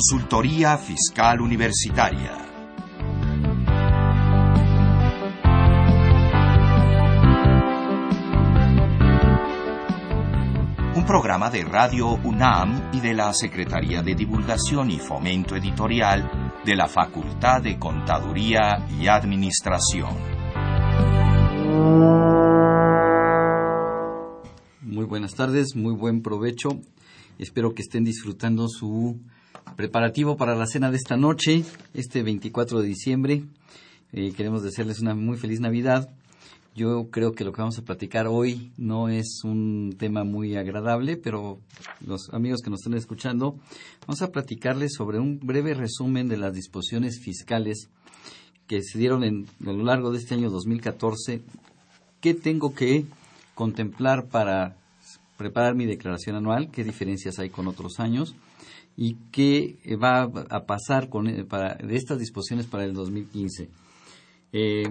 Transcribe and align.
Consultoría 0.00 0.78
Fiscal 0.78 1.42
Universitaria. 1.42 2.32
Un 10.96 11.04
programa 11.04 11.50
de 11.50 11.64
Radio 11.64 12.12
UNAM 12.14 12.92
y 12.94 13.00
de 13.00 13.12
la 13.12 13.34
Secretaría 13.34 14.00
de 14.00 14.14
Divulgación 14.14 14.90
y 14.90 14.98
Fomento 14.98 15.54
Editorial 15.54 16.54
de 16.64 16.76
la 16.76 16.88
Facultad 16.88 17.60
de 17.60 17.78
Contaduría 17.78 18.86
y 18.98 19.06
Administración. 19.06 20.16
Muy 24.80 25.04
buenas 25.04 25.34
tardes, 25.34 25.76
muy 25.76 25.94
buen 25.94 26.22
provecho. 26.22 26.70
Espero 27.38 27.74
que 27.74 27.82
estén 27.82 28.04
disfrutando 28.04 28.66
su 28.66 29.20
preparativo 29.80 30.36
para 30.36 30.54
la 30.54 30.66
cena 30.66 30.90
de 30.90 30.98
esta 30.98 31.16
noche, 31.16 31.64
este 31.94 32.22
24 32.22 32.82
de 32.82 32.86
diciembre. 32.86 33.44
Eh, 34.12 34.34
queremos 34.36 34.62
desearles 34.62 35.00
una 35.00 35.14
muy 35.14 35.38
feliz 35.38 35.58
Navidad. 35.58 36.10
Yo 36.74 37.08
creo 37.10 37.32
que 37.32 37.44
lo 37.44 37.52
que 37.52 37.62
vamos 37.62 37.78
a 37.78 37.82
platicar 37.82 38.26
hoy 38.26 38.72
no 38.76 39.08
es 39.08 39.40
un 39.42 39.96
tema 39.98 40.22
muy 40.22 40.54
agradable, 40.54 41.16
pero 41.16 41.60
los 42.06 42.28
amigos 42.34 42.60
que 42.62 42.68
nos 42.68 42.80
están 42.80 42.92
escuchando, 42.92 43.56
vamos 44.06 44.20
a 44.20 44.30
platicarles 44.30 44.92
sobre 44.92 45.18
un 45.18 45.40
breve 45.40 45.72
resumen 45.72 46.28
de 46.28 46.36
las 46.36 46.52
disposiciones 46.52 47.18
fiscales 47.18 47.88
que 48.66 48.82
se 48.82 48.98
dieron 48.98 49.24
en, 49.24 49.46
a 49.66 49.72
lo 49.72 49.82
largo 49.82 50.12
de 50.12 50.18
este 50.18 50.34
año 50.34 50.50
2014. 50.50 51.40
¿Qué 52.20 52.34
tengo 52.34 52.74
que 52.74 53.06
contemplar 53.54 54.26
para 54.26 54.76
preparar 55.38 55.74
mi 55.74 55.86
declaración 55.86 56.36
anual? 56.36 56.70
¿Qué 56.70 56.84
diferencias 56.84 57.38
hay 57.38 57.48
con 57.48 57.66
otros 57.66 57.98
años? 57.98 58.36
¿Y 58.96 59.16
qué 59.30 59.78
va 59.96 60.22
a 60.22 60.66
pasar 60.66 61.08
con, 61.08 61.46
para, 61.48 61.74
de 61.74 61.96
estas 61.96 62.18
disposiciones 62.18 62.66
para 62.66 62.84
el 62.84 62.92
2015? 62.92 63.70
Eh, 64.52 64.82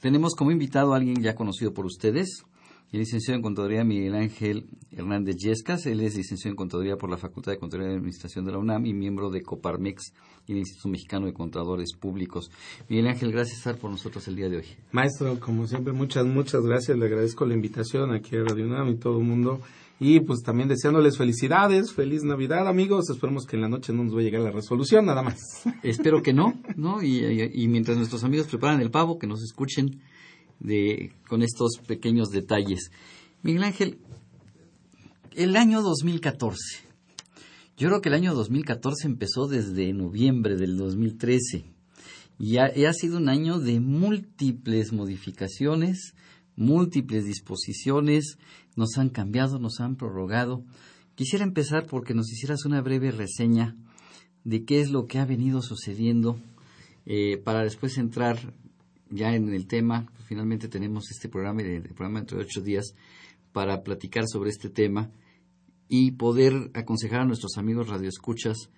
tenemos 0.00 0.34
como 0.34 0.50
invitado 0.50 0.92
a 0.92 0.96
alguien 0.96 1.22
ya 1.22 1.34
conocido 1.34 1.72
por 1.72 1.86
ustedes, 1.86 2.44
el 2.92 3.00
licenciado 3.00 3.36
en 3.36 3.42
Contaduría 3.42 3.82
Miguel 3.82 4.14
Ángel 4.14 4.68
Hernández 4.92 5.36
Yescas. 5.36 5.86
Él 5.86 6.00
es 6.00 6.16
licenciado 6.16 6.52
en 6.52 6.56
Contaduría 6.56 6.96
por 6.96 7.10
la 7.10 7.18
Facultad 7.18 7.52
de 7.52 7.58
Contaduría 7.58 7.92
y 7.92 7.96
Administración 7.96 8.44
de 8.44 8.52
la 8.52 8.58
UNAM 8.58 8.86
y 8.86 8.94
miembro 8.94 9.30
de 9.30 9.42
Coparmex 9.42 10.12
y 10.46 10.52
el 10.52 10.58
Instituto 10.58 10.88
Mexicano 10.90 11.26
de 11.26 11.32
Contadores 11.32 11.94
Públicos. 11.98 12.50
Miguel 12.88 13.08
Ángel, 13.08 13.32
gracias 13.32 13.60
por 13.60 13.70
estar 13.72 13.80
por 13.80 13.90
nosotros 13.90 14.28
el 14.28 14.36
día 14.36 14.48
de 14.48 14.58
hoy. 14.58 14.66
Maestro, 14.92 15.40
como 15.40 15.66
siempre, 15.66 15.92
muchas, 15.92 16.26
muchas 16.26 16.62
gracias. 16.62 16.96
Le 16.96 17.06
agradezco 17.06 17.44
la 17.44 17.54
invitación 17.54 18.12
aquí 18.14 18.36
a 18.36 18.44
Radio 18.44 18.66
UNAM 18.66 18.90
y 18.90 18.96
todo 18.96 19.18
el 19.18 19.24
mundo. 19.24 19.60
Y 19.98 20.20
pues 20.20 20.42
también 20.42 20.68
deseándoles 20.68 21.16
felicidades, 21.16 21.92
feliz 21.92 22.22
Navidad 22.22 22.68
amigos, 22.68 23.08
esperemos 23.08 23.46
que 23.46 23.56
en 23.56 23.62
la 23.62 23.68
noche 23.68 23.94
no 23.94 24.04
nos 24.04 24.14
vaya 24.14 24.28
a 24.28 24.30
llegar 24.30 24.44
la 24.44 24.50
resolución, 24.50 25.06
nada 25.06 25.22
más. 25.22 25.38
Espero 25.82 26.22
que 26.22 26.34
no, 26.34 26.60
¿no? 26.76 27.02
Y, 27.02 27.24
y, 27.24 27.62
y 27.62 27.68
mientras 27.68 27.96
nuestros 27.96 28.22
amigos 28.22 28.46
preparan 28.46 28.80
el 28.80 28.90
pavo, 28.90 29.18
que 29.18 29.26
nos 29.26 29.42
escuchen 29.42 30.02
de, 30.60 31.12
con 31.28 31.42
estos 31.42 31.78
pequeños 31.86 32.28
detalles. 32.28 32.90
Miguel 33.42 33.64
Ángel, 33.64 33.98
el 35.34 35.56
año 35.56 35.82
2014. 35.82 36.86
Yo 37.76 37.88
creo 37.88 38.00
que 38.00 38.08
el 38.08 38.14
año 38.14 38.34
2014 38.34 39.06
empezó 39.06 39.46
desde 39.46 39.92
noviembre 39.92 40.56
del 40.56 40.76
2013 40.76 41.64
y 42.38 42.56
ha, 42.56 42.76
y 42.76 42.86
ha 42.86 42.92
sido 42.92 43.18
un 43.18 43.28
año 43.28 43.58
de 43.58 43.80
múltiples 43.80 44.92
modificaciones, 44.92 46.14
múltiples 46.56 47.24
disposiciones, 47.24 48.38
nos 48.74 48.98
han 48.98 49.10
cambiado, 49.10 49.58
nos 49.58 49.80
han 49.80 49.96
prorrogado. 49.96 50.64
Quisiera 51.14 51.44
empezar 51.44 51.86
porque 51.86 52.14
nos 52.14 52.30
hicieras 52.30 52.64
una 52.64 52.80
breve 52.80 53.10
reseña 53.10 53.76
de 54.44 54.64
qué 54.64 54.80
es 54.80 54.90
lo 54.90 55.06
que 55.06 55.18
ha 55.18 55.24
venido 55.24 55.62
sucediendo 55.62 56.38
eh, 57.04 57.36
para 57.38 57.62
después 57.62 57.98
entrar 57.98 58.54
ya 59.10 59.34
en 59.34 59.52
el 59.52 59.66
tema. 59.66 60.06
Finalmente 60.26 60.68
tenemos 60.68 61.10
este 61.10 61.28
programa, 61.28 61.62
el 61.62 61.82
programa 61.82 62.20
dentro 62.20 62.38
de 62.38 62.44
ocho 62.44 62.60
días, 62.60 62.94
para 63.52 63.82
platicar 63.82 64.24
sobre 64.26 64.50
este 64.50 64.70
tema 64.70 65.10
y 65.88 66.12
poder 66.12 66.70
aconsejar 66.74 67.20
a 67.20 67.24
nuestros 67.24 67.56
amigos 67.58 67.88
radioescuchas 67.88 68.70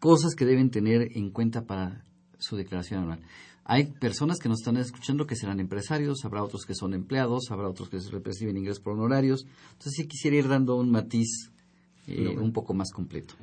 cosas 0.00 0.34
que 0.34 0.44
deben 0.44 0.70
tener 0.70 1.08
en 1.16 1.30
cuenta 1.30 1.66
para 1.66 2.04
su 2.38 2.56
declaración 2.56 3.02
anual. 3.02 3.20
Hay 3.68 3.86
personas 3.86 4.38
que 4.38 4.48
nos 4.48 4.60
están 4.60 4.76
escuchando 4.76 5.26
que 5.26 5.34
serán 5.34 5.58
empresarios, 5.58 6.24
habrá 6.24 6.44
otros 6.44 6.64
que 6.64 6.74
son 6.74 6.94
empleados, 6.94 7.50
habrá 7.50 7.68
otros 7.68 7.88
que 7.88 7.98
reciben 8.22 8.56
ingresos 8.56 8.80
por 8.80 8.92
honorarios. 8.92 9.44
Entonces 9.72 9.94
sí 9.96 10.06
quisiera 10.06 10.36
ir 10.36 10.46
dando 10.46 10.76
un 10.76 10.88
matiz 10.88 11.50
eh, 12.06 12.36
un 12.38 12.52
poco 12.52 12.74
más 12.74 12.92
completo. 12.92 13.34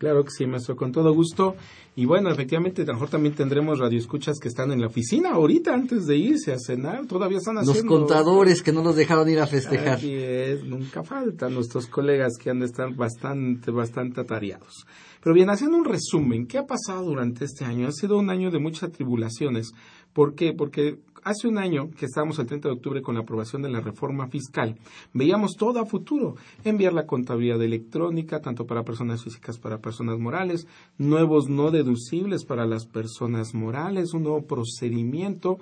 Claro 0.00 0.24
que 0.24 0.30
sí, 0.30 0.46
maestro, 0.46 0.76
con 0.76 0.92
todo 0.92 1.12
gusto. 1.12 1.56
Y 1.94 2.06
bueno, 2.06 2.30
efectivamente, 2.30 2.80
a 2.80 2.86
lo 2.86 2.94
mejor 2.94 3.10
también 3.10 3.34
tendremos 3.34 3.78
radioescuchas 3.78 4.38
que 4.40 4.48
están 4.48 4.72
en 4.72 4.80
la 4.80 4.86
oficina 4.86 5.32
ahorita 5.32 5.74
antes 5.74 6.06
de 6.06 6.16
irse 6.16 6.54
a 6.54 6.58
cenar. 6.58 7.04
Todavía 7.04 7.36
están 7.36 7.58
haciendo... 7.58 7.82
Los 7.82 8.00
contadores 8.00 8.62
que 8.62 8.72
no 8.72 8.82
los 8.82 8.96
dejaron 8.96 9.28
ir 9.28 9.40
a 9.40 9.46
festejar. 9.46 9.98
Así 9.98 10.14
es, 10.14 10.64
nunca 10.64 11.02
faltan 11.02 11.52
nuestros 11.52 11.86
colegas 11.86 12.38
que 12.42 12.48
han 12.48 12.60
de 12.60 12.64
estar 12.64 12.94
bastante, 12.94 13.70
bastante 13.70 14.22
atareados. 14.22 14.86
Pero 15.22 15.34
bien, 15.34 15.50
haciendo 15.50 15.76
un 15.76 15.84
resumen, 15.84 16.46
¿qué 16.46 16.56
ha 16.56 16.64
pasado 16.64 17.04
durante 17.04 17.44
este 17.44 17.66
año? 17.66 17.86
Ha 17.86 17.92
sido 17.92 18.16
un 18.16 18.30
año 18.30 18.50
de 18.50 18.58
muchas 18.58 18.90
tribulaciones. 18.92 19.72
¿Por 20.14 20.34
qué? 20.34 20.54
Porque 20.54 20.96
hace 21.24 21.48
un 21.48 21.58
año 21.58 21.90
que 21.90 22.06
estábamos 22.06 22.38
el 22.38 22.46
30 22.46 22.68
de 22.68 22.74
octubre 22.74 23.02
con 23.02 23.14
la 23.14 23.22
aprobación 23.22 23.62
de 23.62 23.70
la 23.70 23.80
reforma 23.80 24.28
fiscal, 24.28 24.76
veíamos 25.12 25.56
todo 25.56 25.80
a 25.80 25.86
futuro, 25.86 26.36
enviar 26.64 26.92
la 26.92 27.06
contabilidad 27.06 27.62
electrónica 27.62 28.40
tanto 28.40 28.66
para 28.66 28.84
personas 28.84 29.22
físicas 29.22 29.56
como 29.56 29.62
para 29.62 29.82
personas 29.82 30.18
morales, 30.18 30.66
nuevos 30.98 31.48
no 31.48 31.70
deducibles 31.70 32.44
para 32.44 32.66
las 32.66 32.86
personas 32.86 33.54
morales, 33.54 34.14
un 34.14 34.24
nuevo 34.24 34.46
procedimiento, 34.46 35.58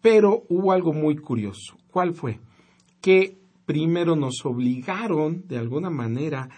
pero 0.00 0.44
hubo 0.48 0.72
algo 0.72 0.92
muy 0.92 1.16
curioso. 1.16 1.76
¿Cuál 1.90 2.14
fue? 2.14 2.40
Que 3.00 3.36
primero 3.66 4.16
nos 4.16 4.44
obligaron 4.44 5.46
de 5.46 5.58
alguna 5.58 5.90
manera 5.90 6.48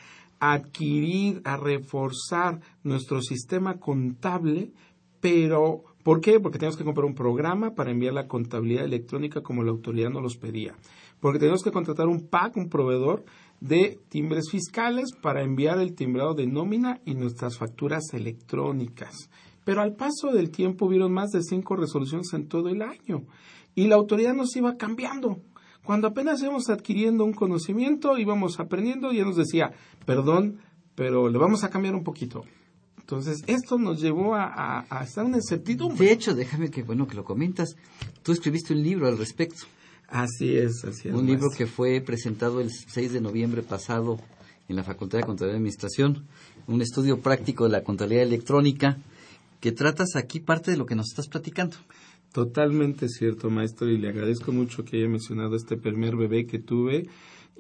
a 0.41 0.53
adquirir, 0.53 1.41
a 1.45 1.57
reforzar 1.57 2.61
nuestro 2.83 3.23
sistema 3.23 3.79
contable, 3.79 4.73
pero 5.21 5.85
¿Por 6.05 6.21
qué? 6.21 6.39
Porque 6.39 6.59
teníamos 6.59 6.77
que 6.77 6.85
comprar 6.85 7.07
un 7.07 7.15
programa 7.15 7.75
para 7.75 7.91
enviar 7.91 8.13
la 8.13 8.29
contabilidad 8.29 8.85
electrónica 8.85 9.43
como 9.43 9.65
la 9.65 9.71
autoridad 9.71 10.11
nos 10.11 10.23
los 10.23 10.37
pedía. 10.37 10.77
Porque 11.19 11.39
teníamos 11.39 11.63
que 11.63 11.73
contratar 11.73 12.09
un 12.09 12.29
PAC, 12.29 12.59
un 12.59 12.69
proveedor 12.69 13.25
de 13.61 13.99
timbres 14.11 14.51
fiscales 14.51 15.13
para 15.23 15.43
enviar 15.43 15.81
el 15.81 15.95
timbrado 15.95 16.35
de 16.35 16.47
nómina 16.47 17.01
y 17.07 17.15
nuestras 17.15 17.57
facturas 17.57 18.13
electrónicas. 18.13 19.31
Pero 19.65 19.81
al 19.81 19.97
paso 19.97 20.31
del 20.31 20.51
tiempo 20.51 20.85
hubieron 20.85 21.11
más 21.11 21.31
de 21.31 21.43
cinco 21.43 21.75
resoluciones 21.75 22.31
en 22.35 22.49
todo 22.49 22.69
el 22.69 22.83
año 22.83 23.25
y 23.75 23.87
la 23.87 23.95
autoridad 23.95 24.35
nos 24.35 24.55
iba 24.57 24.77
cambiando. 24.77 25.41
Cuando 25.85 26.09
apenas 26.09 26.43
íbamos 26.43 26.69
adquiriendo 26.69 27.25
un 27.25 27.33
conocimiento, 27.33 28.19
íbamos 28.19 28.61
aprendiendo 28.61 29.11
y 29.11 29.19
ya 29.19 29.25
nos 29.25 29.37
decía, 29.37 29.73
perdón, 30.05 30.59
pero 30.95 31.31
le 31.31 31.39
vamos 31.39 31.65
a 31.65 31.71
cambiar 31.71 31.95
un 31.95 32.05
poquito. 32.05 32.43
Entonces, 33.05 33.45
esto 33.49 33.77
nos 33.77 34.01
llevó 34.01 34.35
a, 34.35 34.47
a, 34.47 34.87
a 34.89 35.05
estar 35.05 35.27
en 35.27 35.35
incertidumbre. 35.35 36.07
De 36.07 36.11
hecho, 36.11 36.35
déjame 36.35 36.71
que, 36.71 36.83
bueno, 36.83 37.07
que 37.07 37.15
lo 37.15 37.23
comentas. 37.23 37.77
Tú 38.23 38.33
escribiste 38.33 38.73
un 38.73 38.83
libro 38.83 39.09
al 39.09 39.19
respecto. 39.19 39.67
Así 40.09 40.57
es, 40.57 40.83
así 40.87 41.09
es. 41.09 41.15
Un 41.15 41.27
libro 41.27 41.51
que 41.51 41.67
fue 41.67 42.01
presentado 42.01 42.63
el 42.63 42.71
6 42.71 43.13
de 43.13 43.21
noviembre 43.21 43.63
pasado 43.63 44.19
en 44.71 44.77
la 44.77 44.85
Facultad 44.85 45.19
de 45.19 45.25
Contabilidad 45.25 45.57
y 45.57 45.59
Administración. 45.59 46.25
Un 46.67 46.81
estudio 46.81 47.21
práctico 47.21 47.65
de 47.65 47.73
la 47.73 47.85
contabilidad 47.85 48.25
electrónica 48.25 48.97
que 49.61 49.73
tratas 49.73 50.17
aquí 50.17 50.41
parte 50.41 50.71
de 50.71 50.79
lo 50.79 50.87
que 50.87 50.95
nos 50.95 51.11
estás 51.11 51.29
platicando. 51.29 51.77
Totalmente 52.33 53.11
cierto, 53.11 53.51
maestro, 53.51 53.91
y 53.91 53.99
le 53.99 54.09
agradezco 54.09 54.51
mucho 54.51 54.83
que 54.83 54.97
haya 54.97 55.09
mencionado 55.09 55.57
este 55.57 55.77
primer 55.77 56.17
bebé 56.17 56.47
que 56.47 56.59
tuve 56.59 57.07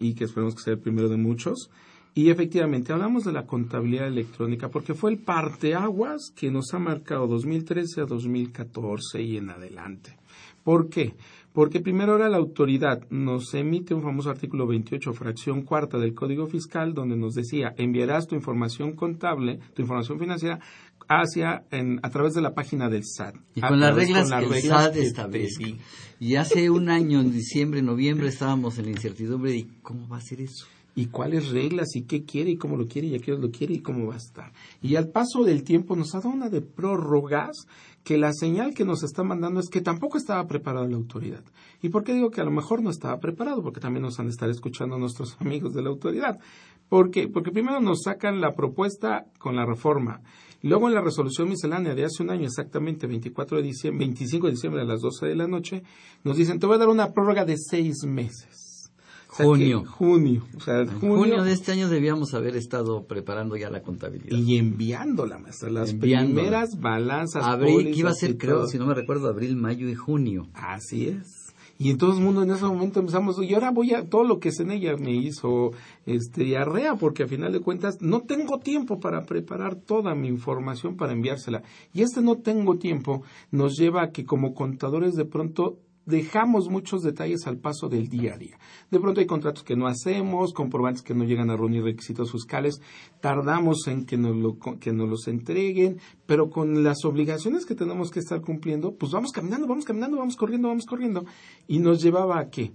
y 0.00 0.14
que 0.14 0.24
esperemos 0.24 0.54
que 0.54 0.62
sea 0.62 0.72
el 0.72 0.80
primero 0.80 1.10
de 1.10 1.18
muchos. 1.18 1.68
Y 2.16 2.30
efectivamente, 2.30 2.92
hablamos 2.92 3.24
de 3.24 3.32
la 3.32 3.44
contabilidad 3.44 4.06
electrónica 4.06 4.68
porque 4.68 4.94
fue 4.94 5.10
el 5.10 5.18
parteaguas 5.18 6.32
que 6.36 6.48
nos 6.48 6.72
ha 6.72 6.78
marcado 6.78 7.26
2013 7.26 8.02
a 8.02 8.04
2014 8.04 9.20
y 9.20 9.36
en 9.36 9.50
adelante. 9.50 10.16
¿Por 10.62 10.88
qué? 10.88 11.16
Porque 11.52 11.80
primero 11.80 12.12
ahora 12.12 12.28
la 12.28 12.36
autoridad 12.36 13.02
nos 13.10 13.52
emite 13.54 13.94
un 13.94 14.02
famoso 14.02 14.30
artículo 14.30 14.66
28, 14.66 15.12
fracción 15.12 15.62
cuarta 15.62 15.98
del 15.98 16.14
Código 16.14 16.46
Fiscal, 16.46 16.94
donde 16.94 17.16
nos 17.16 17.34
decía, 17.34 17.74
enviarás 17.76 18.28
tu 18.28 18.36
información 18.36 18.92
contable, 18.94 19.58
tu 19.74 19.82
información 19.82 20.18
financiera, 20.18 20.60
hacia, 21.08 21.64
en, 21.72 21.98
a 22.02 22.10
través 22.10 22.34
de 22.34 22.42
la 22.42 22.54
página 22.54 22.88
del 22.88 23.04
SAT. 23.04 23.34
Y 23.56 23.60
con 23.60 23.78
las 23.78 23.94
reglas 23.94 24.30
con 24.30 24.48
que 24.48 24.58
el 24.58 24.62
SAT 24.62 24.96
establece. 24.96 25.76
Y 26.20 26.36
hace 26.36 26.70
un 26.70 26.88
año, 26.88 27.20
en 27.20 27.32
diciembre, 27.32 27.82
noviembre, 27.82 28.28
estábamos 28.28 28.78
en 28.78 28.86
la 28.86 28.90
incertidumbre 28.92 29.52
de 29.52 29.66
cómo 29.82 30.08
va 30.08 30.18
a 30.18 30.22
ser 30.22 30.40
eso 30.40 30.66
y 30.94 31.06
cuáles 31.06 31.50
reglas 31.50 31.96
y 31.96 32.02
qué 32.02 32.24
quiere 32.24 32.50
y 32.50 32.56
cómo 32.56 32.76
lo 32.76 32.86
quiere 32.86 33.08
y 33.08 33.14
a 33.14 33.18
qué 33.18 33.32
lo 33.32 33.50
quiere 33.50 33.74
y 33.74 33.80
cómo 33.80 34.06
va 34.06 34.14
a 34.14 34.18
estar. 34.18 34.52
Y 34.80 34.96
al 34.96 35.08
paso 35.08 35.42
del 35.44 35.64
tiempo 35.64 35.96
nos 35.96 36.14
ha 36.14 36.18
dado 36.18 36.30
una 36.30 36.48
de 36.48 36.60
prórrogas 36.60 37.66
que 38.04 38.18
la 38.18 38.32
señal 38.32 38.74
que 38.74 38.84
nos 38.84 39.02
está 39.02 39.22
mandando 39.22 39.60
es 39.60 39.68
que 39.68 39.80
tampoco 39.80 40.18
estaba 40.18 40.46
preparada 40.46 40.86
la 40.86 40.96
autoridad. 40.96 41.42
¿Y 41.82 41.88
por 41.88 42.04
qué 42.04 42.12
digo 42.12 42.30
que 42.30 42.40
a 42.40 42.44
lo 42.44 42.50
mejor 42.50 42.82
no 42.82 42.90
estaba 42.90 43.18
preparado? 43.18 43.62
Porque 43.62 43.80
también 43.80 44.02
nos 44.02 44.20
han 44.20 44.26
de 44.26 44.32
estar 44.32 44.50
escuchando 44.50 44.98
nuestros 44.98 45.36
amigos 45.40 45.74
de 45.74 45.82
la 45.82 45.88
autoridad. 45.88 46.38
¿Por 46.88 47.10
qué? 47.10 47.28
Porque 47.28 47.50
primero 47.50 47.80
nos 47.80 48.02
sacan 48.02 48.40
la 48.40 48.54
propuesta 48.54 49.26
con 49.38 49.56
la 49.56 49.64
reforma. 49.64 50.20
Luego 50.60 50.88
en 50.88 50.94
la 50.94 51.00
resolución 51.00 51.48
miscelánea 51.48 51.94
de 51.94 52.04
hace 52.04 52.22
un 52.22 52.30
año, 52.30 52.46
exactamente 52.46 53.06
24 53.06 53.58
de 53.58 53.62
diciembre, 53.62 54.06
25 54.06 54.46
de 54.46 54.52
diciembre 54.52 54.82
a 54.82 54.86
las 54.86 55.00
12 55.00 55.26
de 55.26 55.36
la 55.36 55.46
noche, 55.46 55.82
nos 56.22 56.36
dicen, 56.36 56.58
te 56.58 56.66
voy 56.66 56.76
a 56.76 56.78
dar 56.78 56.88
una 56.88 57.12
prórroga 57.12 57.44
de 57.44 57.56
seis 57.58 58.04
meses 58.06 58.63
junio. 59.36 59.84
junio. 59.86 60.42
O 60.56 60.60
sea, 60.60 60.86
junio. 60.86 61.42
de 61.42 61.52
este 61.52 61.72
año 61.72 61.88
debíamos 61.88 62.34
haber 62.34 62.56
estado 62.56 63.04
preparando 63.06 63.56
ya 63.56 63.70
la 63.70 63.82
contabilidad. 63.82 64.36
Y 64.36 64.58
enviándola, 64.58 65.38
maestra. 65.38 65.70
Las 65.70 65.92
primeras 65.94 66.78
balanzas. 66.78 67.44
Abril, 67.44 67.92
que 67.92 68.00
iba 68.00 68.10
a 68.10 68.14
ser, 68.14 68.36
creo, 68.36 68.66
si 68.66 68.78
no 68.78 68.86
me 68.86 68.94
recuerdo, 68.94 69.28
abril, 69.28 69.56
mayo 69.56 69.88
y 69.88 69.94
junio. 69.94 70.46
Así 70.54 71.08
es. 71.08 71.44
Y 71.76 71.90
en 71.90 71.98
todo 71.98 72.16
el 72.16 72.22
mundo 72.22 72.42
en 72.42 72.50
ese 72.50 72.64
momento 72.64 73.00
empezamos, 73.00 73.36
y 73.42 73.52
ahora 73.52 73.70
voy 73.72 73.94
a, 73.94 74.08
todo 74.08 74.22
lo 74.22 74.38
que 74.38 74.50
es 74.50 74.60
en 74.60 74.70
ella 74.70 74.96
me 74.96 75.12
hizo 75.12 75.72
este, 76.06 76.44
diarrea, 76.44 76.94
porque 76.94 77.24
a 77.24 77.26
final 77.26 77.52
de 77.52 77.60
cuentas 77.60 78.00
no 78.00 78.20
tengo 78.20 78.60
tiempo 78.60 79.00
para 79.00 79.26
preparar 79.26 79.74
toda 79.74 80.14
mi 80.14 80.28
información 80.28 80.96
para 80.96 81.12
enviársela. 81.12 81.62
Y 81.92 82.02
este 82.02 82.22
no 82.22 82.36
tengo 82.36 82.78
tiempo 82.78 83.22
nos 83.50 83.76
lleva 83.76 84.02
a 84.02 84.10
que 84.10 84.24
como 84.24 84.54
contadores 84.54 85.14
de 85.14 85.24
pronto 85.24 85.78
dejamos 86.06 86.68
muchos 86.68 87.02
detalles 87.02 87.46
al 87.46 87.58
paso 87.58 87.88
del 87.88 88.08
día 88.08 88.34
a 88.34 88.38
día. 88.38 88.58
De 88.90 89.00
pronto 89.00 89.20
hay 89.20 89.26
contratos 89.26 89.62
que 89.62 89.76
no 89.76 89.86
hacemos, 89.86 90.52
comprobantes 90.52 91.02
que 91.02 91.14
no 91.14 91.24
llegan 91.24 91.50
a 91.50 91.56
reunir 91.56 91.82
requisitos 91.82 92.32
fiscales, 92.32 92.80
tardamos 93.20 93.86
en 93.86 94.04
que 94.04 94.16
nos, 94.16 94.36
lo, 94.36 94.58
que 94.78 94.92
nos 94.92 95.08
los 95.08 95.28
entreguen, 95.28 95.98
pero 96.26 96.50
con 96.50 96.84
las 96.84 97.04
obligaciones 97.04 97.64
que 97.66 97.74
tenemos 97.74 98.10
que 98.10 98.20
estar 98.20 98.40
cumpliendo, 98.40 98.94
pues 98.94 99.12
vamos 99.12 99.32
caminando, 99.32 99.66
vamos 99.66 99.84
caminando, 99.84 100.18
vamos 100.18 100.36
corriendo, 100.36 100.68
vamos 100.68 100.86
corriendo. 100.86 101.24
Y 101.66 101.78
nos 101.78 102.02
llevaba 102.02 102.38
a 102.38 102.50
qué? 102.50 102.72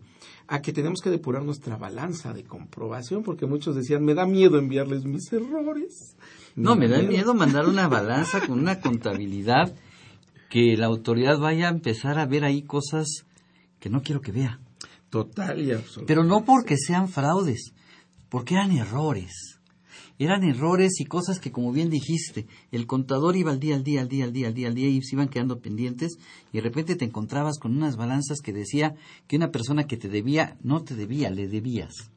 A 0.47 0.61
que 0.61 0.73
tenemos 0.73 1.01
que 1.01 1.11
depurar 1.11 1.43
nuestra 1.43 1.77
balanza 1.77 2.33
de 2.33 2.43
comprobación, 2.43 3.23
porque 3.23 3.45
muchos 3.45 3.75
decían, 3.75 4.03
me 4.03 4.15
da 4.15 4.25
miedo 4.25 4.57
enviarles 4.57 5.05
mis 5.05 5.31
errores. 5.31 6.17
no, 6.55 6.75
me 6.75 6.87
da 6.87 6.97
miedo. 6.97 7.11
miedo 7.11 7.33
mandar 7.35 7.67
una 7.67 7.87
balanza 7.87 8.41
con 8.45 8.59
una 8.59 8.79
contabilidad 8.79 9.75
que 10.49 10.75
la 10.77 10.87
autoridad 10.87 11.37
vaya 11.39 11.67
a 11.67 11.71
empezar 11.71 12.19
a 12.19 12.25
ver 12.25 12.43
ahí 12.43 12.63
cosas 12.63 13.25
que 13.79 13.89
no 13.89 14.01
quiero 14.01 14.21
que 14.21 14.31
vea. 14.31 14.59
Total 15.09 15.59
y 15.59 15.71
absolutamente. 15.71 16.07
Pero 16.07 16.23
no 16.23 16.43
porque 16.43 16.77
sean 16.77 17.07
fraudes, 17.07 17.73
porque 18.29 18.55
eran 18.55 18.71
errores. 18.71 19.59
Eran 20.17 20.43
errores 20.43 20.99
y 20.99 21.05
cosas 21.05 21.39
que, 21.39 21.51
como 21.51 21.71
bien 21.71 21.89
dijiste, 21.89 22.45
el 22.71 22.87
contador 22.87 23.37
iba 23.37 23.51
al 23.51 23.59
día, 23.59 23.75
al 23.75 23.83
día, 23.83 24.01
al 24.01 24.09
día, 24.09 24.25
al 24.25 24.33
día, 24.33 24.47
al 24.47 24.53
día, 24.53 24.67
al 24.67 24.75
día 24.75 24.89
y 24.89 25.01
se 25.01 25.15
iban 25.15 25.29
quedando 25.29 25.61
pendientes 25.61 26.17
y 26.51 26.57
de 26.57 26.61
repente 26.61 26.97
te 26.97 27.05
encontrabas 27.05 27.57
con 27.57 27.75
unas 27.77 27.95
balanzas 27.95 28.41
que 28.41 28.51
decía 28.51 28.95
que 29.27 29.37
una 29.37 29.49
persona 29.49 29.85
que 29.85 29.95
te 29.95 30.09
debía 30.09 30.57
no 30.61 30.83
te 30.83 30.95
debía, 30.95 31.29
le 31.29 31.47
debías 31.47 32.11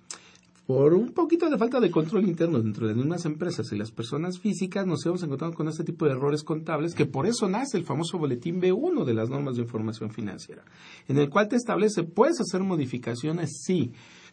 por 0.66 0.94
un 0.94 1.10
poquito 1.12 1.50
de 1.50 1.58
falta 1.58 1.80
de 1.80 1.90
control 1.90 2.28
interno 2.28 2.60
dentro 2.60 2.86
de 2.86 2.94
unas 2.94 3.24
empresas 3.24 3.72
y 3.72 3.76
las 3.76 3.90
personas 3.90 4.38
físicas 4.38 4.86
nos 4.86 5.04
hemos 5.04 5.22
encontrado 5.22 5.54
con 5.54 5.68
este 5.68 5.82
tipo 5.82 6.04
de 6.04 6.12
errores 6.12 6.44
contables 6.44 6.94
que 6.94 7.06
por 7.06 7.26
eso 7.26 7.48
nace 7.48 7.76
el 7.76 7.84
famoso 7.84 8.18
boletín 8.18 8.60
B1 8.60 9.04
de 9.04 9.14
las 9.14 9.28
normas 9.28 9.56
de 9.56 9.62
información 9.62 10.10
financiera, 10.10 10.62
en 11.08 11.18
el 11.18 11.28
cual 11.28 11.48
te 11.48 11.56
establece, 11.56 12.04
puedes 12.04 12.40
hacer 12.40 12.62
modificaciones, 12.62 13.62
sí, 13.64 13.92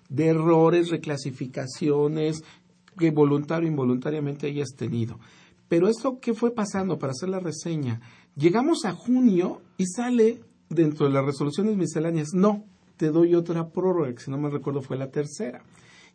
de 0.09 0.27
errores, 0.27 0.89
reclasificaciones 0.89 2.43
que 2.97 3.11
voluntario 3.11 3.67
o 3.67 3.71
involuntariamente 3.71 4.47
hayas 4.47 4.75
tenido. 4.75 5.19
Pero 5.67 5.87
esto, 5.87 6.19
¿qué 6.19 6.33
fue 6.33 6.51
pasando 6.51 6.97
para 6.97 7.11
hacer 7.11 7.29
la 7.29 7.39
reseña? 7.39 8.01
Llegamos 8.35 8.85
a 8.85 8.91
junio 8.91 9.61
y 9.77 9.85
sale 9.85 10.41
dentro 10.69 11.07
de 11.07 11.13
las 11.13 11.25
resoluciones 11.25 11.77
misceláneas, 11.77 12.33
no, 12.33 12.65
te 12.97 13.09
doy 13.09 13.35
otra 13.35 13.69
prórroga, 13.69 14.13
que 14.13 14.21
si 14.21 14.31
no 14.31 14.37
me 14.37 14.49
recuerdo 14.49 14.81
fue 14.81 14.97
la 14.97 15.09
tercera. 15.09 15.63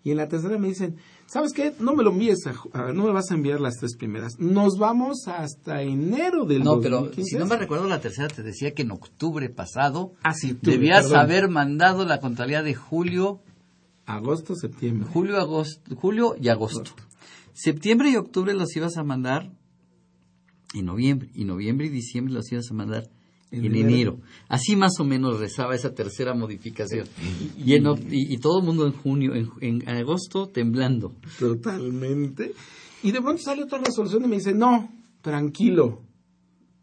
Y 0.04 0.10
en 0.10 0.18
la 0.18 0.28
tercera 0.28 0.58
me 0.58 0.68
dicen, 0.68 0.96
¿sabes 1.26 1.54
qué? 1.54 1.72
No 1.80 1.94
me 1.94 2.04
lo 2.04 2.10
envíes, 2.10 2.40
no 2.74 3.06
me 3.06 3.12
vas 3.12 3.30
a 3.30 3.34
enviar 3.34 3.58
las 3.58 3.78
tres 3.78 3.96
primeras. 3.96 4.38
Nos 4.38 4.76
vamos 4.78 5.26
hasta 5.26 5.80
enero 5.80 6.44
del 6.44 6.62
No, 6.62 6.78
pero 6.78 7.10
si 7.14 7.36
no 7.36 7.46
me 7.46 7.56
recuerdo 7.56 7.88
la 7.88 8.02
tercera 8.02 8.28
te 8.28 8.42
decía 8.42 8.74
que 8.74 8.82
en 8.82 8.90
octubre 8.90 9.48
pasado 9.48 10.12
ah, 10.22 10.34
sí, 10.34 10.58
debías 10.60 11.10
haber 11.12 11.48
mandado 11.48 12.04
la 12.04 12.20
contabilidad 12.20 12.64
de 12.64 12.74
julio, 12.74 13.40
agosto, 14.04 14.54
septiembre. 14.54 15.08
Julio, 15.10 15.38
agosto, 15.38 15.96
julio 15.96 16.36
y 16.38 16.50
agosto. 16.50 16.90
Septiembre 17.54 18.10
y 18.10 18.16
octubre 18.16 18.52
los 18.52 18.76
ibas 18.76 18.98
a 18.98 19.04
mandar 19.04 19.50
en 20.74 20.84
noviembre 20.84 21.30
y 21.34 21.46
noviembre 21.46 21.86
y 21.86 21.90
diciembre 21.90 22.34
los 22.34 22.52
ibas 22.52 22.70
a 22.70 22.74
mandar 22.74 23.08
en, 23.54 23.74
enero. 23.74 24.18
Así 24.48 24.76
más 24.76 24.92
o 25.00 25.04
menos 25.04 25.38
rezaba 25.38 25.74
esa 25.74 25.94
tercera 25.94 26.34
modificación. 26.34 27.06
Y, 27.56 27.74
y, 27.74 28.38
todo 28.38 28.60
el 28.60 28.66
mundo 28.66 28.86
en 28.86 28.92
junio, 28.92 29.32
en, 29.60 29.88
agosto, 29.88 30.48
temblando. 30.48 31.12
Totalmente. 31.38 32.52
Y 33.02 33.12
de 33.12 33.20
pronto 33.20 33.42
sale 33.42 33.64
otra 33.64 33.78
resolución 33.78 34.24
y 34.24 34.28
me 34.28 34.36
dice, 34.36 34.54
no, 34.54 34.90
tranquilo, 35.20 36.02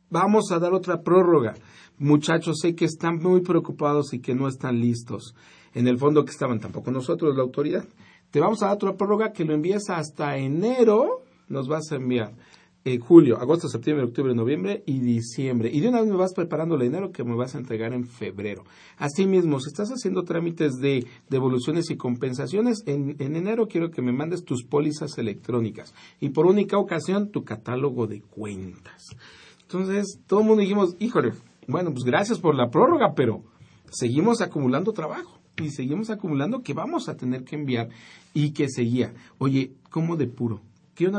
vamos 0.09 0.51
a 0.51 0.59
dar 0.59 0.73
otra 0.73 1.01
prórroga. 1.01 1.56
Muchachos, 1.97 2.59
sé 2.62 2.75
que 2.75 2.85
están 2.85 3.17
muy 3.17 3.41
preocupados 3.41 4.13
y 4.13 4.19
que 4.19 4.33
no 4.33 4.47
están 4.47 4.79
listos. 4.79 5.35
En 5.74 5.88
el 5.88 5.97
fondo 5.97 6.25
que 6.25 6.31
estaban 6.31 6.59
tampoco 6.59 6.91
nosotros, 6.91 7.35
la 7.35 7.44
autoridad. 7.44 7.88
Te 8.31 8.39
vamos 8.39 8.63
a 8.63 8.67
dar 8.67 8.75
otra 8.75 8.95
prórroga 8.95 9.31
que 9.31 9.45
lo 9.45 9.53
envíes 9.53 9.89
hasta 9.89 10.38
enero, 10.38 11.24
nos 11.47 11.67
vas 11.67 11.91
a 11.91 11.95
enviar 11.95 12.33
en 12.83 12.99
julio, 12.99 13.37
agosto, 13.37 13.67
septiembre, 13.67 14.05
octubre, 14.05 14.33
noviembre 14.33 14.83
y 14.85 14.99
diciembre. 14.99 15.69
Y 15.71 15.81
de 15.81 15.89
una 15.89 16.01
vez 16.01 16.09
me 16.09 16.17
vas 16.17 16.33
preparando 16.33 16.75
el 16.75 16.81
enero 16.81 17.11
que 17.11 17.23
me 17.23 17.35
vas 17.35 17.53
a 17.53 17.59
entregar 17.59 17.93
en 17.93 18.05
febrero. 18.05 18.63
Asimismo, 18.97 19.59
si 19.59 19.69
estás 19.69 19.89
haciendo 19.89 20.23
trámites 20.23 20.77
de 20.77 21.05
devoluciones 21.29 21.89
y 21.91 21.97
compensaciones, 21.97 22.83
en, 22.87 23.15
en 23.19 23.35
enero 23.35 23.67
quiero 23.67 23.91
que 23.91 24.01
me 24.01 24.11
mandes 24.11 24.43
tus 24.43 24.63
pólizas 24.63 25.17
electrónicas. 25.17 25.93
Y 26.19 26.29
por 26.29 26.47
única 26.47 26.77
ocasión, 26.77 27.29
tu 27.29 27.43
catálogo 27.43 28.07
de 28.07 28.21
cuentas. 28.21 29.15
Entonces, 29.61 30.19
todo 30.27 30.41
el 30.41 30.47
mundo 30.47 30.61
dijimos, 30.61 30.95
híjole, 30.99 31.33
bueno, 31.67 31.91
pues 31.91 32.03
gracias 32.03 32.39
por 32.39 32.55
la 32.55 32.69
prórroga, 32.69 33.13
pero 33.15 33.43
seguimos 33.91 34.41
acumulando 34.41 34.91
trabajo 34.91 35.39
y 35.57 35.69
seguimos 35.69 36.09
acumulando 36.09 36.61
que 36.63 36.73
vamos 36.73 37.09
a 37.09 37.15
tener 37.15 37.43
que 37.43 37.55
enviar 37.55 37.89
y 38.33 38.51
que 38.51 38.67
seguía. 38.69 39.13
Oye, 39.37 39.73
¿cómo 39.89 40.15
de 40.15 40.27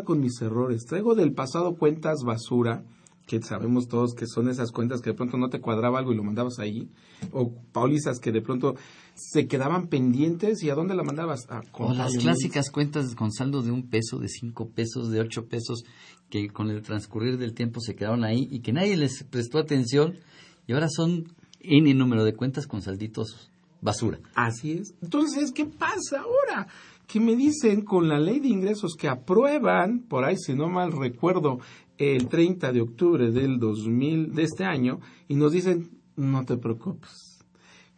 con 0.04 0.20
mis 0.20 0.40
errores? 0.40 0.84
Traigo 0.86 1.14
del 1.14 1.32
pasado 1.32 1.74
cuentas 1.74 2.22
basura, 2.24 2.84
que 3.26 3.42
sabemos 3.42 3.88
todos 3.88 4.14
que 4.14 4.26
son 4.26 4.48
esas 4.48 4.70
cuentas 4.70 5.00
que 5.00 5.10
de 5.10 5.16
pronto 5.16 5.36
no 5.38 5.48
te 5.48 5.60
cuadraba 5.60 5.98
algo 5.98 6.12
y 6.12 6.16
lo 6.16 6.22
mandabas 6.22 6.58
ahí, 6.58 6.88
o 7.32 7.52
paulizas 7.72 8.18
que 8.20 8.30
de 8.30 8.42
pronto 8.42 8.76
se 9.14 9.46
quedaban 9.46 9.88
pendientes 9.88 10.62
y 10.62 10.70
a 10.70 10.74
dónde 10.74 10.94
la 10.94 11.02
mandabas? 11.02 11.46
o 11.72 11.92
las 11.94 12.16
clásicas 12.16 12.70
cuentas 12.70 13.14
con 13.14 13.32
saldo 13.32 13.62
de 13.62 13.70
un 13.70 13.88
peso, 13.88 14.18
de 14.18 14.28
cinco 14.28 14.68
pesos, 14.68 15.10
de 15.10 15.20
ocho 15.20 15.46
pesos, 15.46 15.84
que 16.30 16.48
con 16.48 16.70
el 16.70 16.82
transcurrir 16.82 17.38
del 17.38 17.54
tiempo 17.54 17.80
se 17.80 17.94
quedaron 17.94 18.24
ahí 18.24 18.46
y 18.50 18.60
que 18.60 18.72
nadie 18.72 18.96
les 18.96 19.24
prestó 19.24 19.58
atención 19.58 20.14
y 20.66 20.72
ahora 20.72 20.88
son 20.88 21.24
N 21.60 21.92
número 21.94 22.24
de 22.24 22.34
cuentas 22.34 22.66
con 22.66 22.82
salditos 22.82 23.50
basura. 23.80 24.20
Así 24.34 24.72
es. 24.72 24.94
Entonces, 25.02 25.52
¿qué 25.52 25.66
pasa 25.66 26.20
ahora? 26.20 26.68
Que 27.12 27.20
me 27.20 27.36
dicen 27.36 27.82
con 27.82 28.08
la 28.08 28.18
ley 28.18 28.40
de 28.40 28.48
ingresos 28.48 28.96
que 28.98 29.06
aprueban, 29.06 30.06
por 30.08 30.24
ahí 30.24 30.36
si 30.38 30.54
no 30.54 30.70
mal 30.70 30.92
recuerdo, 30.92 31.58
el 31.98 32.26
30 32.26 32.72
de 32.72 32.80
octubre 32.80 33.30
del 33.30 33.58
2000 33.58 34.32
de 34.32 34.42
este 34.44 34.64
año, 34.64 34.98
y 35.28 35.34
nos 35.34 35.52
dicen, 35.52 35.90
no 36.16 36.46
te 36.46 36.56
preocupes. 36.56 37.44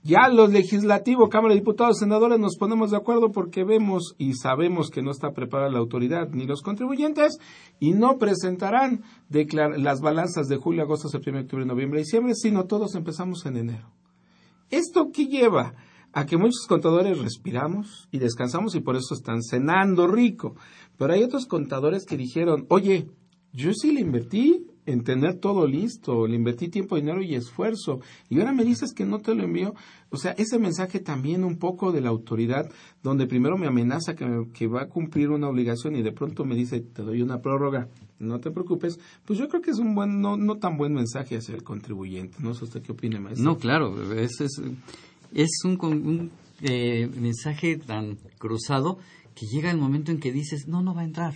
Ya 0.03 0.29
los 0.29 0.51
legislativos, 0.51 1.29
Cámara 1.29 1.55
de 1.55 1.61
Diputados, 1.61 2.01
senadores 2.01 2.41
nos 2.41 2.57
ponemos 2.57 2.91
de 2.91 2.97
acuerdo 2.97 3.31
porque 3.31 3.63
vemos 3.63 4.17
y 4.19 4.35
sabemos 4.35 4.91
que 4.91 5.01
no 5.01 5.13
está 5.13 5.31
preparada 5.31 5.71
la 5.71 5.79
autoridad 5.79 6.31
ni 6.31 6.45
los 6.45 6.61
contribuyentes 6.61 7.39
y 7.79 7.93
no 7.93 8.19
presentarán 8.19 9.05
las 9.31 10.01
balanzas 10.01 10.49
de 10.49 10.57
julio, 10.57 10.83
agosto, 10.83 11.09
septiembre, 11.09 11.45
octubre, 11.45 11.65
noviembre 11.65 12.01
diciembre, 12.01 12.35
sino 12.35 12.65
todos 12.65 12.97
empezamos 12.97 13.47
en 13.47 13.59
enero. 13.59 13.93
¿Esto 14.71 15.13
qué 15.13 15.27
lleva? 15.27 15.75
A 16.15 16.27
que 16.27 16.37
muchos 16.37 16.67
contadores 16.69 17.19
respiramos 17.19 18.09
y 18.13 18.19
descansamos 18.19 18.75
y 18.77 18.81
por 18.81 18.97
eso 18.97 19.15
están 19.15 19.43
cenando 19.43 20.07
rico. 20.07 20.55
Pero 20.97 21.13
hay 21.13 21.25
otros 21.25 21.47
contadores 21.47 22.07
que 22.07 22.17
dijeron, 22.17 22.67
oye, 22.69 23.09
yo 23.53 23.73
sí 23.75 23.93
le 23.93 24.01
invertí 24.01 24.67
en 24.87 25.03
tener 25.03 25.39
todo 25.39 25.67
listo, 25.67 26.27
le 26.27 26.37
invertí 26.37 26.69
tiempo, 26.69 26.97
dinero 26.97 27.23
y 27.23 27.35
esfuerzo, 27.35 28.01
y 28.29 28.39
ahora 28.39 28.53
me 28.53 28.65
dices 28.65 28.93
que 28.93 29.05
no 29.05 29.21
te 29.21 29.35
lo 29.35 29.43
envío. 29.43 29.75
O 30.11 30.17
sea, 30.17 30.33
ese 30.33 30.59
mensaje 30.59 31.01
también 31.01 31.43
un 31.43 31.57
poco 31.57 31.91
de 31.91 32.01
la 32.01 32.11
autoridad, 32.11 32.71
donde 33.03 33.27
primero 33.27 33.57
me 33.57 33.67
amenaza 33.67 34.15
que, 34.15 34.27
que 34.53 34.67
va 34.67 34.83
a 34.83 34.89
cumplir 34.89 35.31
una 35.31 35.49
obligación 35.49 35.97
y 35.97 36.03
de 36.03 36.13
pronto 36.13 36.45
me 36.45 36.55
dice, 36.55 36.81
te 36.81 37.03
doy 37.03 37.23
una 37.23 37.41
prórroga, 37.41 37.89
no 38.19 38.41
te 38.41 38.51
preocupes, 38.51 39.01
pues 39.25 39.39
yo 39.39 39.49
creo 39.49 39.63
que 39.63 39.71
es 39.71 39.79
un 39.79 39.95
buen, 39.95 40.21
no, 40.21 40.37
no 40.37 40.59
tan 40.59 40.77
buen 40.77 40.93
mensaje 40.93 41.37
hacia 41.37 41.55
el 41.55 41.65
contribuyente. 41.65 42.37
No 42.41 42.55
sé 42.55 42.65
usted 42.65 42.83
qué 42.83 42.93
opina, 42.93 43.19
maestro. 43.21 43.45
No, 43.45 43.59
claro, 43.59 44.13
es, 44.13 44.41
es 44.41 44.61
es 45.35 45.51
un, 45.65 46.31
eh, 46.63 47.09
mensaje 47.17 47.77
tan 47.77 48.17
cruzado 48.39 48.99
que 49.35 49.47
llega 49.47 49.71
el 49.71 49.79
momento 49.79 50.13
en 50.13 50.21
que 50.21 50.33
dices, 50.33 50.69
no, 50.69 50.81
no 50.81 50.95
va 50.95 51.03
a 51.03 51.05
entrar. 51.05 51.35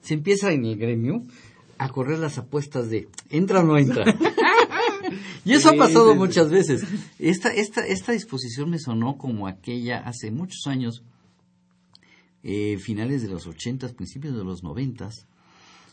Se 0.00 0.14
empieza 0.14 0.52
en 0.52 0.64
el 0.64 0.76
gremio 0.76 1.24
a 1.76 1.88
correr 1.88 2.20
las 2.20 2.38
apuestas 2.38 2.88
de, 2.88 3.08
¿entra 3.28 3.60
o 3.60 3.64
no 3.64 3.76
entra? 3.76 4.04
Y 5.44 5.54
eso 5.54 5.70
ha 5.70 5.76
pasado 5.76 6.14
muchas 6.14 6.50
veces. 6.50 6.84
Esta, 7.18 7.48
esta, 7.48 7.84
esta 7.84 8.12
disposición 8.12 8.70
me 8.70 8.78
sonó 8.78 9.16
como 9.16 9.48
aquella 9.48 9.98
hace 9.98 10.30
muchos 10.30 10.66
años, 10.66 11.02
eh, 12.44 12.78
finales 12.78 13.22
de 13.22 13.28
los 13.28 13.46
ochentas, 13.48 13.92
principios 13.92 14.36
de 14.36 14.44
los 14.44 14.62
noventas, 14.62 15.26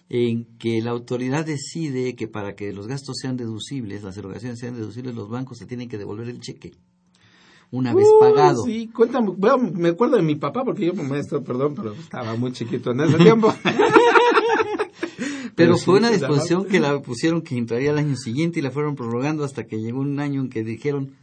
en 0.10 0.46
que 0.60 0.82
la 0.82 0.92
autoridad 0.92 1.46
decide 1.46 2.16
que 2.16 2.28
para 2.28 2.56
que 2.56 2.74
los 2.74 2.88
gastos 2.88 3.16
sean 3.20 3.38
deducibles, 3.38 4.04
las 4.04 4.18
erogaciones 4.18 4.60
sean 4.60 4.76
deducibles, 4.76 5.16
los 5.16 5.30
bancos 5.30 5.58
se 5.58 5.66
tienen 5.66 5.90
que 5.90 5.98
devolver 5.98 6.30
el 6.30 6.42
cheque 6.42 6.74
una 7.72 7.94
vez 7.94 8.08
pagado. 8.20 8.64
Sí, 8.64 8.88
cuéntame, 8.88 9.34
me 9.74 9.90
acuerdo 9.90 10.18
de 10.18 10.24
mi 10.24 10.36
papá, 10.36 10.64
porque 10.64 10.86
yo, 10.86 10.94
maestro, 10.94 11.44
perdón, 11.44 11.74
pero 11.76 11.94
estaba 11.94 12.36
muy 12.36 12.52
chiquito 12.52 12.92
en 12.92 13.02
ese 13.02 13.18
tiempo. 13.18 13.54
pero, 15.56 15.78
fue 15.78 15.98
una 15.98 16.10
disposición 16.10 16.66
que 16.66 16.80
la 16.80 17.02
pusieron 17.02 17.42
que 17.42 17.58
entraría 17.58 17.92
el 17.92 17.98
año 17.98 18.16
siguiente 18.16 18.60
y 18.60 18.62
la 18.62 18.72
fueron 18.72 18.96
prorrogando 18.96 19.44
hasta 19.44 19.66
que 19.66 19.82
llegó 19.82 20.00
un 20.00 20.20
año 20.20 20.42
en 20.42 20.50
que 20.50 20.64
dijeron, 20.64 21.16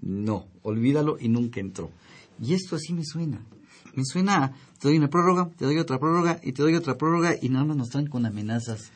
no, 0.00 0.46
olvídalo 0.62 1.16
y 1.20 1.28
nunca 1.28 1.60
entró. 1.60 1.90
Y 2.40 2.54
esto 2.54 2.76
así 2.76 2.92
me 2.92 3.04
suena. 3.04 3.44
Me 3.94 4.04
suena, 4.04 4.54
te 4.80 4.88
doy 4.88 4.96
una 4.96 5.08
prórroga, 5.08 5.50
te 5.56 5.66
doy 5.66 5.78
otra 5.78 5.98
prórroga 5.98 6.40
y 6.42 6.52
te 6.52 6.62
doy 6.62 6.74
otra 6.74 6.96
prórroga 6.96 7.36
y 7.40 7.50
nada 7.50 7.66
más 7.66 7.76
nos 7.76 7.90
traen 7.90 8.06
con 8.06 8.24
amenazas 8.24 8.90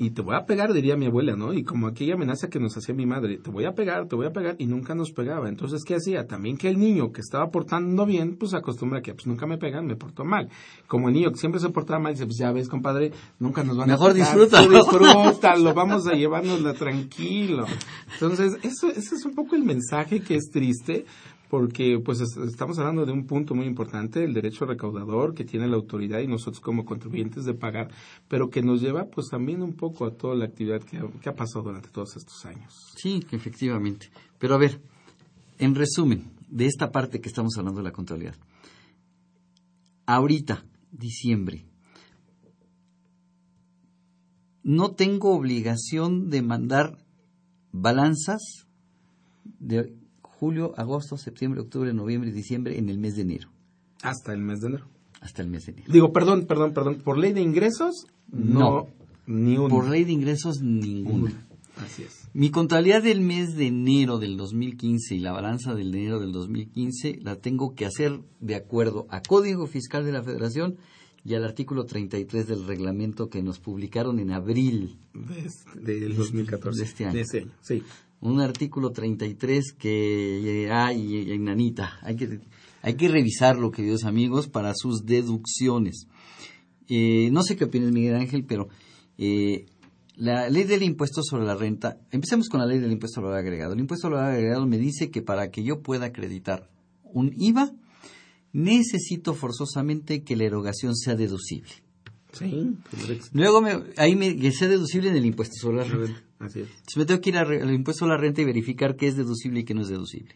y 0.00 0.12
te 0.12 0.22
voy 0.22 0.34
a 0.34 0.46
pegar, 0.46 0.72
diría 0.72 0.96
mi 0.96 1.04
abuela, 1.04 1.36
¿no? 1.36 1.52
Y 1.52 1.62
como 1.62 1.86
aquella 1.86 2.14
amenaza 2.14 2.48
que 2.48 2.58
nos 2.58 2.74
hacía 2.74 2.94
mi 2.94 3.04
madre, 3.04 3.36
te 3.36 3.50
voy 3.50 3.66
a 3.66 3.72
pegar, 3.72 4.08
te 4.08 4.16
voy 4.16 4.26
a 4.26 4.32
pegar, 4.32 4.56
y 4.58 4.64
nunca 4.64 4.94
nos 4.94 5.12
pegaba. 5.12 5.46
Entonces, 5.50 5.82
¿qué 5.84 5.94
hacía? 5.94 6.26
También 6.26 6.56
que 6.56 6.70
el 6.70 6.78
niño 6.78 7.12
que 7.12 7.20
estaba 7.20 7.50
portando 7.50 8.06
bien, 8.06 8.38
pues 8.38 8.54
acostumbra 8.54 9.02
que 9.02 9.12
pues 9.12 9.26
nunca 9.26 9.46
me 9.46 9.58
pegan, 9.58 9.84
me 9.84 9.96
portó 9.96 10.24
mal. 10.24 10.48
Como 10.86 11.08
el 11.08 11.14
niño 11.14 11.30
que 11.32 11.36
siempre 11.36 11.60
se 11.60 11.68
portaba 11.68 12.00
mal, 12.00 12.14
dice, 12.14 12.24
pues 12.24 12.38
ya 12.38 12.50
ves, 12.50 12.66
compadre, 12.66 13.12
nunca 13.38 13.62
nos 13.62 13.76
van 13.76 13.90
a 13.90 13.92
Mejor 13.92 14.14
disfruta. 14.14 14.62
disfrútalo, 14.62 15.74
vamos 15.74 16.06
a 16.06 16.14
llevárnosla 16.14 16.72
tranquilo. 16.72 17.66
Entonces, 18.14 18.56
eso, 18.62 18.88
ese 18.88 19.16
es 19.16 19.26
un 19.26 19.34
poco 19.34 19.54
el 19.54 19.64
mensaje 19.64 20.20
que 20.20 20.36
es 20.36 20.48
triste, 20.50 21.04
porque 21.50 22.00
pues 22.02 22.20
estamos 22.20 22.78
hablando 22.78 23.04
de 23.04 23.12
un 23.12 23.26
punto 23.26 23.56
muy 23.56 23.66
importante, 23.66 24.22
el 24.22 24.32
derecho 24.32 24.66
recaudador 24.66 25.34
que 25.34 25.44
tiene 25.44 25.66
la 25.66 25.74
autoridad 25.74 26.20
y 26.20 26.28
nosotros 26.28 26.60
como 26.60 26.84
contribuyentes 26.84 27.44
de 27.44 27.54
pagar, 27.54 27.90
pero 28.28 28.50
que 28.50 28.62
nos 28.62 28.80
lleva 28.80 29.06
pues 29.06 29.26
también 29.30 29.60
un 29.60 29.74
poco 29.74 30.06
a 30.06 30.14
toda 30.14 30.36
la 30.36 30.44
actividad 30.44 30.80
que 30.80 31.28
ha, 31.28 31.34
pasado 31.34 31.64
durante 31.64 31.88
todos 31.88 32.16
estos 32.16 32.46
años. 32.46 32.72
Sí, 32.96 33.26
efectivamente. 33.32 34.10
Pero 34.38 34.54
a 34.54 34.58
ver, 34.58 34.80
en 35.58 35.74
resumen, 35.74 36.30
de 36.48 36.66
esta 36.66 36.92
parte 36.92 37.20
que 37.20 37.28
estamos 37.28 37.56
hablando 37.58 37.80
de 37.80 37.84
la 37.84 37.92
contabilidad. 37.92 38.36
Ahorita, 40.06 40.64
diciembre, 40.92 41.66
no 44.62 44.92
tengo 44.92 45.34
obligación 45.34 46.30
de 46.30 46.42
mandar 46.42 46.96
balanzas 47.72 48.68
de 49.58 49.99
julio, 50.40 50.72
agosto, 50.78 51.18
septiembre, 51.18 51.60
octubre, 51.60 51.92
noviembre 51.92 52.30
y 52.30 52.32
diciembre 52.32 52.78
en 52.78 52.88
el 52.88 52.96
mes 52.96 53.14
de 53.14 53.22
enero. 53.22 53.50
Hasta 54.02 54.32
el 54.32 54.40
mes 54.40 54.60
de 54.60 54.68
enero. 54.68 54.86
Hasta 55.20 55.42
el 55.42 55.48
mes 55.48 55.66
de 55.66 55.72
enero. 55.72 55.92
Digo, 55.92 56.12
perdón, 56.14 56.46
perdón, 56.46 56.72
perdón. 56.72 56.94
¿Por 57.04 57.18
ley 57.18 57.34
de 57.34 57.42
ingresos? 57.42 58.06
No. 58.32 58.88
Ni 59.26 59.58
uno. 59.58 59.68
Por 59.68 59.90
ley 59.90 60.04
de 60.04 60.12
ingresos, 60.12 60.62
ninguna. 60.62 61.46
Así 61.76 62.04
es. 62.04 62.30
Mi 62.32 62.50
contabilidad 62.50 63.02
del 63.02 63.20
mes 63.20 63.54
de 63.54 63.66
enero 63.66 64.18
del 64.18 64.38
2015 64.38 65.14
y 65.14 65.18
la 65.18 65.32
balanza 65.32 65.74
del 65.74 65.94
enero 65.94 66.20
del 66.20 66.32
2015 66.32 67.18
la 67.20 67.36
tengo 67.36 67.74
que 67.74 67.84
hacer 67.84 68.20
de 68.40 68.54
acuerdo 68.54 69.06
a 69.10 69.20
Código 69.20 69.66
Fiscal 69.66 70.06
de 70.06 70.12
la 70.12 70.22
Federación 70.22 70.78
y 71.22 71.34
al 71.34 71.44
artículo 71.44 71.84
33 71.84 72.46
del 72.46 72.66
reglamento 72.66 73.28
que 73.28 73.42
nos 73.42 73.58
publicaron 73.58 74.18
en 74.20 74.30
abril 74.30 74.96
del 75.74 76.16
2014. 76.16 76.78
De 76.78 76.86
este 76.86 77.04
año. 77.04 77.12
De 77.12 77.20
este 77.20 77.38
año, 77.40 77.52
sí 77.60 77.82
un 78.20 78.40
artículo 78.40 78.90
33 78.90 79.72
que 79.72 80.68
hay 80.70 81.32
en 81.32 81.44
Nanita. 81.44 81.98
Hay 82.02 82.16
que, 82.16 82.40
hay 82.82 82.94
que 82.94 83.08
revisarlo, 83.08 83.70
queridos 83.70 84.04
amigos, 84.04 84.48
para 84.48 84.74
sus 84.74 85.04
deducciones. 85.04 86.06
Eh, 86.88 87.30
no 87.32 87.42
sé 87.42 87.56
qué 87.56 87.64
opinas, 87.64 87.92
Miguel 87.92 88.16
Ángel, 88.16 88.44
pero 88.44 88.68
eh, 89.16 89.66
la 90.16 90.50
ley 90.50 90.64
del 90.64 90.82
impuesto 90.82 91.22
sobre 91.22 91.44
la 91.44 91.54
renta, 91.54 91.98
empecemos 92.10 92.48
con 92.48 92.60
la 92.60 92.66
ley 92.66 92.78
del 92.78 92.92
impuesto 92.92 93.20
sobre 93.20 93.32
el 93.32 93.38
agregado. 93.38 93.72
El 93.72 93.80
impuesto 93.80 94.08
sobre 94.08 94.20
el 94.20 94.26
agregado 94.26 94.66
me 94.66 94.78
dice 94.78 95.10
que 95.10 95.22
para 95.22 95.50
que 95.50 95.62
yo 95.62 95.82
pueda 95.82 96.06
acreditar 96.06 96.68
un 97.04 97.32
IVA, 97.38 97.70
necesito 98.52 99.34
forzosamente 99.34 100.22
que 100.22 100.36
la 100.36 100.44
erogación 100.44 100.94
sea 100.94 101.14
deducible. 101.14 101.70
Sí. 102.32 102.76
Luego 103.32 103.60
me, 103.60 103.82
ahí 103.96 104.16
me, 104.16 104.36
que 104.36 104.52
sea 104.52 104.68
deducible 104.68 105.10
en 105.10 105.16
el 105.16 105.26
impuesto 105.26 105.54
sobre 105.60 105.78
la 105.78 105.84
renta. 105.84 106.22
Así 106.38 106.60
es. 106.60 106.68
Entonces 106.68 106.96
me 106.96 107.04
tengo 107.06 107.20
que 107.20 107.30
ir 107.30 107.38
al 107.38 107.74
impuesto 107.74 108.04
a 108.04 108.08
la 108.08 108.16
renta 108.16 108.40
y 108.40 108.44
verificar 108.44 108.96
qué 108.96 109.08
es 109.08 109.16
deducible 109.16 109.60
y 109.60 109.64
qué 109.64 109.74
no 109.74 109.82
es 109.82 109.88
deducible. 109.88 110.34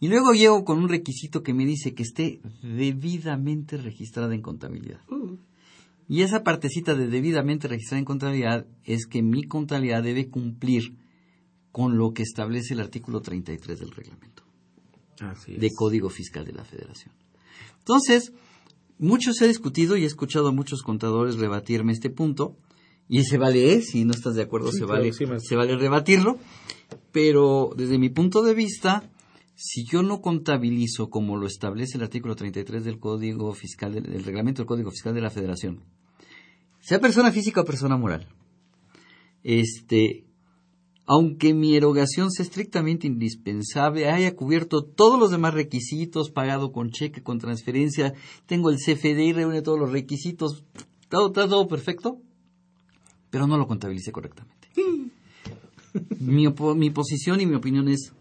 Y 0.00 0.08
luego 0.08 0.32
llego 0.32 0.64
con 0.64 0.78
un 0.78 0.88
requisito 0.88 1.42
que 1.42 1.54
me 1.54 1.64
dice 1.64 1.94
que 1.94 2.02
esté 2.02 2.40
debidamente 2.62 3.76
registrada 3.76 4.34
en 4.34 4.42
contabilidad. 4.42 5.00
Uh. 5.08 5.36
Y 6.08 6.22
esa 6.22 6.42
partecita 6.42 6.94
de 6.94 7.06
debidamente 7.06 7.68
registrada 7.68 8.00
en 8.00 8.04
contabilidad 8.04 8.66
es 8.84 9.06
que 9.06 9.22
mi 9.22 9.44
contabilidad 9.44 10.02
debe 10.02 10.28
cumplir 10.28 10.96
con 11.70 11.96
lo 11.96 12.12
que 12.12 12.22
establece 12.22 12.74
el 12.74 12.80
artículo 12.80 13.22
33 13.22 13.78
del 13.78 13.90
reglamento 13.92 14.42
Así 15.20 15.56
de 15.56 15.70
Código 15.74 16.10
Fiscal 16.10 16.44
de 16.44 16.52
la 16.52 16.64
Federación. 16.64 17.14
Entonces, 17.78 18.32
mucho 19.02 19.32
se 19.32 19.44
ha 19.44 19.48
discutido 19.48 19.96
y 19.96 20.04
he 20.04 20.06
escuchado 20.06 20.48
a 20.48 20.52
muchos 20.52 20.82
contadores 20.82 21.36
rebatirme 21.36 21.92
este 21.92 22.08
punto 22.08 22.56
y 23.08 23.24
se 23.24 23.36
vale, 23.36 23.74
¿eh? 23.74 23.82
si 23.82 24.04
no 24.04 24.12
estás 24.12 24.36
de 24.36 24.42
acuerdo, 24.42 24.70
se, 24.72 24.84
vale, 24.84 25.12
se 25.12 25.56
vale 25.56 25.76
rebatirlo. 25.76 26.38
Pero 27.10 27.70
desde 27.76 27.98
mi 27.98 28.08
punto 28.08 28.42
de 28.42 28.54
vista, 28.54 29.10
si 29.54 29.84
yo 29.84 30.02
no 30.02 30.20
contabilizo 30.20 31.10
como 31.10 31.36
lo 31.36 31.46
establece 31.46 31.98
el 31.98 32.04
artículo 32.04 32.36
33 32.36 32.84
del 32.84 32.98
Código 32.98 33.52
Fiscal, 33.52 33.92
del, 33.92 34.24
Reglamento 34.24 34.62
del 34.62 34.66
Código 34.66 34.90
Fiscal 34.90 35.14
de 35.14 35.20
la 35.20 35.30
Federación, 35.30 35.80
sea 36.80 37.00
persona 37.00 37.32
física 37.32 37.60
o 37.60 37.64
persona 37.64 37.96
moral, 37.96 38.28
este, 39.42 40.24
aunque 41.06 41.52
mi 41.52 41.76
erogación 41.76 42.30
sea 42.30 42.44
estrictamente 42.44 43.06
indispensable, 43.06 44.08
haya 44.08 44.34
cubierto 44.36 44.82
todos 44.82 45.18
los 45.18 45.30
demás 45.30 45.54
requisitos, 45.54 46.30
pagado 46.30 46.72
con 46.72 46.90
cheque, 46.90 47.22
con 47.22 47.38
transferencia, 47.38 48.14
tengo 48.46 48.70
el 48.70 48.76
CFDI, 48.76 49.32
reúne 49.32 49.62
todos 49.62 49.78
los 49.78 49.90
requisitos, 49.90 50.64
todo, 51.08 51.32
todo 51.32 51.68
perfecto, 51.68 52.18
pero 53.30 53.46
no 53.46 53.56
lo 53.56 53.66
contabilice 53.66 54.12
correctamente. 54.12 54.68
mi, 56.20 56.46
mi, 56.76 56.90
posición 56.90 57.40
y 57.40 57.46
mi 57.46 57.56
opinión 57.56 57.88
es, 57.88 58.12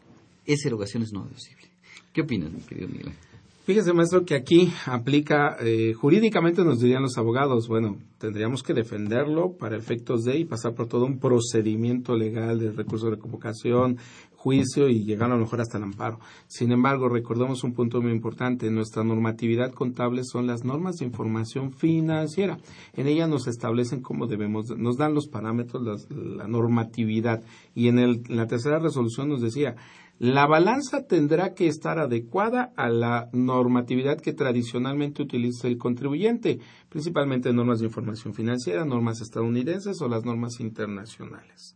esa 0.45 0.67
erogación 0.67 1.03
es 1.03 1.13
no 1.13 1.23
deducible. 1.25 1.69
¿Qué 2.13 2.21
opinas, 2.21 2.51
mi 2.51 2.61
querido 2.61 2.87
Miguel? 2.87 3.13
Fíjese, 3.63 3.93
maestro, 3.93 4.25
que 4.25 4.33
aquí 4.33 4.73
aplica, 4.87 5.55
eh, 5.59 5.93
jurídicamente 5.93 6.63
nos 6.63 6.79
dirían 6.79 7.03
los 7.03 7.19
abogados, 7.19 7.67
bueno, 7.67 7.97
tendríamos 8.17 8.63
que 8.63 8.73
defenderlo 8.73 9.51
para 9.51 9.77
efectos 9.77 10.23
de 10.23 10.39
y 10.39 10.45
pasar 10.45 10.73
por 10.73 10.87
todo 10.87 11.05
un 11.05 11.19
procedimiento 11.19 12.15
legal 12.15 12.57
de 12.57 12.71
recurso 12.71 13.11
de 13.11 13.19
convocación, 13.19 13.99
juicio 14.35 14.89
y 14.89 15.03
llegar 15.03 15.29
a 15.29 15.35
lo 15.35 15.41
mejor 15.41 15.61
hasta 15.61 15.77
el 15.77 15.83
amparo. 15.83 16.19
Sin 16.47 16.71
embargo, 16.71 17.07
recordemos 17.07 17.63
un 17.63 17.73
punto 17.73 18.01
muy 18.01 18.11
importante. 18.11 18.71
Nuestra 18.71 19.03
normatividad 19.03 19.71
contable 19.73 20.23
son 20.23 20.47
las 20.47 20.63
normas 20.63 20.95
de 20.95 21.05
información 21.05 21.71
financiera. 21.71 22.57
En 22.93 23.05
ella 23.05 23.27
nos 23.27 23.45
establecen 23.45 24.01
cómo 24.01 24.25
debemos, 24.25 24.75
nos 24.75 24.97
dan 24.97 25.13
los 25.13 25.27
parámetros, 25.27 26.07
la 26.09 26.47
normatividad. 26.47 27.43
Y 27.75 27.89
en, 27.89 27.99
el, 27.99 28.23
en 28.27 28.37
la 28.37 28.47
tercera 28.47 28.79
resolución 28.79 29.29
nos 29.29 29.41
decía, 29.41 29.75
la 30.21 30.45
balanza 30.45 31.07
tendrá 31.07 31.55
que 31.55 31.65
estar 31.65 31.97
adecuada 31.97 32.71
a 32.75 32.89
la 32.89 33.27
normatividad 33.33 34.21
que 34.21 34.33
tradicionalmente 34.33 35.23
utiliza 35.23 35.67
el 35.67 35.79
contribuyente, 35.79 36.59
principalmente 36.89 37.51
normas 37.51 37.79
de 37.79 37.87
información 37.87 38.35
financiera, 38.35 38.85
normas 38.85 39.19
estadounidenses 39.19 39.99
o 39.99 40.07
las 40.07 40.23
normas 40.23 40.59
internacionales. 40.59 41.75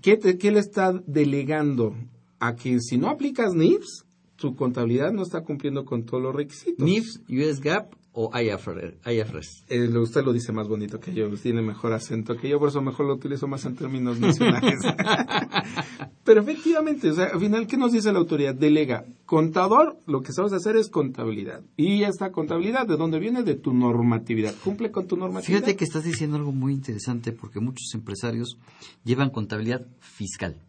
¿qué, 0.00 0.18
¿qué, 0.18 0.50
le 0.50 0.58
está 0.58 0.94
delegando? 1.06 1.94
A 2.38 2.56
que 2.56 2.80
si 2.80 2.96
no 2.96 3.10
aplicas 3.10 3.52
NIFS, 3.52 4.06
tu 4.36 4.56
contabilidad 4.56 5.12
no 5.12 5.22
está 5.22 5.42
cumpliendo 5.42 5.84
con 5.84 6.06
todos 6.06 6.22
los 6.22 6.34
requisitos. 6.34 6.82
NIFS, 6.82 7.20
US 7.28 7.60
GAAP 7.60 7.92
o 8.12 8.30
IFRS. 8.36 9.64
Eh, 9.68 9.98
usted 9.98 10.24
lo 10.24 10.32
dice 10.32 10.52
más 10.52 10.66
bonito 10.66 10.98
que 10.98 11.12
yo, 11.14 11.28
tiene 11.36 11.62
mejor 11.62 11.92
acento 11.92 12.36
que 12.36 12.48
yo, 12.48 12.58
por 12.58 12.70
eso 12.70 12.80
mejor 12.82 13.06
lo 13.06 13.14
utilizo 13.14 13.46
más 13.46 13.64
en 13.66 13.76
términos 13.76 14.18
nacionales. 14.18 14.80
Pero 16.24 16.42
efectivamente, 16.42 17.10
o 17.10 17.14
sea, 17.14 17.26
al 17.32 17.40
final, 17.40 17.66
¿qué 17.66 17.76
nos 17.78 17.92
dice 17.92 18.12
la 18.12 18.18
autoridad? 18.18 18.54
Delega. 18.54 19.04
Contador, 19.24 19.98
lo 20.06 20.20
que 20.22 20.32
sabes 20.32 20.52
hacer 20.52 20.76
es 20.76 20.90
contabilidad. 20.90 21.62
Y 21.76 22.02
esta 22.02 22.30
contabilidad, 22.30 22.86
¿de 22.86 22.96
dónde 22.96 23.18
viene? 23.18 23.42
De 23.42 23.54
tu 23.54 23.72
normatividad. 23.72 24.54
Cumple 24.62 24.90
con 24.90 25.06
tu 25.06 25.16
normatividad. 25.16 25.60
Fíjate 25.60 25.76
que 25.76 25.84
estás 25.84 26.04
diciendo 26.04 26.36
algo 26.36 26.52
muy 26.52 26.74
interesante 26.74 27.32
porque 27.32 27.60
muchos 27.60 27.94
empresarios 27.94 28.58
llevan 29.02 29.30
contabilidad 29.30 29.86
fiscal. 29.98 30.60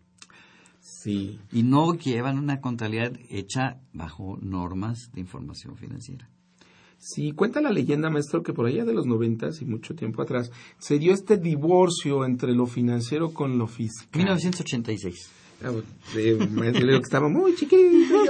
Sí. 0.79 1.39
Y 1.51 1.63
no 1.63 1.96
llevan 1.96 2.38
una 2.38 2.62
contabilidad 2.62 3.13
hecha 3.29 3.77
bajo 3.91 4.38
normas 4.41 5.10
de 5.13 5.20
información 5.20 5.75
financiera. 5.75 6.29
Sí, 6.98 7.31
cuenta 7.31 7.62
la 7.62 7.72
leyenda, 7.72 8.12
maestro, 8.12 8.43
que 8.43 8.53
por 8.53 8.67
allá 8.67 8.86
de 8.86 8.93
los 8.93 9.08
noventas 9.08 9.62
y 9.62 9.65
mucho 9.65 9.96
tiempo 9.96 10.22
atrás 10.22 10.51
se 10.77 11.00
dio 11.00 11.13
este 11.13 11.38
divorcio 11.38 12.25
entre 12.25 12.53
lo 12.53 12.67
financiero 12.67 13.34
con 13.34 13.58
lo 13.58 13.65
fiscal. 13.65 14.08
1986. 14.13 15.40
Que 16.11 16.95
estaba 16.95 17.29
muy 17.29 17.55
chiquito, 17.55 18.23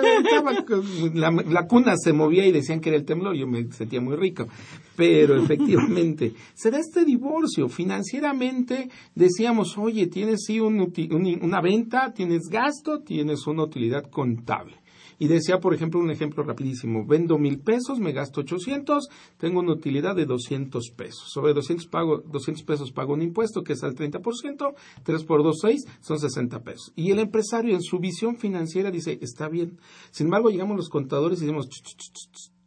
la, 1.13 1.31
la, 1.31 1.67
cuna 1.67 1.93
se 1.95 2.11
movía 2.11 2.45
y 2.45 2.51
decían 2.51 2.81
que 2.81 2.89
era 2.89 2.97
el 2.97 3.05
temblor, 3.05 3.35
yo 3.35 3.47
me 3.47 3.71
sentía 3.71 4.01
muy 4.01 4.15
rico. 4.15 4.47
Pero 4.95 5.35
efectivamente, 5.41 6.33
se 6.53 6.69
da 6.71 6.79
este 6.79 7.05
divorcio. 7.05 7.69
Financieramente 7.69 8.89
decíamos, 9.15 9.77
oye, 9.77 10.07
tienes 10.07 10.43
sí 10.45 10.59
una 10.59 11.61
venta, 11.61 12.13
tienes 12.13 12.49
gasto, 12.49 12.99
tienes 12.99 13.47
una 13.47 13.63
utilidad 13.63 14.09
contable 14.09 14.80
y 15.21 15.27
decía, 15.27 15.59
por 15.59 15.75
ejemplo, 15.75 15.99
un 15.99 16.09
ejemplo 16.09 16.43
rapidísimo, 16.43 17.05
vendo 17.05 17.37
mil 17.37 17.59
pesos, 17.59 17.99
me 17.99 18.11
gasto 18.11 18.41
800, 18.41 19.07
tengo 19.37 19.59
una 19.59 19.73
utilidad 19.73 20.15
de 20.15 20.25
200 20.25 20.93
pesos. 20.97 21.29
Sobre 21.31 21.53
200, 21.53 21.85
pago, 21.89 22.23
200 22.25 22.63
pesos 22.63 22.91
pago 22.91 23.13
un 23.13 23.21
impuesto 23.21 23.61
que 23.61 23.73
es 23.73 23.83
al 23.83 23.93
30%, 23.93 24.73
3 25.03 25.23
por 25.25 25.43
2, 25.43 25.59
6, 25.61 25.85
son 25.99 26.17
60 26.17 26.63
pesos. 26.63 26.91
Y 26.95 27.11
el 27.11 27.19
empresario 27.19 27.75
en 27.75 27.83
su 27.83 27.99
visión 27.99 28.37
financiera 28.37 28.89
dice, 28.89 29.19
está 29.21 29.47
bien. 29.47 29.77
Sin 30.09 30.25
embargo, 30.25 30.49
llegamos 30.49 30.75
los 30.75 30.89
contadores 30.89 31.37
y 31.37 31.45
decimos, 31.45 31.69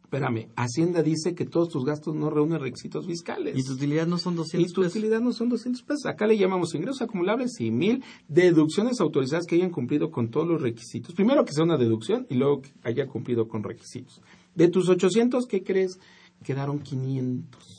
espérame, 0.05 0.49
Hacienda 0.55 1.01
dice 1.01 1.33
que 1.33 1.45
todos 1.45 1.69
tus 1.69 1.83
gastos 1.83 2.15
no 2.15 2.29
reúnen 2.29 2.59
requisitos 2.59 3.05
fiscales. 3.05 3.57
Y 3.57 3.63
tu 3.63 3.73
utilidad 3.73 4.07
no 4.07 4.17
son 4.17 4.35
200 4.35 4.51
pesos. 4.61 4.71
Y 4.71 4.73
tu 4.73 4.81
utilidad 4.87 5.19
no 5.19 5.33
son 5.33 5.49
200 5.49 5.81
pesos. 5.83 6.05
Acá 6.05 6.27
le 6.27 6.37
llamamos 6.37 6.73
ingresos 6.75 7.01
acumulables 7.01 7.59
y 7.59 7.71
mil 7.71 8.03
deducciones 8.27 9.01
autorizadas 9.01 9.45
que 9.45 9.55
hayan 9.55 9.71
cumplido 9.71 10.11
con 10.11 10.29
todos 10.29 10.47
los 10.47 10.61
requisitos. 10.61 11.13
Primero 11.15 11.43
que 11.43 11.53
sea 11.53 11.63
una 11.63 11.77
deducción 11.77 12.27
y 12.29 12.35
luego 12.35 12.61
que 12.61 12.71
haya 12.83 13.07
cumplido 13.07 13.47
con 13.47 13.63
requisitos. 13.63 14.21
De 14.53 14.69
tus 14.69 14.87
800, 14.87 15.47
¿qué 15.47 15.63
crees? 15.63 15.99
Quedaron 16.43 16.79
500 16.79 17.74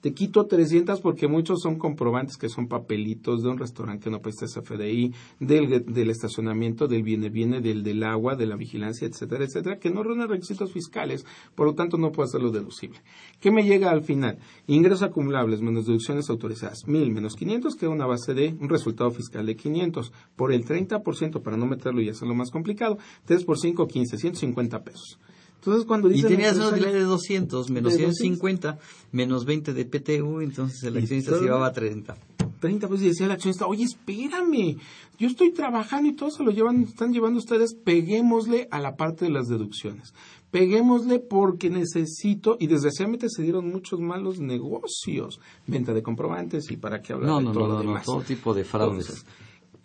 te 0.00 0.12
quito 0.12 0.46
300 0.46 1.00
porque 1.00 1.28
muchos 1.28 1.60
son 1.60 1.78
comprobantes 1.78 2.36
que 2.36 2.48
son 2.48 2.68
papelitos 2.68 3.42
de 3.42 3.48
un 3.48 3.58
restaurante 3.58 4.04
que 4.04 4.10
no 4.10 4.20
presta 4.20 4.46
FDI, 4.46 5.12
del, 5.40 5.84
del 5.86 6.10
estacionamiento, 6.10 6.86
del 6.86 7.02
viene 7.02 7.28
viene, 7.28 7.60
del 7.60 7.82
del 7.82 8.02
agua, 8.02 8.36
de 8.36 8.46
la 8.46 8.56
vigilancia, 8.56 9.06
etcétera, 9.06 9.44
etcétera, 9.44 9.78
que 9.78 9.90
no 9.90 10.02
reúnen 10.02 10.28
requisitos 10.28 10.72
fiscales, 10.72 11.24
por 11.54 11.66
lo 11.66 11.74
tanto 11.74 11.96
no 11.96 12.12
puedo 12.12 12.28
hacerlo 12.28 12.50
deducible. 12.50 13.00
¿Qué 13.40 13.50
me 13.50 13.64
llega 13.64 13.90
al 13.90 14.02
final? 14.02 14.38
Ingresos 14.66 15.02
acumulables 15.02 15.60
menos 15.60 15.86
deducciones 15.86 16.30
autorizadas, 16.30 16.86
1000 16.86 17.10
menos 17.12 17.36
500 17.36 17.76
queda 17.76 17.90
una 17.90 18.06
base 18.06 18.34
de 18.34 18.56
un 18.60 18.68
resultado 18.68 19.10
fiscal 19.10 19.46
de 19.46 19.56
500 19.56 20.12
por 20.36 20.52
el 20.52 20.64
30% 20.64 21.42
para 21.42 21.56
no 21.56 21.66
meterlo 21.66 22.00
y 22.00 22.08
hacerlo 22.08 22.34
más 22.34 22.50
complicado, 22.50 22.98
3 23.24 23.44
por 23.44 23.58
5, 23.58 23.86
15, 23.86 24.18
150 24.18 24.84
pesos. 24.84 25.18
Entonces, 25.56 25.84
cuando 25.84 26.10
y 26.10 26.22
tenías 26.22 26.56
una 26.56 26.68
utilidad 26.68 26.92
de 26.92 27.00
200 27.00 27.70
menos 27.70 27.94
150 27.94 28.78
menos 29.12 29.44
20 29.44 29.74
de 29.74 29.84
PTU, 29.84 30.40
entonces 30.40 30.82
el 30.84 30.96
accionista 30.96 31.36
se 31.36 31.44
llevaba 31.44 31.72
30. 31.72 32.16
30 32.60 32.88
pues 32.88 33.02
y 33.02 33.08
decía 33.08 33.26
el 33.26 33.32
accionista, 33.32 33.66
oye, 33.66 33.84
espérame, 33.84 34.76
yo 35.18 35.28
estoy 35.28 35.52
trabajando 35.52 36.08
y 36.08 36.14
todo 36.14 36.30
se 36.30 36.42
lo 36.42 36.50
llevan, 36.50 36.82
están 36.82 37.12
llevando 37.12 37.38
ustedes, 37.38 37.74
peguémosle 37.74 38.68
a 38.70 38.80
la 38.80 38.96
parte 38.96 39.24
de 39.24 39.30
las 39.30 39.46
deducciones. 39.46 40.14
Peguémosle 40.50 41.18
porque 41.18 41.70
necesito, 41.70 42.56
y 42.58 42.66
desgraciadamente 42.66 43.28
se 43.28 43.42
dieron 43.42 43.68
muchos 43.68 44.00
malos 44.00 44.38
negocios, 44.40 45.40
venta 45.66 45.92
de 45.92 46.02
comprobantes 46.02 46.70
y 46.70 46.76
para 46.76 47.02
qué 47.02 47.12
hablar 47.12 47.30
no, 47.30 47.38
de 47.38 47.44
no, 47.44 47.52
todo 47.52 47.68
no, 47.68 47.82
lo 47.82 47.94
no, 47.94 48.02
todo 48.02 48.22
tipo 48.22 48.54
de 48.54 48.64
fraudes. 48.64 49.24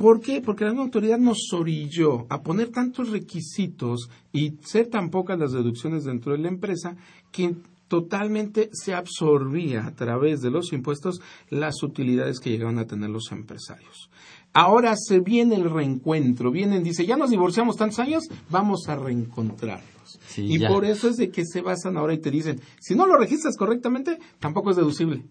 ¿Por 0.01 0.19
qué? 0.19 0.41
Porque 0.41 0.65
la 0.65 0.71
autoridad 0.71 1.19
nos 1.19 1.53
orilló 1.53 2.25
a 2.29 2.41
poner 2.41 2.69
tantos 2.69 3.09
requisitos 3.09 4.09
y 4.33 4.55
ser 4.63 4.87
tan 4.87 5.11
pocas 5.11 5.37
las 5.37 5.51
deducciones 5.51 6.05
dentro 6.05 6.31
de 6.31 6.39
la 6.39 6.47
empresa 6.47 6.95
que 7.31 7.53
totalmente 7.87 8.71
se 8.73 8.95
absorbía 8.95 9.85
a 9.85 9.93
través 9.93 10.41
de 10.41 10.49
los 10.49 10.73
impuestos 10.73 11.21
las 11.51 11.83
utilidades 11.83 12.39
que 12.39 12.49
llegaban 12.49 12.79
a 12.79 12.87
tener 12.87 13.11
los 13.11 13.31
empresarios. 13.31 14.09
Ahora 14.53 14.95
se 14.97 15.19
viene 15.19 15.53
el 15.53 15.69
reencuentro, 15.69 16.49
vienen, 16.49 16.83
dice, 16.83 17.05
ya 17.05 17.15
nos 17.15 17.29
divorciamos 17.29 17.77
tantos 17.77 17.99
años, 17.99 18.23
vamos 18.49 18.89
a 18.89 18.95
reencontrarlos. 18.95 20.19
y 20.35 20.57
por 20.65 20.83
eso 20.83 21.09
es 21.09 21.17
de 21.17 21.29
que 21.29 21.45
se 21.45 21.61
basan 21.61 21.97
ahora 21.97 22.15
y 22.15 22.19
te 22.19 22.31
dicen, 22.31 22.59
si 22.79 22.95
no 22.95 23.05
lo 23.05 23.17
registras 23.17 23.55
correctamente, 23.55 24.17
tampoco 24.39 24.71
es 24.71 24.77
deducible. 24.77 25.25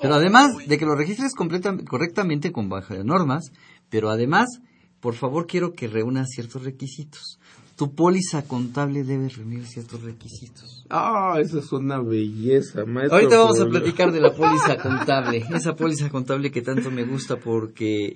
Pero 0.00 0.14
además 0.14 0.56
de 0.66 0.78
que 0.78 0.86
lo 0.86 0.94
registres 0.94 1.32
correctamente 1.34 2.52
con 2.52 2.68
baja 2.68 2.94
de 2.94 3.04
normas, 3.04 3.52
pero 3.88 4.10
además, 4.10 4.60
por 5.00 5.14
favor, 5.14 5.46
quiero 5.46 5.72
que 5.72 5.88
reúna 5.88 6.24
ciertos 6.26 6.64
requisitos. 6.64 7.38
Tu 7.76 7.94
póliza 7.94 8.46
contable 8.48 9.04
debe 9.04 9.28
reunir 9.28 9.66
ciertos 9.66 10.02
requisitos. 10.02 10.86
Ah, 10.88 11.36
eso 11.38 11.58
es 11.58 11.70
una 11.72 12.00
belleza, 12.00 12.86
maestro. 12.86 13.18
Ahorita 13.18 13.38
vamos 13.38 13.60
a 13.60 13.66
platicar 13.66 14.12
de 14.12 14.20
la 14.20 14.32
póliza 14.34 14.78
contable. 14.78 15.44
Esa 15.54 15.76
póliza 15.76 16.08
contable 16.08 16.50
que 16.50 16.62
tanto 16.62 16.90
me 16.90 17.04
gusta 17.04 17.36
porque, 17.36 18.14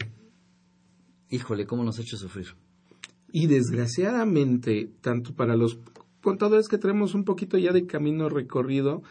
híjole, 1.28 1.66
cómo 1.66 1.84
nos 1.84 1.98
ha 1.98 2.02
hecho 2.02 2.16
sufrir. 2.16 2.54
Y 3.32 3.48
desgraciadamente, 3.48 4.90
tanto 5.02 5.34
para 5.34 5.56
los 5.56 5.78
contadores 6.22 6.68
que 6.68 6.78
tenemos 6.78 7.14
un 7.14 7.24
poquito 7.24 7.58
ya 7.58 7.72
de 7.72 7.86
camino 7.86 8.30
recorrido, 8.30 9.02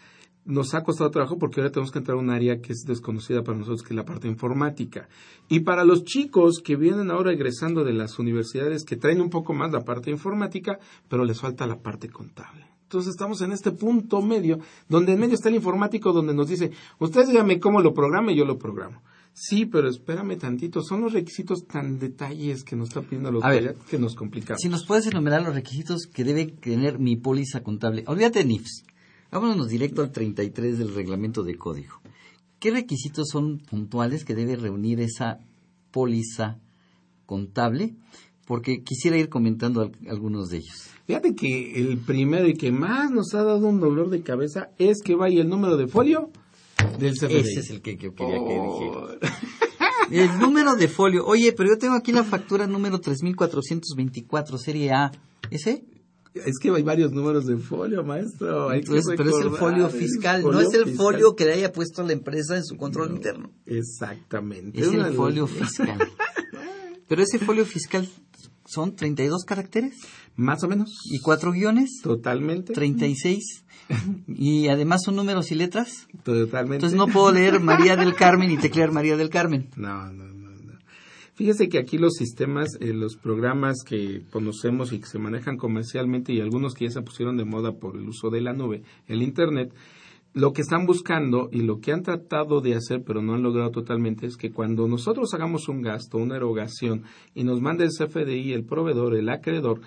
nos 0.46 0.74
ha 0.74 0.84
costado 0.84 1.12
trabajo 1.12 1.38
porque 1.38 1.60
ahora 1.60 1.72
tenemos 1.72 1.92
que 1.92 2.00
entrar 2.00 2.18
a 2.18 2.22
un 2.22 2.30
área 2.30 2.60
que 2.60 2.74
es 2.74 2.84
desconocida 2.86 3.44
para 3.44 3.58
nosotros, 3.58 3.84
que 3.84 3.94
es 3.94 3.96
la 3.96 4.06
parte 4.06 4.28
informática. 4.28 5.08
Y 5.48 5.62
para 5.62 5.84
los 5.84 6.04
chicos 6.04 6.62
que 6.64 6.76
vienen 6.76 7.12
ahora 7.12 7.32
egresando 7.32 7.84
de 7.84 7.94
las 7.94 8.20
universidades, 8.20 8.84
que 8.84 8.96
traen 8.96 9.22
un 9.22 9.30
poco 9.30 9.54
más 9.54 9.72
la 9.72 9.82
parte 9.82 10.10
informática, 10.10 10.80
pero 11.08 11.26
les 11.26 11.40
falta 11.40 11.68
la 11.68 11.80
parte 11.80 12.10
contable. 12.10 12.66
Entonces 12.84 13.12
estamos 13.12 13.42
en 13.42 13.52
este 13.52 13.72
punto 13.72 14.20
medio, 14.22 14.58
donde 14.88 15.14
en 15.14 15.20
medio 15.20 15.36
está 15.36 15.50
el 15.50 15.56
informático, 15.56 16.12
donde 16.12 16.34
nos 16.34 16.48
dice, 16.48 16.72
ustedes 16.98 17.28
díganme 17.28 17.60
cómo 17.60 17.82
lo 17.82 17.94
programe, 17.94 18.36
yo 18.36 18.46
lo 18.46 18.58
programo. 18.58 19.04
Sí, 19.32 19.68
pero 19.68 19.88
espérame 19.88 20.38
tantito, 20.38 20.82
son 20.82 21.02
los 21.02 21.14
requisitos 21.14 21.68
tan 21.68 22.00
detalles 22.00 22.64
que 22.64 22.76
nos 22.76 22.88
está 22.88 23.02
pidiendo 23.02 23.32
los 23.32 23.44
que 23.90 24.00
nos 24.00 24.16
complican. 24.16 24.58
Si 24.58 24.70
nos 24.70 24.86
puedes 24.88 25.06
enumerar 25.06 25.44
los 25.44 25.54
requisitos 25.54 26.08
que 26.12 26.24
debe 26.24 26.48
tener 26.48 26.98
mi 26.98 27.16
póliza 27.16 27.62
contable. 27.62 28.04
Olvídate 28.08 28.40
de 28.40 28.46
NIFS. 28.46 28.86
Vámonos 29.32 29.68
directo 29.68 30.02
al 30.02 30.12
33 30.12 30.78
del 30.78 30.94
reglamento 30.94 31.44
de 31.44 31.56
código. 31.56 32.02
¿Qué 32.60 32.72
requisitos 32.72 33.30
son 33.32 33.60
puntuales 33.60 34.26
que 34.26 34.36
debe 34.36 34.56
reunir 34.56 35.00
esa 35.00 35.40
póliza 35.92 36.60
contable? 37.26 37.96
Porque 38.46 38.84
quisiera 38.84 39.18
ir 39.18 39.30
comentando 39.30 39.92
algunos 40.08 40.50
de 40.50 40.58
ellos. 40.58 40.90
Fíjate 41.06 41.36
que 41.36 41.80
el 41.80 42.00
primero 42.00 42.48
y 42.48 42.56
que 42.56 42.72
más 42.72 43.12
nos 43.12 43.34
ha 43.34 43.44
dado 43.44 43.68
un 43.68 43.80
dolor 43.80 44.10
de 44.10 44.22
cabeza 44.22 44.72
es 44.78 45.02
que 45.02 45.16
vaya 45.16 45.42
el 45.42 45.50
número 45.50 45.78
de 45.78 45.88
folio 45.88 46.32
del 47.00 47.14
CFDI. 47.14 47.38
Ese 47.38 47.60
es 47.60 47.70
el 47.70 47.82
que 47.82 47.98
yo 47.98 48.14
quería 48.14 48.40
que 48.40 48.54
dijera. 48.54 49.20
El 50.12 50.40
número 50.40 50.76
de 50.76 50.88
folio. 50.88 51.24
Oye, 51.28 51.54
pero 51.54 51.70
yo 51.70 51.78
tengo 51.78 51.94
aquí 51.94 52.12
la 52.12 52.24
factura 52.24 52.66
número 52.66 53.00
3424, 53.00 54.58
serie 54.58 54.92
A. 54.92 55.12
¿Ese? 55.52 55.84
Es 56.34 56.60
que 56.60 56.70
hay 56.70 56.84
varios 56.84 57.12
números 57.12 57.48
de 57.48 57.58
folio, 57.58 58.04
maestro. 58.04 58.70
pero 58.70 58.96
es 58.96 59.08
el 59.08 59.52
folio 59.52 59.90
fiscal, 59.90 60.44
no 60.44 60.60
es 60.60 60.74
el 60.74 60.96
folio 60.96 61.36
que 61.36 61.46
le 61.46 61.54
haya 61.54 61.72
puesto 61.72 62.04
la 62.04 62.14
empresa 62.14 62.56
en 62.56 62.64
su 62.64 62.78
control 62.78 63.12
interno. 63.12 63.52
Exactamente. 63.66 64.80
Es 64.80 64.88
el 64.88 65.14
folio 65.14 65.48
fiscal. 65.48 65.98
pero 67.08 67.24
ese 67.24 67.40
folio 67.40 67.66
fiscal 67.66 68.08
son 68.66 68.96
32 68.96 69.44
caracteres. 69.44 69.96
Más 70.36 70.64
o 70.64 70.68
menos. 70.68 71.02
¿Y 71.06 71.20
cuatro 71.20 71.52
guiones? 71.52 72.00
Totalmente. 72.04 72.74
36. 72.74 73.66
y 74.28 74.68
además 74.68 75.02
son 75.04 75.16
números 75.16 75.52
y 75.52 75.56
letras. 75.56 76.08
Totalmente. 76.24 76.76
Entonces 76.76 76.98
no 76.98 77.08
puedo 77.08 77.32
leer 77.32 77.60
María 77.60 77.96
del 77.96 78.16
Carmen 78.16 78.52
y 78.52 78.58
teclear 78.58 78.92
María 78.92 79.18
del 79.18 79.30
Carmen. 79.30 79.70
No, 79.76 80.12
no, 80.12 80.29
Fíjese 81.40 81.70
que 81.70 81.80
aquí 81.80 81.98
los 81.98 82.16
sistemas, 82.16 82.68
eh, 82.82 82.92
los 82.92 83.16
programas 83.16 83.78
que 83.86 84.24
conocemos 84.30 84.92
y 84.92 85.00
que 85.00 85.06
se 85.06 85.20
manejan 85.20 85.56
comercialmente 85.56 86.34
y 86.34 86.42
algunos 86.42 86.74
que 86.74 86.84
ya 86.84 86.92
se 86.92 87.02
pusieron 87.02 87.38
de 87.38 87.46
moda 87.46 87.72
por 87.80 87.96
el 87.96 88.10
uso 88.10 88.30
de 88.30 88.42
la 88.42 88.52
nube, 88.52 88.84
el 89.08 89.22
Internet, 89.22 89.74
lo 90.34 90.52
que 90.52 90.62
están 90.62 90.86
buscando 90.86 91.48
y 91.50 91.62
lo 91.62 91.80
que 91.80 91.94
han 91.94 92.04
tratado 92.04 92.60
de 92.60 92.76
hacer, 92.76 93.04
pero 93.06 93.22
no 93.22 93.36
han 93.36 93.44
logrado 93.44 93.72
totalmente, 93.72 94.28
es 94.28 94.36
que 94.36 94.52
cuando 94.52 94.86
nosotros 94.90 95.34
hagamos 95.34 95.70
un 95.70 95.82
gasto, 95.82 96.18
una 96.18 96.36
erogación, 96.36 97.04
y 97.34 97.46
nos 97.46 97.62
mande 97.62 97.86
el 97.86 97.92
CFDI, 97.92 98.52
el 98.52 98.66
proveedor, 98.66 99.16
el 99.16 99.30
acreedor, 99.30 99.80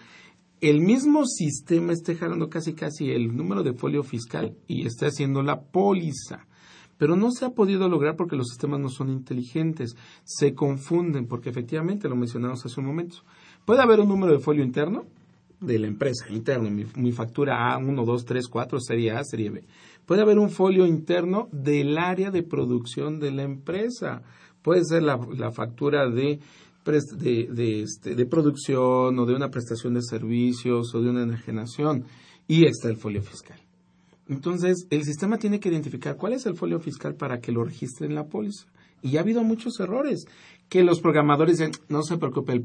el 0.63 0.81
mismo 0.81 1.27
sistema 1.27 1.93
esté 1.93 2.15
jalando 2.15 2.49
casi 2.49 2.73
casi 2.73 3.11
el 3.11 3.37
número 3.37 3.63
de 3.63 3.75
folio 3.75 4.03
fiscal 4.03 4.57
y 4.67 4.87
esté 4.87 5.05
haciendo 5.05 5.43
la 5.43 5.61
póliza 5.61 6.47
pero 6.99 7.17
no 7.17 7.31
se 7.31 7.45
ha 7.45 7.51
podido 7.51 7.89
lograr 7.89 8.17
porque 8.17 8.37
los 8.37 8.49
sistemas 8.49 8.81
no 8.81 8.89
son 8.89 9.11
inteligentes, 9.11 9.97
se 10.25 10.55
confunden, 10.55 11.27
porque 11.27 11.51
efectivamente 11.51 12.09
lo 12.09 12.17
mencionamos 12.17 12.65
hace 12.65 12.81
un 12.81 12.87
momento. 12.87 13.19
Puede 13.65 13.83
haber 13.83 14.01
un 14.01 14.09
número 14.09 14.33
de 14.33 14.39
folio 14.39 14.65
interno 14.65 15.05
de 15.63 15.79
la 15.79 15.87
empresa, 15.87 16.27
interno, 16.29 16.69
mi, 16.71 17.13
factura 17.13 17.73
A, 17.73 17.79
1, 17.79 18.05
2, 18.05 18.25
3, 18.25 18.49
4, 18.49 18.81
serie 18.81 19.13
A, 19.13 19.25
serie 19.25 19.51
B. 19.51 19.65
Puede 20.05 20.23
haber 20.23 20.39
un 20.39 20.51
folio 20.51 20.87
interno 20.87 21.49
del 21.53 21.97
área 21.99 22.31
de 22.31 22.43
producción 22.43 23.21
de 23.21 23.31
la 23.31 23.45
empresa. 23.45 24.23
Puede 24.61 24.85
ser 24.85 25.03
la, 25.05 25.19
factura 25.53 26.09
de, 26.11 26.41
de, 26.85 27.83
este, 27.83 28.17
de 28.17 28.27
producción 28.27 29.19
o 29.19 29.27
de 29.27 29.35
una 29.35 29.51
prestación 29.51 29.95
de 29.95 30.03
servicios 30.03 30.95
o 30.95 31.01
de 31.01 31.11
una 31.11 31.23
enajenación. 31.23 32.05
Y 32.49 32.67
está 32.67 32.89
el 32.89 32.97
folio 32.97 33.23
fiscal. 33.23 33.59
Entonces, 34.29 34.87
el 34.91 35.05
sistema 35.05 35.39
tiene 35.39 35.61
que 35.61 35.69
identificar 35.69 36.17
cuál 36.17 36.33
es 36.33 36.47
el 36.47 36.55
folio 36.55 36.81
fiscal 36.81 37.15
para 37.15 37.41
que 37.41 37.53
lo 37.53 37.65
registre 37.65 38.07
en 38.07 38.15
la 38.15 38.27
póliza. 38.27 38.67
Y 39.03 39.17
ha 39.17 39.21
habido 39.21 39.43
muchos 39.43 39.81
errores 39.81 40.27
que 40.69 40.85
los 40.85 41.01
programadores 41.01 41.59
dicen, 41.59 41.73
no 41.89 42.03
se 42.03 42.17
preocupe, 42.17 42.53
el, 42.53 42.63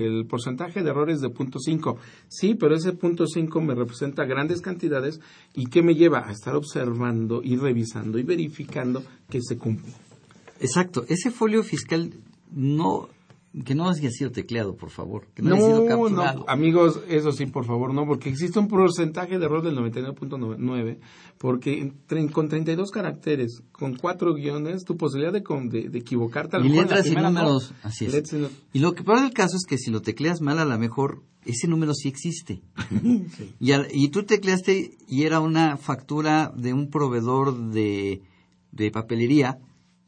el, 0.00 0.26
porcentaje 0.26 0.82
de 0.82 0.90
errores 0.90 1.20
de 1.20 1.28
punto 1.28 1.58
5. 1.58 1.98
Sí, 2.28 2.54
pero 2.54 2.74
ese 2.74 2.92
punto 2.92 3.26
5 3.26 3.60
me 3.60 3.74
representa 3.74 4.24
grandes 4.24 4.62
cantidades 4.62 5.20
y 5.54 5.66
que 5.66 5.82
me 5.82 5.94
lleva 5.94 6.26
a 6.26 6.32
estar 6.32 6.54
observando 6.54 7.42
y 7.42 7.56
revisando 7.56 8.18
y 8.18 8.22
verificando 8.22 9.02
que 9.28 9.40
se 9.42 9.58
cumple. 9.58 9.92
Exacto. 10.60 11.04
Ese 11.08 11.30
folio 11.30 11.62
fiscal 11.62 12.14
no 12.52 13.08
que 13.64 13.74
no 13.74 13.88
haya 13.88 14.10
sido 14.10 14.30
tecleado, 14.30 14.76
por 14.76 14.90
favor. 14.90 15.28
Que 15.34 15.42
no, 15.42 15.54
haya 15.54 15.64
sido 15.64 15.86
capturado. 15.86 16.40
No, 16.40 16.44
amigos, 16.48 17.00
eso 17.08 17.32
sí, 17.32 17.46
por 17.46 17.64
favor, 17.64 17.94
no, 17.94 18.06
porque 18.06 18.28
existe 18.28 18.58
un 18.58 18.68
porcentaje 18.68 19.38
de 19.38 19.44
error 19.44 19.62
del 19.62 19.76
99.9, 19.76 20.98
porque 21.38 21.92
con 22.32 22.48
32 22.48 22.90
caracteres, 22.90 23.62
con 23.72 23.96
cuatro 23.96 24.34
guiones, 24.34 24.84
tu 24.84 24.96
posibilidad 24.96 25.32
de, 25.32 25.88
de, 25.88 25.98
equivocarte... 25.98 26.58
Y 26.58 26.68
letras 26.68 27.06
y 27.06 27.14
números, 27.14 27.72
así 27.82 28.06
es. 28.06 28.34
Y 28.72 28.78
lo 28.80 28.92
que 28.92 29.04
pasa 29.04 29.26
el 29.26 29.32
caso 29.32 29.56
es 29.56 29.64
que 29.66 29.78
si 29.78 29.90
lo 29.90 30.02
tecleas 30.02 30.40
mal, 30.40 30.58
a 30.58 30.64
lo 30.64 30.78
mejor 30.78 31.22
ese 31.44 31.66
número 31.66 31.94
sí 31.94 32.08
existe. 32.08 32.60
y, 33.60 33.72
y 33.92 34.08
tú 34.10 34.24
tecleaste 34.24 34.98
y 35.08 35.22
era 35.22 35.40
una 35.40 35.76
factura 35.78 36.52
de 36.54 36.74
un 36.74 36.90
proveedor 36.90 37.70
de, 37.70 38.20
de 38.72 38.90
papelería 38.90 39.58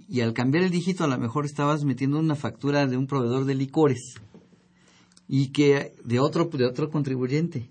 y 0.08 0.22
al 0.22 0.32
cambiar 0.32 0.64
el 0.64 0.70
dígito 0.70 1.04
a 1.04 1.08
lo 1.08 1.18
mejor 1.18 1.44
estabas 1.44 1.84
metiendo 1.84 2.18
una 2.18 2.34
factura 2.34 2.86
de 2.86 2.96
un 2.96 3.06
proveedor 3.06 3.44
de 3.44 3.54
licores 3.54 4.14
y 5.28 5.48
que 5.48 5.94
de 6.04 6.18
otro 6.18 6.46
de 6.46 6.64
otro 6.64 6.90
contribuyente 6.90 7.68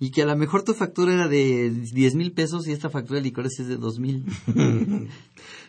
y 0.00 0.10
que 0.10 0.22
a 0.22 0.26
lo 0.26 0.36
mejor 0.36 0.62
tu 0.62 0.74
factura 0.74 1.12
era 1.12 1.28
de 1.28 1.70
10 1.70 2.14
mil 2.14 2.32
pesos 2.32 2.66
y 2.66 2.72
esta 2.72 2.88
factura 2.88 3.18
de 3.18 3.24
licores 3.24 3.58
es 3.58 3.66
de 3.66 3.76
2 3.76 3.98
mil. 3.98 4.24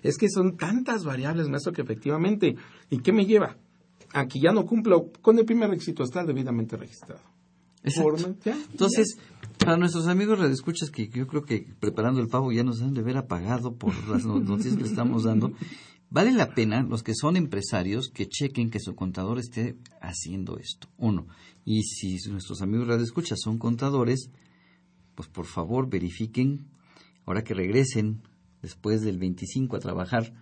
es 0.03 0.17
que 0.17 0.29
son 0.29 0.55
tantas 0.55 1.03
variables, 1.03 1.49
maestro, 1.49 1.73
que 1.73 1.81
efectivamente. 1.81 2.55
¿Y 2.91 2.99
qué 2.99 3.11
me 3.11 3.25
lleva? 3.25 3.57
Aquí 4.13 4.39
ya 4.39 4.51
no 4.51 4.65
cumplo 4.65 5.11
con 5.21 5.39
el 5.39 5.45
primer 5.45 5.69
requisito, 5.71 6.03
estar 6.03 6.27
debidamente 6.27 6.77
registrado. 6.77 7.21
Entonces, 8.71 9.17
para 9.57 9.77
nuestros 9.77 10.07
amigos 10.07 10.39
escuchas 10.51 10.89
que 10.89 11.07
yo 11.07 11.25
creo 11.27 11.43
que 11.43 11.65
preparando 11.79 12.19
el 12.19 12.27
pavo 12.27 12.51
ya 12.51 12.63
nos 12.63 12.81
han 12.81 12.93
de 12.93 13.01
ver 13.01 13.17
apagado 13.17 13.75
por 13.75 13.95
las 14.07 14.25
noticias 14.25 14.75
que 14.75 14.83
estamos 14.83 15.23
dando, 15.23 15.53
vale 16.09 16.31
la 16.31 16.53
pena 16.53 16.83
los 16.83 17.03
que 17.03 17.15
son 17.15 17.37
empresarios 17.37 18.09
que 18.09 18.27
chequen 18.27 18.69
que 18.69 18.79
su 18.79 18.95
contador 18.95 19.39
esté 19.39 19.75
haciendo 20.01 20.57
esto. 20.57 20.87
Uno, 20.97 21.27
y 21.65 21.83
si 21.83 22.17
nuestros 22.29 22.61
amigos 22.61 23.01
escuchas 23.01 23.39
son 23.41 23.57
contadores, 23.57 24.29
pues 25.15 25.29
por 25.29 25.45
favor 25.45 25.89
verifiquen, 25.89 26.67
ahora 27.25 27.43
que 27.43 27.53
regresen 27.53 28.21
después 28.61 29.01
del 29.01 29.17
25 29.17 29.75
a 29.75 29.79
trabajar, 29.79 30.33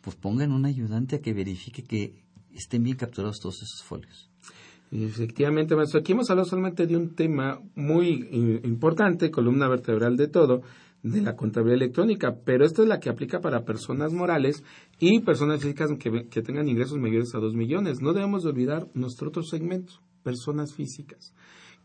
pues 0.00 0.16
pongan 0.16 0.52
un 0.52 0.66
ayudante 0.66 1.16
a 1.16 1.20
que 1.20 1.32
verifique 1.32 1.84
que 1.84 2.22
estén 2.52 2.82
bien 2.82 2.96
capturados 2.96 3.40
todos 3.40 3.62
esos 3.62 3.82
folios. 3.82 4.30
Efectivamente, 4.90 5.74
maestro. 5.74 6.00
Aquí 6.00 6.12
hemos 6.12 6.28
hablado 6.28 6.46
solamente 6.46 6.86
de 6.86 6.96
un 6.96 7.14
tema 7.14 7.62
muy 7.74 8.60
importante, 8.64 9.30
columna 9.30 9.66
vertebral 9.66 10.16
de 10.16 10.28
todo, 10.28 10.62
de 11.02 11.20
la 11.20 11.34
contabilidad 11.34 11.82
electrónica, 11.82 12.36
pero 12.44 12.64
esta 12.64 12.82
es 12.82 12.88
la 12.88 13.00
que 13.00 13.10
aplica 13.10 13.40
para 13.40 13.64
personas 13.64 14.12
morales 14.12 14.62
y 15.00 15.20
personas 15.20 15.60
físicas 15.60 15.90
que, 15.98 16.42
tengan 16.42 16.68
ingresos 16.68 16.98
mayores 16.98 17.34
a 17.34 17.38
dos 17.38 17.54
millones. 17.54 18.00
No 18.00 18.12
debemos 18.12 18.44
olvidar 18.44 18.86
nuestro 18.94 19.28
otro 19.28 19.42
segmento, 19.42 19.94
personas 20.22 20.74
físicas, 20.74 21.34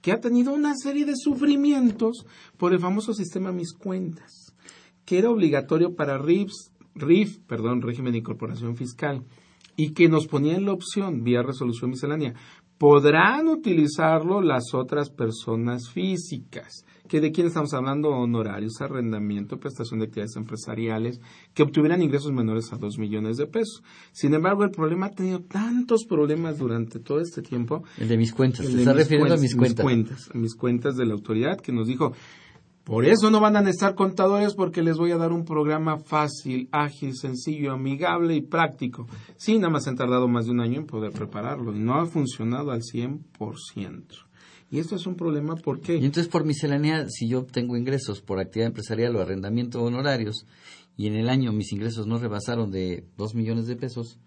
que 0.02 0.12
ha 0.12 0.20
tenido 0.20 0.54
una 0.54 0.76
serie 0.76 1.06
de 1.06 1.16
sufrimientos 1.16 2.26
por 2.58 2.74
el 2.74 2.80
famoso 2.80 3.14
sistema 3.14 3.52
Mis 3.52 3.74
Cuentas, 3.74 4.54
que 5.04 5.18
era 5.18 5.32
obligatorio 5.32 5.96
para 5.96 6.20
RIFs, 6.20 6.72
RIF, 6.94 7.40
perdón, 7.48 7.82
régimen 7.82 8.12
de 8.12 8.20
incorporación 8.20 8.76
fiscal, 8.76 9.24
y 9.76 9.94
que 9.94 10.10
nos 10.10 10.28
ponía 10.28 10.56
en 10.56 10.66
la 10.66 10.74
opción, 10.74 11.24
vía 11.24 11.44
resolución 11.44 11.92
miscelánea, 11.92 12.34
podrán 12.78 13.48
utilizarlo 13.48 14.42
las 14.42 14.74
otras 14.74 15.10
personas 15.10 15.90
físicas. 15.90 16.86
¿Que 17.08 17.22
¿De 17.22 17.32
quién 17.32 17.48
estamos 17.48 17.74
hablando? 17.74 18.10
Honorarios, 18.10 18.82
arrendamiento, 18.82 19.58
prestación 19.58 20.00
de 20.00 20.08
actividades 20.08 20.36
empresariales, 20.36 21.22
que 21.54 21.64
obtuvieran 21.64 22.02
ingresos 22.02 22.34
menores 22.34 22.74
a 22.74 22.78
dos 22.78 22.98
millones 22.98 23.38
de 23.38 23.48
pesos. 23.48 23.82
Sin 24.12 24.34
embargo, 24.34 24.66
el 24.66 24.72
problema 24.72 25.06
ha 25.06 25.12
tenido 25.12 25.40
tantos 25.40 26.06
problemas 26.06 26.58
durante 26.58 27.00
todo 27.00 27.22
este 27.22 27.42
tiempo. 27.42 27.84
El 27.98 28.10
de 28.10 28.18
mis 28.18 28.34
cuentas, 28.34 28.66
se 28.66 28.80
está 28.80 28.92
refiriendo 28.92 29.34
a 29.34 29.38
mis 29.38 29.56
cuentas. 29.56 29.86
Mis 29.86 29.94
cuentas, 29.94 30.30
mis 30.36 30.56
cuentas 30.56 30.98
de 30.98 31.06
la 31.06 31.14
autoridad 31.14 31.62
que 31.62 31.72
nos 31.72 31.88
dijo, 31.88 32.12
por 32.88 33.04
eso 33.04 33.30
no 33.30 33.42
van 33.42 33.58
a 33.58 33.70
estar 33.70 33.96
contadores 33.96 34.54
porque 34.54 34.82
les 34.82 34.96
voy 34.96 35.12
a 35.12 35.18
dar 35.18 35.34
un 35.34 35.44
programa 35.44 36.00
fácil, 36.00 36.70
ágil, 36.72 37.18
sencillo, 37.18 37.74
amigable 37.74 38.34
y 38.34 38.42
práctico. 38.42 39.08
Sí, 39.36 39.58
nada 39.58 39.72
más 39.72 39.90
han 39.90 39.98
tardado 39.98 40.30
más 40.30 40.46
de 40.46 40.52
un 40.52 40.62
año 40.62 40.80
en 40.80 40.86
poder 40.86 41.12
prepararlo 41.12 41.76
y 41.76 41.80
no 41.80 41.96
ha 41.96 42.06
funcionado 42.06 42.72
al 42.72 42.80
100%. 42.84 44.04
Y 44.72 44.80
esto 44.80 44.96
es 44.96 45.06
un 45.06 45.16
problema 45.16 45.58
porque... 45.58 45.98
Y 45.98 46.06
entonces 46.06 46.30
por 46.30 46.46
miscelánea, 46.46 47.10
si 47.10 47.28
yo 47.28 47.44
tengo 47.44 47.76
ingresos 47.76 48.22
por 48.22 48.40
actividad 48.40 48.68
empresarial 48.68 49.18
o 49.18 49.22
arrendamiento 49.22 49.82
o 49.82 49.88
honorarios 49.88 50.46
y 50.96 51.08
en 51.08 51.16
el 51.16 51.28
año 51.28 51.52
mis 51.52 51.74
ingresos 51.74 52.08
no 52.08 52.20
rebasaron 52.20 52.72
de 52.72 53.04
2 53.18 53.36
millones 53.36 53.68
de 53.68 53.76
pesos... 53.76 54.18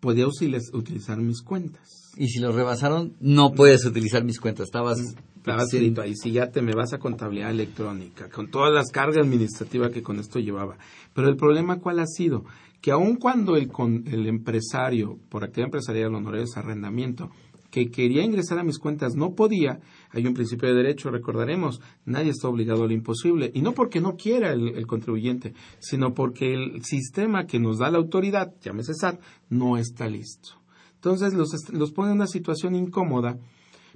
Podía 0.00 0.26
utilizar 0.26 1.18
mis 1.18 1.42
cuentas. 1.42 2.12
Y 2.16 2.28
si 2.28 2.40
los 2.40 2.54
rebasaron, 2.54 3.14
no 3.20 3.52
puedes 3.52 3.84
utilizar 3.84 4.24
mis 4.24 4.40
cuentas. 4.40 4.68
Estabas 4.68 5.16
estaba 5.44 5.64
escrito 5.64 6.00
ahí, 6.00 6.14
si 6.16 6.32
ya 6.32 6.50
te 6.50 6.62
me 6.62 6.72
vas 6.72 6.94
a 6.94 6.98
contabilidad 6.98 7.50
electrónica, 7.50 8.30
con 8.30 8.50
todas 8.50 8.72
las 8.72 8.90
cargas 8.90 9.26
administrativas 9.26 9.92
que 9.92 10.02
con 10.02 10.18
esto 10.18 10.38
llevaba. 10.38 10.78
Pero 11.12 11.28
el 11.28 11.36
problema, 11.36 11.80
¿cuál 11.80 11.98
ha 12.00 12.06
sido? 12.06 12.46
Que 12.80 12.92
aun 12.92 13.16
cuando 13.16 13.54
el, 13.54 13.70
el 14.06 14.26
empresario, 14.26 15.18
por 15.28 15.44
actividad 15.44 15.66
empresarial, 15.66 16.14
honorarios, 16.14 16.56
arrendamiento, 16.56 17.30
que 17.70 17.90
quería 17.90 18.24
ingresar 18.24 18.58
a 18.58 18.64
mis 18.64 18.78
cuentas 18.78 19.16
no 19.16 19.34
podía, 19.34 19.80
hay 20.12 20.26
un 20.26 20.32
principio 20.32 20.70
de 20.70 20.76
derecho, 20.76 21.10
recordaremos, 21.10 21.82
nadie 22.06 22.30
está 22.30 22.48
obligado 22.48 22.84
a 22.84 22.86
lo 22.86 22.94
imposible, 22.94 23.50
y 23.52 23.60
no 23.60 23.72
porque 23.72 24.00
no 24.00 24.16
quiera 24.16 24.50
el, 24.52 24.86
contribuyente, 24.86 25.52
sino 25.78 26.14
porque 26.14 26.54
el 26.54 26.82
sistema 26.84 27.44
que 27.44 27.58
nos 27.60 27.80
da 27.80 27.90
la 27.90 27.98
autoridad, 27.98 28.54
llámese 28.62 28.94
SAT, 28.94 29.20
no 29.50 29.76
está 29.76 30.08
listo. 30.08 30.54
Entonces 30.94 31.34
los, 31.34 31.50
los 31.70 31.92
pone 31.92 32.12
en 32.12 32.16
una 32.16 32.26
situación 32.28 32.74
incómoda 32.74 33.38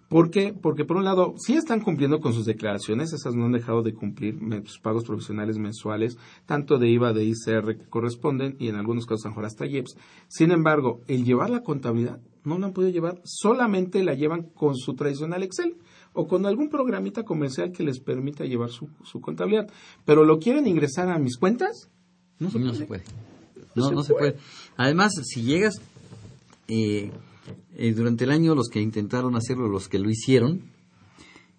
¿Por 0.09 0.31
qué? 0.31 0.55
Porque 0.55 0.87
por 0.87 0.97
un 0.97 1.05
lado, 1.05 1.35
sí 1.37 1.55
están 1.55 1.81
cumpliendo 1.81 2.21
con 2.21 2.33
sus 2.33 2.47
declaraciones, 2.47 3.13
esas 3.13 3.35
no 3.35 3.45
han 3.45 3.53
dejado 3.53 3.83
de 3.83 3.93
cumplir 3.93 4.39
sus 4.65 4.79
pagos 4.79 5.05
profesionales 5.05 5.59
mensuales, 5.59 6.17
tanto 6.47 6.79
de 6.79 6.89
IVA, 6.89 7.13
de 7.13 7.25
ICR 7.25 7.77
que 7.77 7.89
corresponden, 7.89 8.57
y 8.59 8.69
en 8.69 8.77
algunos 8.77 9.05
casos 9.05 9.27
a 9.27 9.29
mejor 9.29 9.45
hasta 9.45 9.67
IEPS. 9.67 9.97
Sin 10.29 10.51
embargo, 10.51 11.03
el 11.09 11.25
llevar 11.25 11.51
la 11.51 11.63
contabilidad 11.63 12.21
no 12.45 12.59
la 12.59 12.69
han 12.69 12.73
podido 12.73 12.91
llevar, 12.91 13.21
solamente 13.25 14.03
la 14.03 14.15
llevan 14.15 14.45
con 14.45 14.77
su 14.77 14.95
tradicional 14.95 15.43
Excel 15.43 15.77
o 16.15 16.27
con 16.27 16.47
algún 16.47 16.71
programita 16.71 17.25
comercial 17.25 17.73
que 17.73 17.83
les 17.83 18.01
permita 18.01 18.45
llevar 18.45 18.71
su, 18.71 19.21
contabilidad. 19.21 19.71
Pero 20.07 20.25
lo 20.25 20.39
quieren 20.39 20.67
ingresar 20.67 21.11
a 21.11 21.19
mis 21.19 21.37
cuentas, 21.37 21.91
no 22.39 22.51
se 22.51 22.87
puede. 22.87 23.05
No, 23.75 23.91
no, 23.91 24.03
se, 24.03 24.15
puede. 24.15 24.37
Además, 24.77 25.13
si 25.23 25.43
llegas 25.43 25.83
eh, 26.67 27.13
eh, 27.75 27.93
durante 27.93 28.25
el 28.25 28.31
año 28.31 28.55
los 28.55 28.69
que 28.69 28.81
intentaron 28.81 29.37
hacerlo, 29.37 29.69
los 29.69 29.89
que 29.89 29.99
lo 29.99 30.11
hicieron, 30.11 30.71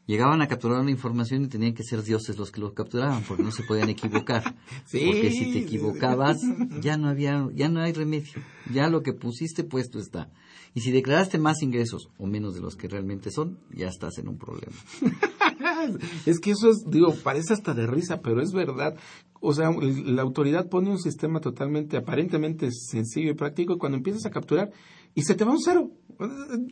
llegaban 0.10 0.42
a 0.42 0.48
capturar 0.48 0.82
una 0.82 0.90
información 0.90 1.44
y 1.44 1.50
tenían 1.50 1.76
que 1.76 1.84
ser 1.84 2.02
dioses 2.02 2.36
los 2.40 2.52
que 2.52 2.60
lo 2.60 2.74
capturaban 2.74 3.24
porque 3.28 3.44
no 3.44 3.52
se 3.52 3.62
podían 3.62 3.90
equivocar. 3.90 4.56
Porque 4.92 5.30
si 5.30 5.54
te 5.54 5.60
equivocabas 5.60 6.38
ya 6.82 6.98
no 6.98 7.10
había 7.10 7.48
ya 7.54 7.70
no 7.70 7.80
hay 7.82 7.94
remedio. 7.94 8.42
Ya 8.74 8.90
lo 8.90 9.04
que 9.04 9.14
pusiste 9.14 9.64
puesto 9.64 10.00
está. 10.00 10.32
Y 10.74 10.82
si 10.82 10.92
declaraste 10.92 11.38
más 11.38 11.62
ingresos 11.62 12.10
o 12.18 12.26
menos 12.26 12.56
de 12.56 12.62
los 12.62 12.76
que 12.76 12.88
realmente 12.88 13.30
son 13.30 13.60
ya 13.72 13.88
estás 13.88 14.18
en 14.18 14.30
un 14.30 14.38
problema. 14.40 14.76
Es 16.26 16.40
que 16.40 16.52
eso 16.52 16.70
es 16.70 16.86
digo 16.90 17.14
parece 17.24 17.54
hasta 17.54 17.74
de 17.74 17.86
risa 17.86 18.22
pero 18.22 18.42
es 18.42 18.52
verdad. 18.52 18.96
O 19.42 19.54
sea, 19.54 19.70
la 19.72 20.22
autoridad 20.22 20.70
pone 20.70 20.90
un 20.90 21.00
sistema 21.00 21.40
totalmente, 21.40 21.98
aparentemente 21.98 22.72
sencillo 22.72 23.32
y 23.32 23.36
práctico, 23.36 23.74
y 23.74 23.78
cuando 23.78 23.98
empiezas 23.98 24.26
a 24.26 24.32
capturar, 24.32 24.72
y 25.16 25.22
se 25.24 25.36
te 25.36 25.44
va 25.44 25.52
un 25.52 25.62
cero. 25.62 25.92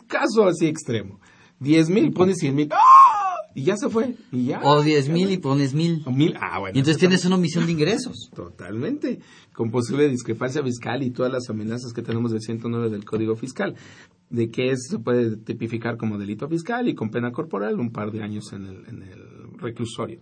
Caso 0.08 0.46
así 0.46 0.68
extremo. 0.68 1.20
Diez 1.60 1.90
mil, 1.90 2.12
pones 2.12 2.38
cien 2.40 2.56
mil. 2.56 2.70
¡ah! 2.72 3.18
Y 3.56 3.64
ya 3.64 3.76
se 3.76 3.90
fue. 3.90 4.16
Y 4.32 4.46
ya. 4.46 4.62
O 4.64 4.84
diez 4.84 5.10
mil 5.10 5.32
y 5.32 5.38
pones 5.38 5.74
mil. 5.74 6.04
mil. 6.14 6.36
Ah, 6.40 6.60
bueno. 6.60 6.76
Y 6.76 6.80
entonces 6.80 7.00
tienes 7.00 7.26
una 7.26 7.38
omisión 7.38 7.66
de 7.66 7.72
ingresos. 7.72 8.30
Totalmente. 8.36 9.20
Con 9.52 9.72
posible 9.72 10.08
discrepancia 10.10 10.62
fiscal 10.62 11.02
y 11.02 11.10
todas 11.10 11.32
las 11.32 11.50
amenazas 11.50 11.92
que 11.92 12.04
tenemos 12.04 12.32
del 12.32 12.42
109 12.42 12.92
del 12.92 13.04
Código 13.04 13.36
Fiscal. 13.36 13.76
De 14.30 14.52
que 14.52 14.76
se 14.78 15.00
puede 15.00 15.38
tipificar 15.38 15.98
como 15.98 16.20
delito 16.20 16.48
fiscal 16.48 16.88
y 16.88 16.94
con 16.94 17.10
pena 17.10 17.32
corporal 17.32 17.80
un 17.80 17.92
par 17.92 18.12
de 18.12 18.22
años 18.22 18.54
en 18.54 18.66
el, 18.68 18.86
en 18.90 19.02
el 19.02 19.58
reclusorio. 19.58 20.20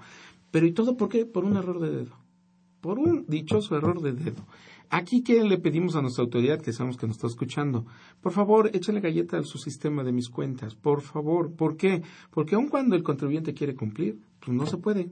Pero 0.52 0.66
¿y 0.68 0.72
todo 0.72 0.96
por 0.96 1.10
qué? 1.10 1.26
Por 1.26 1.44
un 1.44 1.58
error 1.58 1.82
de 1.82 1.90
dedo. 1.90 2.18
Por 2.80 3.00
un 3.00 3.26
dichoso 3.28 3.76
error 3.76 4.02
de 4.02 4.14
dedo. 4.14 4.48
Aquí 4.90 5.24
que 5.24 5.44
le 5.44 5.58
pedimos 5.58 5.96
a 5.96 6.02
nuestra 6.02 6.24
autoridad, 6.24 6.62
que 6.62 6.74
sabemos 6.74 6.98
que 6.98 7.08
nos 7.08 7.18
está 7.18 7.28
escuchando, 7.28 7.86
por 8.22 8.32
favor, 8.32 8.70
échale 8.74 9.02
galleta 9.02 9.38
a 9.38 9.44
su 9.44 9.58
sistema 9.58 10.04
de 10.04 10.12
mis 10.12 10.30
cuentas, 10.30 10.76
por 10.76 11.02
favor. 11.02 11.54
¿Por 11.56 11.78
qué? 11.78 12.02
Porque 12.32 12.56
aun 12.56 12.70
cuando 12.70 12.96
el 12.96 13.04
contribuyente 13.04 13.54
quiere 13.54 13.76
cumplir, 13.76 14.20
pues 14.40 14.56
no 14.56 14.66
se 14.66 14.78
puede. 14.78 15.12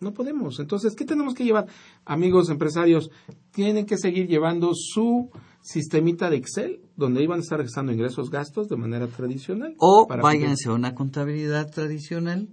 No 0.00 0.12
podemos. 0.12 0.60
Entonces, 0.60 0.94
¿qué 0.94 1.06
tenemos 1.06 1.32
que 1.32 1.44
llevar? 1.44 1.66
Amigos 2.04 2.50
empresarios, 2.50 3.10
tienen 3.50 3.86
que 3.86 3.96
seguir 3.96 4.28
llevando 4.28 4.72
su 4.74 5.30
sistemita 5.62 6.28
de 6.28 6.36
Excel 6.36 6.80
donde 6.96 7.22
iban 7.22 7.38
a 7.38 7.42
estar 7.42 7.58
registrando 7.58 7.92
ingresos, 7.92 8.30
gastos 8.30 8.68
de 8.68 8.76
manera 8.76 9.06
tradicional. 9.06 9.74
O 9.78 10.06
váyanse 10.06 10.68
a 10.68 10.72
una 10.72 10.94
contabilidad 10.94 11.70
tradicional 11.70 12.48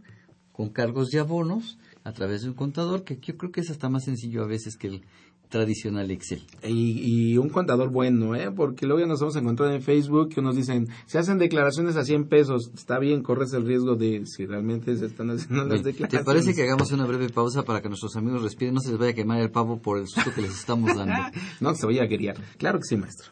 con 0.53 0.69
cargos 0.69 1.13
y 1.13 1.17
abonos 1.17 1.77
a 2.03 2.13
través 2.13 2.43
de 2.43 2.49
un 2.49 2.55
contador, 2.55 3.03
que 3.03 3.17
yo 3.19 3.37
creo 3.37 3.51
que 3.51 3.61
es 3.61 3.69
hasta 3.69 3.89
más 3.89 4.05
sencillo 4.05 4.43
a 4.43 4.47
veces 4.47 4.77
que 4.77 4.87
el 4.87 5.05
tradicional 5.53 6.09
Excel. 6.09 6.41
Y, 6.63 7.37
un 7.37 7.49
contador 7.49 7.91
bueno, 7.91 8.35
¿eh? 8.35 8.49
Porque 8.51 8.87
luego 8.87 9.01
ya 9.01 9.05
nos 9.05 9.21
hemos 9.21 9.35
encontrado 9.35 9.71
en 9.71 9.83
Facebook 9.83 10.29
que 10.29 10.41
nos 10.41 10.55
dicen, 10.55 10.87
se 11.05 11.19
hacen 11.19 11.37
declaraciones 11.37 11.95
a 11.95 12.03
100 12.03 12.27
pesos, 12.27 12.71
está 12.73 12.97
bien, 12.97 13.21
corres 13.21 13.53
el 13.53 13.63
riesgo 13.63 13.95
de 13.95 14.25
si 14.25 14.47
realmente 14.47 14.97
se 14.97 15.05
están 15.05 15.29
haciendo 15.29 15.65
las 15.65 15.83
declaraciones. 15.83 16.09
¿Te 16.09 16.25
parece 16.25 16.55
que 16.55 16.63
hagamos 16.63 16.91
una 16.91 17.05
breve 17.05 17.29
pausa 17.29 17.61
para 17.61 17.81
que 17.81 17.87
nuestros 17.87 18.15
amigos 18.15 18.41
respiren, 18.41 18.73
no 18.73 18.79
se 18.79 18.89
les 18.89 18.99
vaya 18.99 19.11
a 19.11 19.13
quemar 19.13 19.41
el 19.41 19.51
pavo 19.51 19.79
por 19.79 19.99
el 19.99 20.07
susto 20.07 20.33
que 20.33 20.41
les 20.41 20.57
estamos 20.57 20.97
dando? 20.97 21.13
no, 21.61 21.75
se 21.75 21.85
vaya 21.85 22.01
a 22.01 22.07
guiar. 22.07 22.35
Claro 22.57 22.79
que 22.79 22.85
sí, 22.85 22.97
maestro. 22.97 23.29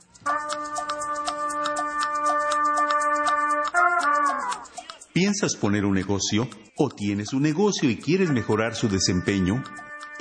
¿Piensas 5.12 5.56
poner 5.56 5.86
un 5.86 5.96
negocio? 5.96 6.48
¿O 6.78 6.90
tienes 6.90 7.34
un 7.34 7.42
negocio 7.42 7.90
y 7.90 7.98
quieres 7.98 8.30
mejorar 8.30 8.76
su 8.76 8.90
desempeño? 8.90 9.64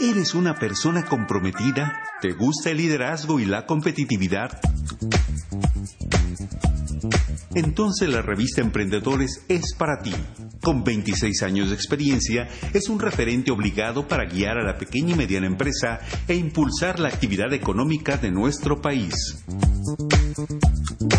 ¿Eres 0.02 0.34
una 0.34 0.54
persona 0.54 1.04
comprometida? 1.04 2.02
¿Te 2.22 2.32
gusta 2.32 2.70
el 2.70 2.78
liderazgo 2.78 3.38
y 3.38 3.44
la 3.44 3.66
competitividad? 3.66 4.58
Entonces 7.54 8.08
la 8.08 8.22
revista 8.22 8.62
Emprendedores 8.62 9.44
es 9.48 9.74
para 9.76 10.00
ti. 10.00 10.14
Con 10.62 10.84
26 10.84 11.42
años 11.42 11.68
de 11.68 11.74
experiencia, 11.74 12.48
es 12.72 12.88
un 12.88 12.98
referente 12.98 13.50
obligado 13.50 14.08
para 14.08 14.24
guiar 14.24 14.56
a 14.56 14.64
la 14.64 14.78
pequeña 14.78 15.12
y 15.12 15.18
mediana 15.18 15.46
empresa 15.46 16.00
e 16.26 16.34
impulsar 16.34 16.98
la 16.98 17.08
actividad 17.08 17.52
económica 17.52 18.16
de 18.16 18.30
nuestro 18.30 18.80
país. 18.80 19.12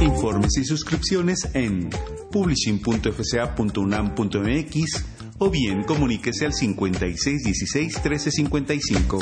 Informes 0.01 0.57
y 0.57 0.65
suscripciones 0.65 1.51
en 1.53 1.91
publishing.fca.unam.mx 2.31 5.20
o 5.43 5.49
bien 5.49 5.83
comuníquese 5.83 6.45
al 6.45 6.53
5616 6.53 8.03
1355. 8.03 9.19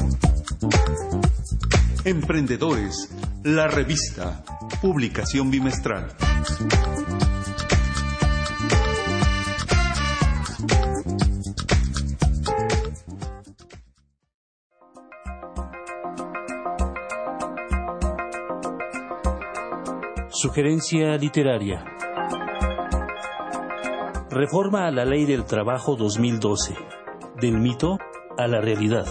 Emprendedores, 2.04 3.10
la 3.44 3.68
revista, 3.68 4.44
publicación 4.82 5.50
bimestral. 5.50 6.14
Sugerencia 20.32 21.16
literaria. 21.16 21.99
Reforma 24.39 24.88
a 24.88 24.91
la 24.91 25.04
Ley 25.04 25.25
del 25.25 25.43
Trabajo 25.43 25.97
2012. 25.97 26.73
Del 27.41 27.60
mito 27.60 27.97
a 28.38 28.47
la 28.47 28.62
realidad. 28.62 29.06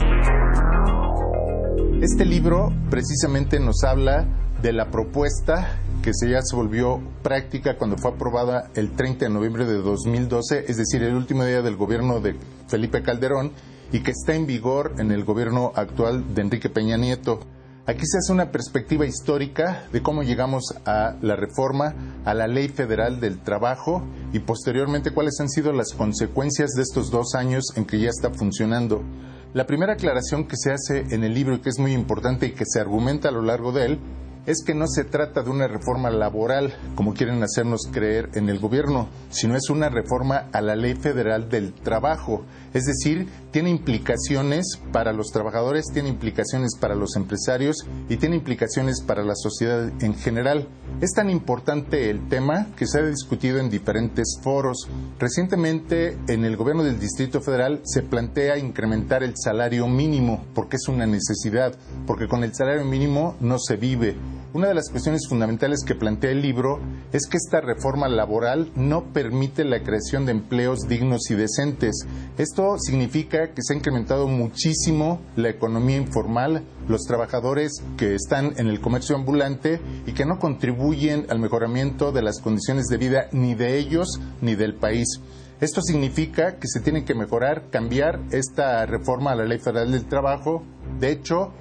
Este 2.01 2.25
libro 2.25 2.73
precisamente 2.89 3.61
nos 3.61 3.85
habla 3.85 4.27
de 4.63 4.73
la 4.73 4.91
propuesta 4.91 5.83
que 6.03 6.13
se 6.15 6.31
ya 6.31 6.41
se 6.41 6.57
volvió 6.57 7.03
práctica 7.23 7.77
cuando 7.77 7.99
fue 7.99 8.13
aprobada 8.13 8.71
el 8.75 8.93
30 8.93 9.27
de 9.27 9.31
noviembre 9.31 9.67
de 9.67 9.75
2012, 9.75 10.65
es 10.67 10.79
decir, 10.79 11.03
el 11.03 11.15
último 11.15 11.45
día 11.45 11.61
del 11.61 11.77
gobierno 11.77 12.21
de 12.21 12.35
Felipe 12.67 13.03
Calderón 13.03 13.53
y 13.93 14.01
que 14.01 14.13
está 14.13 14.35
en 14.35 14.47
vigor 14.47 14.95
en 14.97 15.13
el 15.13 15.25
gobierno 15.25 15.73
actual 15.75 16.35
de 16.35 16.41
Enrique 16.41 16.71
Peña 16.71 16.97
Nieto. 16.97 17.41
Aquí 17.89 18.03
se 18.05 18.19
hace 18.19 18.35
una 18.35 18.53
perspectiva 18.53 19.07
histórica 19.07 19.85
de 19.91 20.03
cómo 20.03 20.23
llegamos 20.23 20.75
a 20.85 21.17
la 21.23 21.37
reforma, 21.37 21.95
a 22.27 22.35
la 22.35 22.47
ley 22.47 22.69
federal 22.69 23.19
del 23.19 23.39
trabajo 23.39 24.03
y 24.31 24.41
posteriormente 24.41 25.13
cuáles 25.13 25.41
han 25.41 25.49
sido 25.49 25.73
las 25.73 25.95
consecuencias 25.95 26.73
de 26.73 26.83
estos 26.83 27.11
dos 27.11 27.35
años 27.35 27.65
en 27.77 27.87
que 27.87 27.99
ya 27.99 28.11
está 28.11 28.29
funcionando. 28.29 29.03
La 29.55 29.65
primera 29.65 29.95
aclaración 29.95 30.47
que 30.47 30.59
se 30.59 30.71
hace 30.71 31.15
en 31.15 31.25
el 31.25 31.33
libro 31.33 31.55
y 31.55 31.61
que 31.61 31.71
es 31.71 31.79
muy 31.79 31.95
importante 31.95 32.49
y 32.49 32.51
que 32.53 32.67
se 32.67 32.79
argumenta 32.79 33.31
a 33.31 33.33
lo 33.33 33.41
largo 33.41 33.73
de 33.73 33.87
él 33.87 33.99
es 34.49 34.63
que 34.65 34.75
no 34.75 34.87
se 34.87 35.05
trata 35.05 35.43
de 35.43 35.51
una 35.51 35.69
reforma 35.69 36.09
laboral, 36.09 36.75
como 36.95 37.13
quieren 37.13 37.43
hacernos 37.43 37.83
creer 37.93 38.31
en 38.33 38.49
el 38.49 38.59
gobierno, 38.59 39.11
sino 39.29 39.55
es 39.55 39.69
una 39.69 39.91
reforma 39.91 40.49
a 40.53 40.63
la 40.63 40.75
ley 40.75 40.95
federal 40.95 41.51
del 41.51 41.75
trabajo. 41.75 42.47
Es 42.73 42.85
decir, 42.85 43.29
tiene 43.51 43.69
implicaciones 43.69 44.81
para 44.91 45.13
los 45.13 45.27
trabajadores, 45.33 45.85
tiene 45.93 46.09
implicaciones 46.09 46.79
para 46.81 46.95
los 46.95 47.15
empresarios 47.17 47.77
y 48.09 48.17
tiene 48.17 48.37
implicaciones 48.37 49.03
para 49.03 49.23
la 49.23 49.35
sociedad 49.35 49.93
en 50.03 50.15
general. 50.15 50.67
Es 51.03 51.13
tan 51.13 51.29
importante 51.29 52.09
el 52.09 52.27
tema 52.29 52.69
que 52.75 52.87
se 52.87 53.01
ha 53.01 53.07
discutido 53.07 53.59
en 53.59 53.69
diferentes 53.69 54.39
foros. 54.43 54.89
Recientemente, 55.19 56.17
en 56.27 56.47
el 56.47 56.57
gobierno 56.57 56.85
del 56.85 56.99
Distrito 56.99 57.43
Federal 57.43 57.83
se 57.85 58.01
plantea 58.01 58.57
incrementar 58.57 59.23
el 59.23 59.35
salario 59.37 59.87
mínimo 59.89 60.47
porque 60.55 60.77
es 60.77 60.89
una 60.89 61.07
necesidad, 61.07 61.75
porque 62.07 62.29
con 62.29 62.45
el 62.45 62.55
salario 62.55 62.87
mínimo 62.87 63.37
no 63.41 63.59
se 63.59 63.77
vive. 63.77 64.17
Una 64.59 64.67
de 64.67 64.75
las 64.75 64.91
cuestiones 64.91 65.29
fundamentales 65.29 65.85
que 65.87 65.95
plantea 65.95 66.33
el 66.33 66.43
libro 66.43 66.81
es 67.13 67.29
que 67.29 67.37
esta 67.37 67.61
reforma 67.61 68.09
laboral 68.09 68.73
no 68.75 69.13
permite 69.13 69.65
la 69.65 69.85
creación 69.85 70.27
de 70.27 70.33
empleos 70.33 70.81
dignos 70.89 71.31
y 71.31 71.37
decentes. 71.37 72.05
Esto 72.39 72.77
significa 72.77 73.53
que 73.53 73.63
se 73.63 73.73
ha 73.73 73.77
incrementado 73.77 74.27
muchísimo 74.27 75.21
la 75.37 75.51
economía 75.51 75.99
informal, 75.99 76.65
los 76.89 77.03
trabajadores 77.03 77.71
que 77.97 78.17
están 78.17 78.55
en 78.57 78.67
el 78.67 78.81
comercio 78.81 79.15
ambulante 79.15 79.81
y 80.09 80.13
que 80.13 80.27
no 80.27 80.41
contribuyen 80.41 81.27
al 81.29 81.39
mejoramiento 81.39 82.11
de 82.11 82.23
las 82.23 82.41
condiciones 82.41 82.87
de 82.87 82.97
vida 82.97 83.29
ni 83.31 83.55
de 83.55 83.79
ellos 83.79 84.21
ni 84.41 84.57
del 84.57 84.75
país. 84.75 85.21
Esto 85.61 85.83
significa 85.83 86.57
que 86.57 86.67
se 86.67 86.81
tiene 86.81 87.05
que 87.05 87.15
mejorar, 87.15 87.71
cambiar 87.71 88.23
esta 88.33 88.85
reforma 88.87 89.31
a 89.31 89.37
la 89.37 89.45
Ley 89.45 89.61
Federal 89.61 89.93
del 89.93 90.07
Trabajo. 90.07 90.65
De 90.99 91.13
hecho, 91.13 91.53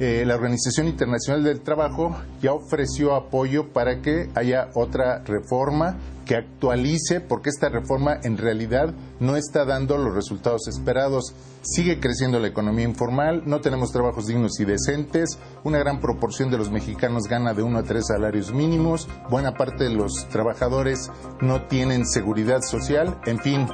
eh, 0.00 0.24
la 0.26 0.34
Organización 0.34 0.88
Internacional 0.88 1.44
del 1.44 1.60
Trabajo 1.60 2.16
ya 2.42 2.52
ofreció 2.52 3.14
apoyo 3.14 3.72
para 3.72 4.02
que 4.02 4.28
haya 4.34 4.68
otra 4.74 5.22
reforma 5.24 5.96
que 6.24 6.36
actualice, 6.36 7.20
porque 7.20 7.50
esta 7.50 7.68
reforma 7.68 8.18
en 8.22 8.38
realidad 8.38 8.92
no 9.20 9.36
está 9.36 9.64
dando 9.64 9.96
los 9.98 10.14
resultados 10.14 10.66
esperados. 10.68 11.34
Sigue 11.62 12.00
creciendo 12.00 12.40
la 12.40 12.48
economía 12.48 12.84
informal, 12.84 13.42
no 13.46 13.60
tenemos 13.60 13.92
trabajos 13.92 14.26
dignos 14.26 14.58
y 14.58 14.64
decentes, 14.64 15.38
una 15.62 15.78
gran 15.78 16.00
proporción 16.00 16.50
de 16.50 16.58
los 16.58 16.70
mexicanos 16.70 17.24
gana 17.28 17.54
de 17.54 17.62
uno 17.62 17.78
a 17.78 17.82
tres 17.84 18.06
salarios 18.08 18.52
mínimos, 18.52 19.08
buena 19.30 19.52
parte 19.52 19.84
de 19.84 19.94
los 19.94 20.28
trabajadores 20.28 21.10
no 21.40 21.66
tienen 21.66 22.06
seguridad 22.06 22.62
social, 22.62 23.18
en 23.26 23.38
fin. 23.38 23.66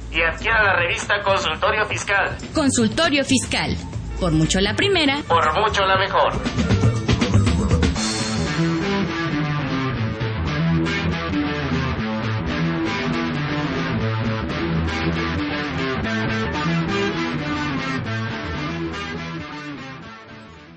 y 0.11 0.21
adquiera 0.21 0.63
la 0.63 0.75
revista 0.75 1.21
Consultorio 1.23 1.85
Fiscal. 1.85 2.37
Consultorio 2.53 3.23
Fiscal. 3.23 3.77
Por 4.19 4.31
mucho 4.33 4.59
la 4.59 4.75
primera. 4.75 5.21
Por 5.27 5.59
mucho 5.59 5.85
la 5.85 5.97
mejor. 5.97 6.33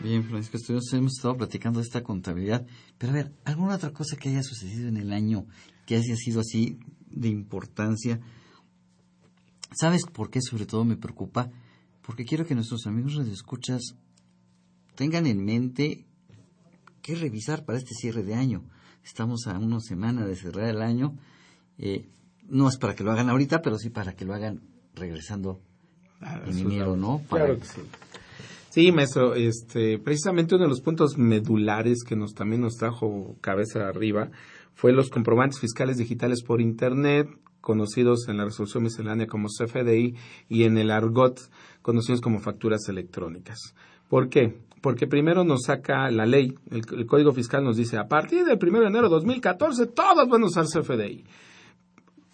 Bien, 0.03 0.23
Francisco, 0.25 0.59
estuvimos- 0.59 0.92
hemos 0.92 1.12
estado 1.16 1.37
platicando 1.37 1.79
de 1.81 1.85
esta 1.85 2.03
contabilidad, 2.03 2.66
pero 2.99 3.12
a 3.12 3.14
ver, 3.16 3.33
¿alguna 3.44 3.77
otra 3.77 3.90
cosa 3.92 4.16
que 4.16 4.29
haya 4.29 4.42
sucedido 4.42 4.88
en 4.88 4.99
el 4.99 5.12
año 5.12 5.47
que 5.87 5.97
haya 5.97 6.14
sido 6.16 6.40
así 6.40 6.79
de 7.11 7.29
importancia? 7.29 8.20
¿Sabes 9.79 10.03
por 10.13 10.31
qué 10.31 10.41
sobre 10.41 10.67
todo 10.67 10.85
me 10.85 10.97
preocupa? 10.97 11.51
Porque 12.03 12.25
quiero 12.25 12.47
que 12.47 12.55
nuestros 12.55 12.87
amigos 12.87 13.15
radioescuchas 13.17 13.97
tengan 14.95 15.27
en 15.27 15.45
mente 15.45 16.05
qué 17.03 17.15
revisar 17.17 17.65
para 17.65 17.79
este 17.79 17.95
cierre 17.95 18.23
de 18.23 18.35
año. 18.35 18.63
Estamos 19.05 19.47
a 19.47 19.59
una 19.59 19.81
semana 19.81 20.25
de 20.27 20.37
cerrar 20.37 20.69
el 20.69 20.83
año. 20.83 21.17
Eh, 21.79 22.09
no 22.49 22.69
es 22.69 22.77
para 22.77 22.95
que 22.95 23.05
lo 23.05 23.11
hagan 23.13 23.29
ahorita, 23.31 23.63
pero 23.63 23.79
sí 23.79 23.91
para 23.91 24.15
que 24.15 24.25
lo 24.25 24.35
hagan 24.35 24.61
regresando 24.95 25.61
en 26.47 26.59
enero, 26.59 26.97
¿no? 26.97 27.21
Para- 27.29 27.47
Claro 27.47 27.61
que 27.61 27.67
sí. 27.67 27.81
Sí, 28.71 28.91
maestro, 28.93 29.35
este, 29.35 29.99
precisamente 29.99 30.55
uno 30.57 30.65
de 30.65 30.69
los 30.71 30.81
puntos 30.81 31.17
medulares 31.17 32.03
que 32.03 32.17
nos 32.17 32.35
también 32.35 32.61
nos 32.63 32.75
trajo 32.75 33.37
cabeza 33.41 33.87
arriba 33.89 34.31
fue 34.75 34.93
los 34.93 35.11
comprobantes 35.11 35.61
fiscales 35.61 35.97
digitales 35.97 36.43
por 36.43 36.61
Internet, 36.61 37.29
conocidos 37.64 38.29
en 38.29 38.37
la 38.37 38.44
resolución 38.44 38.83
miscelánea 38.83 39.27
como 39.27 39.48
CFDI 39.48 40.14
y 40.50 40.64
en 40.64 40.77
el 40.77 40.90
argot 40.90 41.40
conocidos 41.81 42.20
como 42.20 42.38
facturas 42.38 42.88
electrónicas. 42.88 43.59
¿Por 44.09 44.29
qué? 44.29 44.59
Porque 44.83 45.07
primero 45.07 45.44
nos 45.44 45.62
saca 45.62 46.11
la 46.11 46.27
ley, 46.27 46.55
el, 46.70 47.07
Código 47.07 47.33
Fiscal 47.33 47.64
nos 47.64 47.79
dice, 47.79 47.96
a 47.96 48.07
partir 48.07 48.44
del 48.44 48.59
1 48.62 48.81
de 48.81 48.87
enero 48.87 49.05
de 49.05 49.14
2014 49.14 49.87
todos 49.87 50.29
van 50.29 50.42
a 50.42 50.46
usar 50.46 50.66
CFDI 50.66 51.24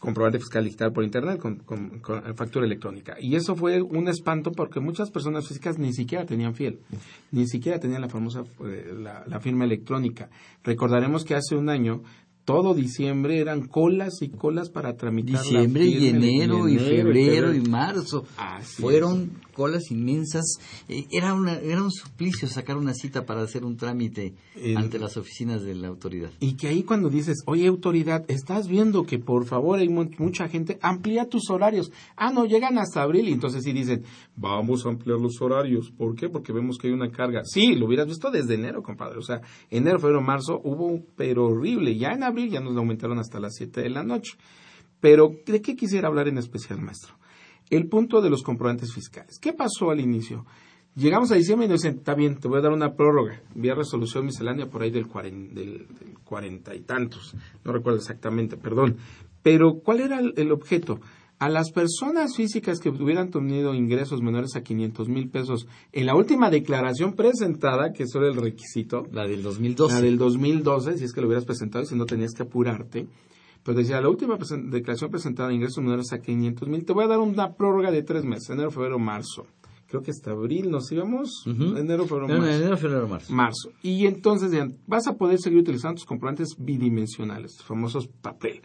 comprobante 0.01 0.39
fiscal 0.39 0.65
digital 0.65 0.93
por 0.93 1.05
internet 1.05 1.39
con, 1.39 1.57
con- 1.57 2.01
factura 2.35 2.65
electrónica. 2.65 3.17
Y 3.21 3.37
eso 3.37 3.55
fue 3.55 3.83
un 3.83 4.09
espanto 4.09 4.51
porque 4.51 4.81
muchas 4.81 5.11
personas 5.11 5.47
físicas 5.47 5.79
ni 5.79 5.93
siquiera 5.93 6.25
tenían 6.25 6.55
fiel, 6.55 6.81
ni 7.31 7.47
siquiera 7.47 7.79
tenían 7.79 8.01
la 8.01 8.09
famosa 8.09 8.43
eh, 8.65 8.95
la 9.27 9.41
firma 9.41 9.67
electrónica. 9.67 10.31
Recordaremos 10.65 11.23
que 11.23 11.35
hace 11.35 11.55
un 11.55 11.69
año 11.69 12.01
todo 12.45 12.75
diciembre 12.75 13.39
eran 13.41 13.69
colas 13.69 14.23
y 14.23 14.29
colas 14.31 14.71
para 14.71 14.97
tramitar 14.97 15.35
la 15.35 15.43
Diciembre 15.43 15.85
y 15.87 16.09
enero 16.09 16.69
y 16.69 16.79
febrero 16.79 17.55
y 17.55 17.61
marzo. 17.61 18.25
Así 18.37 18.81
Fueron 18.83 19.31
colas 19.53 19.91
inmensas. 19.91 20.59
Eh, 20.89 21.05
Era, 21.13 21.35
una, 21.35 21.59
era 21.59 21.83
un 21.83 21.91
suplicio 21.93 22.49
sacar 22.49 22.77
una 22.77 22.95
cita 22.95 23.27
para 23.27 23.43
hacer 23.43 23.65
un 23.65 23.77
trámite 23.77 24.35
El- 24.57 24.77
ante 24.79 24.99
las 24.99 25.17
oficinas 25.17 25.63
de 25.63 25.75
la 25.75 25.89
autoridad. 25.89 26.31
Y 26.41 26.57
que 26.57 26.69
ahí 26.69 26.83
cuando 26.83 27.09
dices, 27.11 27.37
oye 27.47 27.67
autoridad, 27.67 28.25
estás 28.29 28.67
viendo 28.69 29.05
que 29.05 29.19
por 29.19 29.45
favor 29.45 29.79
hay 29.79 29.89
mu- 29.89 30.11
mucha 30.19 30.49
gente, 30.49 30.79
amplía 30.83 31.27
tus 31.29 31.51
horarios. 31.51 31.93
Ah, 32.17 32.33
no, 32.33 32.47
llegan 32.47 32.79
hasta 32.79 33.03
abril 33.03 33.29
y 33.29 33.33
entonces 33.33 33.63
sí 33.65 33.73
dicen, 33.73 34.03
vamos 34.35 34.87
a 34.87 34.89
ampliar 34.89 35.21
los 35.21 35.41
horarios. 35.43 35.91
¿Por 35.91 36.15
qué? 36.17 36.29
Porque 36.29 36.53
vemos 36.53 36.79
que 36.79 36.89
hay 36.89 36.95
una 36.95 37.11
carga. 37.11 37.43
Sí, 37.45 37.75
lo 37.75 37.87
hubieras 37.87 38.07
visto 38.09 38.31
desde 38.31 38.55
enero, 38.55 38.83
compadre. 38.83 39.19
O 39.19 39.23
sea, 39.23 39.41
enero, 39.71 39.99
febrero, 39.99 40.23
marzo 40.23 40.61
hubo 40.65 40.87
un 40.87 41.05
pero 41.17 41.47
horrible. 41.47 41.97
Ya 41.97 42.13
en 42.13 42.23
abril 42.31 42.51
ya 42.51 42.61
nos 42.61 42.73
lo 42.73 42.81
aumentaron 42.81 43.19
hasta 43.19 43.39
las 43.41 43.55
7 43.57 43.83
de 43.83 43.91
la 43.91 44.03
noche. 44.03 44.33
Pero, 45.01 45.35
¿de 45.47 45.63
qué 45.63 45.77
quisiera 45.77 46.09
hablar 46.09 46.29
en 46.29 46.39
especial, 46.39 46.81
maestro? 46.81 47.15
El 47.71 47.87
punto 47.89 48.21
de 48.21 48.31
los 48.31 48.43
comprobantes 48.43 48.93
fiscales. 48.93 49.39
¿Qué 49.39 49.53
pasó 49.53 49.91
al 49.91 50.01
inicio? 50.01 50.45
Llegamos 50.97 51.31
a 51.31 51.37
diciembre 51.37 51.67
y 51.67 51.69
nos 51.71 51.83
dicen, 51.83 51.99
está 51.99 52.15
bien, 52.15 52.37
te 52.37 52.49
voy 52.49 52.59
a 52.59 52.63
dar 52.63 52.73
una 52.73 52.95
prórroga. 52.97 53.41
Vía 53.55 53.75
resolución 53.77 54.27
miscelánea 54.27 54.69
por 54.69 54.83
ahí 54.83 54.91
del, 54.91 55.07
cuaren- 55.07 55.51
del, 55.53 55.87
del 55.99 56.19
cuarenta 56.25 56.75
y 56.75 56.81
tantos. 56.81 57.35
No 57.65 57.73
recuerdo 57.73 57.99
exactamente, 58.01 58.57
perdón. 58.57 58.97
Pero, 59.43 59.79
¿cuál 59.85 60.01
era 60.01 60.19
el, 60.19 60.35
el 60.37 60.51
objeto? 60.53 61.01
A 61.41 61.49
las 61.49 61.73
personas 61.73 62.37
físicas 62.37 62.79
que 62.81 62.91
hubieran 62.91 63.31
tenido 63.31 63.75
ingresos 63.75 64.21
menores 64.21 64.57
a 64.57 64.63
500 64.63 65.09
mil 65.09 65.31
pesos 65.31 65.67
en 65.91 66.05
la 66.07 66.15
última 66.15 66.51
declaración 66.51 67.15
presentada, 67.15 67.93
que 67.93 68.03
eso 68.03 68.19
era 68.19 68.29
el 68.29 68.37
requisito, 68.37 69.07
La 69.11 69.27
del 69.27 69.43
2012. 69.43 69.95
la 69.95 70.01
del 70.03 70.19
2012, 70.19 70.99
si 70.99 71.05
es 71.05 71.13
que 71.15 71.23
lo 71.23 71.27
hubieras 71.29 71.47
presentado 71.47 71.83
y 71.83 71.87
si 71.89 71.95
no 71.97 72.05
tenías 72.05 72.35
que 72.35 72.43
apurarte. 72.43 73.07
Pero 73.65 73.79
decía, 73.79 74.01
la 74.03 74.09
última 74.11 74.37
declaración 74.37 75.11
presentada 75.11 75.49
de 75.49 75.55
ingresos 75.55 75.83
menores 75.83 76.13
a 76.13 76.21
500 76.21 76.69
mil, 76.69 76.85
te 76.85 76.93
voy 76.93 77.05
a 77.05 77.09
dar 77.09 77.19
una 77.19 77.55
prórroga 77.55 77.91
de 77.91 78.03
tres 78.03 78.25
meses, 78.25 78.51
enero, 78.51 78.71
febrero, 78.71 78.99
marzo. 78.99 79.47
Creo 79.89 80.03
que 80.03 80.11
hasta 80.13 80.31
abril 80.31 80.71
nos 80.71 80.93
íbamos, 80.93 81.43
enero, 81.47 82.07
febrero, 82.07 82.29
marzo. 82.29 82.47
enero, 82.49 82.77
febrero, 82.77 83.09
marzo. 83.09 83.33
Marzo. 83.33 83.71
Y 83.83 84.07
entonces 84.07 84.53
vas 84.87 85.07
a 85.09 85.17
poder 85.17 85.41
seguir 85.41 85.59
utilizando 85.59 85.97
tus 85.97 86.05
comprobantes 86.07 86.55
bidimensionales, 86.59 87.57
los 87.59 87.67
famosos 87.67 88.07
papel. 88.09 88.61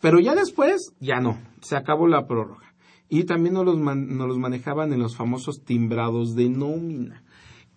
Pero 0.00 0.20
ya 0.20 0.34
después, 0.34 0.92
ya 1.00 1.20
no, 1.20 1.38
se 1.60 1.76
acabó 1.76 2.06
la 2.06 2.26
prórroga. 2.26 2.74
Y 3.08 3.24
también 3.24 3.54
nos 3.54 3.64
los, 3.64 3.78
nos 3.78 4.28
los 4.28 4.38
manejaban 4.38 4.92
en 4.92 5.00
los 5.00 5.16
famosos 5.16 5.64
timbrados 5.64 6.34
de 6.34 6.48
nómina, 6.48 7.24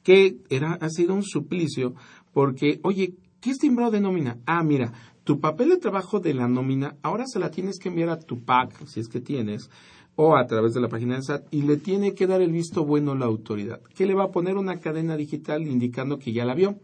que 0.04 0.38
era, 0.50 0.74
ha 0.74 0.90
sido 0.90 1.14
un 1.14 1.24
suplicio 1.24 1.96
porque, 2.34 2.80
oye, 2.84 3.16
¿qué 3.40 3.52
es 3.52 3.58
timbrado 3.58 3.92
de 3.92 4.02
nómina? 4.02 4.40
Ah, 4.46 4.64
mira, 4.64 4.92
tu 5.24 5.40
papel 5.40 5.70
de 5.70 5.78
trabajo 5.78 6.20
de 6.20 6.34
la 6.34 6.48
nómina 6.48 6.98
ahora 7.02 7.26
se 7.28 7.40
la 7.40 7.52
tienes 7.52 7.80
que 7.80 7.90
enviar 7.90 8.10
a 8.10 8.20
tu 8.20 8.44
PAC, 8.44 8.86
si 8.88 9.00
es 9.00 9.08
que 9.08 9.22
tienes, 9.22 9.70
o 10.16 10.36
a 10.36 10.46
través 10.46 10.74
de 10.74 10.82
la 10.82 10.90
página 10.90 11.14
del 11.14 11.24
SAT, 11.24 11.46
y 11.52 11.62
le 11.62 11.78
tiene 11.78 12.14
que 12.14 12.28
dar 12.28 12.42
el 12.42 12.52
visto 12.52 12.86
bueno 12.86 13.16
la 13.16 13.26
autoridad, 13.26 13.82
que 13.96 14.06
le 14.06 14.14
va 14.14 14.26
a 14.26 14.32
poner 14.32 14.58
una 14.58 14.80
cadena 14.80 15.16
digital 15.16 15.68
indicando 15.68 16.20
que 16.20 16.34
ya 16.34 16.46
la 16.46 16.56
vio. 16.56 16.80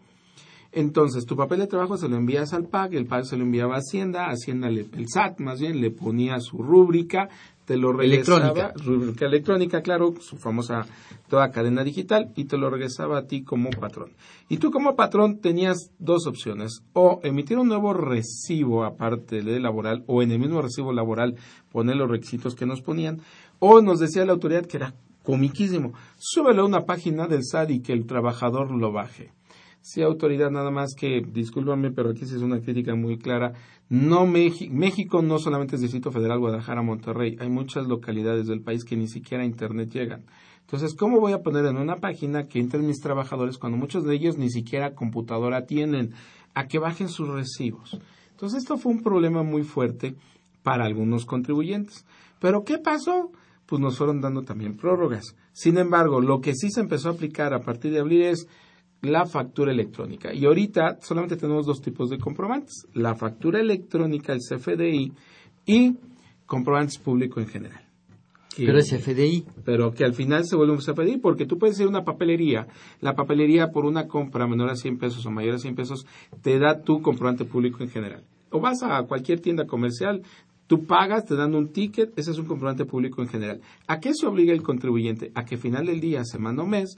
Entonces, 0.72 1.26
tu 1.26 1.36
papel 1.36 1.60
de 1.60 1.68
trabajo 1.68 1.98
se 1.98 2.08
lo 2.10 2.18
envías 2.18 2.54
al 2.54 2.66
PAC, 2.66 2.94
el 2.94 3.06
PAC 3.06 3.24
se 3.26 3.38
lo 3.38 3.44
enviaba 3.44 3.76
a 3.76 3.80
Hacienda, 3.80 4.30
Hacienda, 4.30 4.70
le- 4.70 4.88
el 4.94 5.06
SAT 5.08 5.40
más 5.40 5.60
bien, 5.60 5.82
le 5.82 5.92
ponía 5.92 6.40
su 6.40 6.58
rúbrica, 6.62 7.30
te 7.66 7.76
lo 7.78 7.92
regresaba, 7.92 8.38
Electrónica. 8.52 8.74
rúbrica 8.86 9.26
electrónica, 9.26 9.82
claro, 9.82 10.14
su 10.22 10.38
famosa 10.38 10.86
toda 11.28 11.52
cadena 11.52 11.84
digital, 11.84 12.32
y 12.36 12.46
te 12.46 12.58
lo 12.58 12.70
regresaba 12.70 13.18
a 13.18 13.28
ti 13.28 13.44
como 13.44 13.70
patrón. 13.72 14.12
Y 14.48 14.58
tú 14.58 14.72
como 14.72 14.96
patrón 14.96 15.40
tenías 15.40 15.92
dos 16.00 16.28
opciones, 16.28 16.82
o 16.94 17.20
emitir 17.24 17.58
un 17.58 17.68
nuevo 17.68 17.94
recibo 17.94 18.86
aparte 18.86 19.42
de 19.42 19.60
laboral, 19.60 20.04
o 20.08 20.22
en 20.22 20.32
el 20.32 20.40
mismo 20.40 20.62
recibo 20.62 20.94
laboral 20.94 21.36
poner 21.72 21.98
los 21.98 22.10
requisitos 22.10 22.56
que 22.56 22.66
nos 22.66 22.82
ponían, 22.82 23.20
o 23.60 23.82
nos 23.82 24.00
decía 24.00 24.26
la 24.26 24.32
autoridad 24.34 24.66
que 24.66 24.78
era 24.78 24.94
comiquísimo, 25.24 25.92
súbelo 26.18 26.62
a 26.62 26.66
una 26.68 26.86
página 26.86 27.28
del 27.28 27.44
SAT 27.44 27.72
y 27.72 27.80
que 27.82 27.92
el 27.92 28.06
trabajador 28.06 28.72
lo 28.72 28.94
baje. 28.94 29.32
Sí, 29.88 30.02
autoridad, 30.02 30.52
nada 30.52 30.70
más 30.70 30.96
que, 30.96 31.22
discúlpame, 31.22 31.92
pero 31.92 32.10
aquí 32.10 32.26
sí 32.26 32.36
es 32.36 32.42
una 32.42 32.60
crítica 32.60 32.94
muy 32.94 33.18
clara. 33.18 33.54
No 33.88 34.28
Meji- 34.28 34.70
México 34.70 35.22
no 35.22 35.40
solamente 35.40 35.76
es 35.78 35.82
Distrito 35.82 36.12
Federal, 36.12 36.40
Guadalajara, 36.40 36.82
Monterrey. 36.82 37.38
Hay 37.40 37.48
muchas 37.48 37.88
localidades 37.88 38.48
del 38.48 38.60
país 38.60 38.84
que 38.84 38.98
ni 38.98 39.08
siquiera 39.08 39.44
a 39.46 39.48
Internet 39.48 39.90
llegan. 39.94 40.26
Entonces, 40.60 40.94
¿cómo 40.94 41.22
voy 41.22 41.32
a 41.32 41.42
poner 41.42 41.66
en 41.68 41.78
una 41.78 41.96
página 41.96 42.48
que 42.50 42.60
entren 42.60 42.86
mis 42.86 43.00
trabajadores 43.00 43.58
cuando 43.58 43.78
muchos 43.78 44.04
de 44.04 44.14
ellos 44.14 44.38
ni 44.38 44.50
siquiera 44.50 44.94
computadora 44.94 45.66
tienen? 45.66 46.12
A 46.54 46.68
que 46.68 46.80
bajen 46.80 47.08
sus 47.08 47.30
recibos. 47.30 47.98
Entonces, 48.32 48.64
esto 48.64 48.78
fue 48.78 48.92
un 48.92 49.02
problema 49.02 49.42
muy 49.42 49.64
fuerte 49.64 50.16
para 50.64 50.84
algunos 50.84 51.24
contribuyentes. 51.26 52.06
Pero, 52.42 52.66
¿qué 52.66 52.78
pasó? 52.78 53.32
pues 53.68 53.82
nos 53.82 53.98
fueron 53.98 54.22
dando 54.22 54.44
también 54.44 54.78
prórrogas. 54.78 55.36
Sin 55.52 55.78
embargo, 55.78 56.22
lo 56.22 56.40
que 56.40 56.56
sí 56.56 56.72
se 56.72 56.80
empezó 56.80 57.10
a 57.10 57.12
aplicar 57.12 57.54
a 57.54 57.60
partir 57.62 57.92
de 57.92 58.00
abril 58.00 58.22
es 58.24 58.48
la 59.02 59.26
factura 59.26 59.72
electrónica. 59.72 60.34
Y 60.34 60.46
ahorita 60.46 60.98
solamente 61.02 61.38
tenemos 61.38 61.66
dos 61.66 61.82
tipos 61.82 62.10
de 62.10 62.18
comprobantes, 62.18 62.88
la 62.94 63.16
factura 63.16 63.60
electrónica, 63.60 64.34
el 64.34 64.40
CFDI, 64.40 65.14
y 65.66 65.96
comprobantes 66.46 66.98
públicos 66.98 67.44
en 67.44 67.50
general. 67.50 67.82
pero 68.58 68.80
es 68.80 68.90
CFDI. 68.90 69.46
Pero 69.66 69.92
que 69.94 70.04
al 70.04 70.14
final 70.14 70.46
se 70.46 70.56
vuelve 70.56 70.74
un 70.74 70.80
CFDI, 70.80 71.18
porque 71.18 71.46
tú 71.46 71.58
puedes 71.58 71.80
ir 71.80 71.86
a 71.86 71.90
una 71.90 72.04
papelería, 72.04 72.68
la 73.02 73.14
papelería 73.14 73.68
por 73.68 73.86
una 73.86 74.08
compra 74.08 74.48
menor 74.48 74.70
a 74.70 74.76
100 74.76 74.98
pesos 74.98 75.26
o 75.26 75.32
mayor 75.32 75.56
a 75.56 75.60
100 75.60 75.76
pesos, 75.76 76.06
te 76.42 76.58
da 76.58 76.82
tu 76.82 77.02
comprobante 77.02 77.46
público 77.46 77.84
en 77.84 77.90
general. 77.90 78.24
O 78.50 78.62
vas 78.62 78.82
a 78.82 79.04
cualquier 79.04 79.42
tienda 79.42 79.66
comercial, 79.68 80.24
Tú 80.68 80.86
pagas, 80.86 81.26
te 81.26 81.36
dan 81.36 81.56
un 81.56 81.70
ticket, 81.70 82.12
ese 82.20 82.32
es 82.32 82.38
un 82.38 82.46
comprobante 82.46 82.84
público 82.84 83.22
en 83.22 83.30
general. 83.30 83.62
¿A 83.88 84.02
qué 84.02 84.12
se 84.14 84.28
obliga 84.28 84.52
el 84.52 84.62
contribuyente? 84.62 85.32
A 85.34 85.46
que 85.46 85.56
al 85.56 85.62
final 85.62 85.86
del 85.86 86.02
día, 86.02 86.26
semana 86.26 86.64
o 86.64 86.68
mes, 86.68 86.98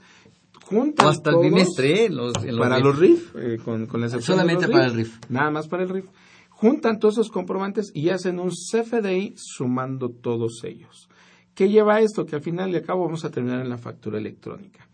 juntan 0.64 1.08
hasta 1.08 1.30
el 1.30 1.38
bimestre, 1.40 2.06
¿eh? 2.06 2.10
los, 2.10 2.32
para 2.58 2.78
los 2.78 2.98
RIF, 2.98 3.34
eh, 3.36 3.58
con, 3.64 3.86
con, 3.86 4.00
la 4.00 4.06
excepción 4.06 4.38
Solamente 4.38 4.68
para 4.68 4.86
el 4.86 4.94
RIF. 4.94 5.18
Nada 5.28 5.50
más 5.50 5.68
para 5.68 5.82
el 5.82 5.88
RIF. 5.88 6.06
Juntan 6.50 6.98
todos 6.98 7.14
esos 7.14 7.30
comprobantes 7.30 7.90
y 7.94 8.10
hacen 8.10 8.38
un 8.38 8.50
CFDI 8.50 9.34
sumando 9.36 10.10
todos 10.10 10.62
ellos. 10.64 11.08
¿Qué 11.54 11.68
lleva 11.68 12.00
esto? 12.00 12.26
Que 12.26 12.36
al 12.36 12.42
final 12.42 12.72
de 12.72 12.82
cabo 12.82 13.04
vamos 13.04 13.24
a 13.24 13.30
terminar 13.30 13.60
en 13.60 13.70
la 13.70 13.78
factura 13.78 14.18
electrónica. 14.18 14.86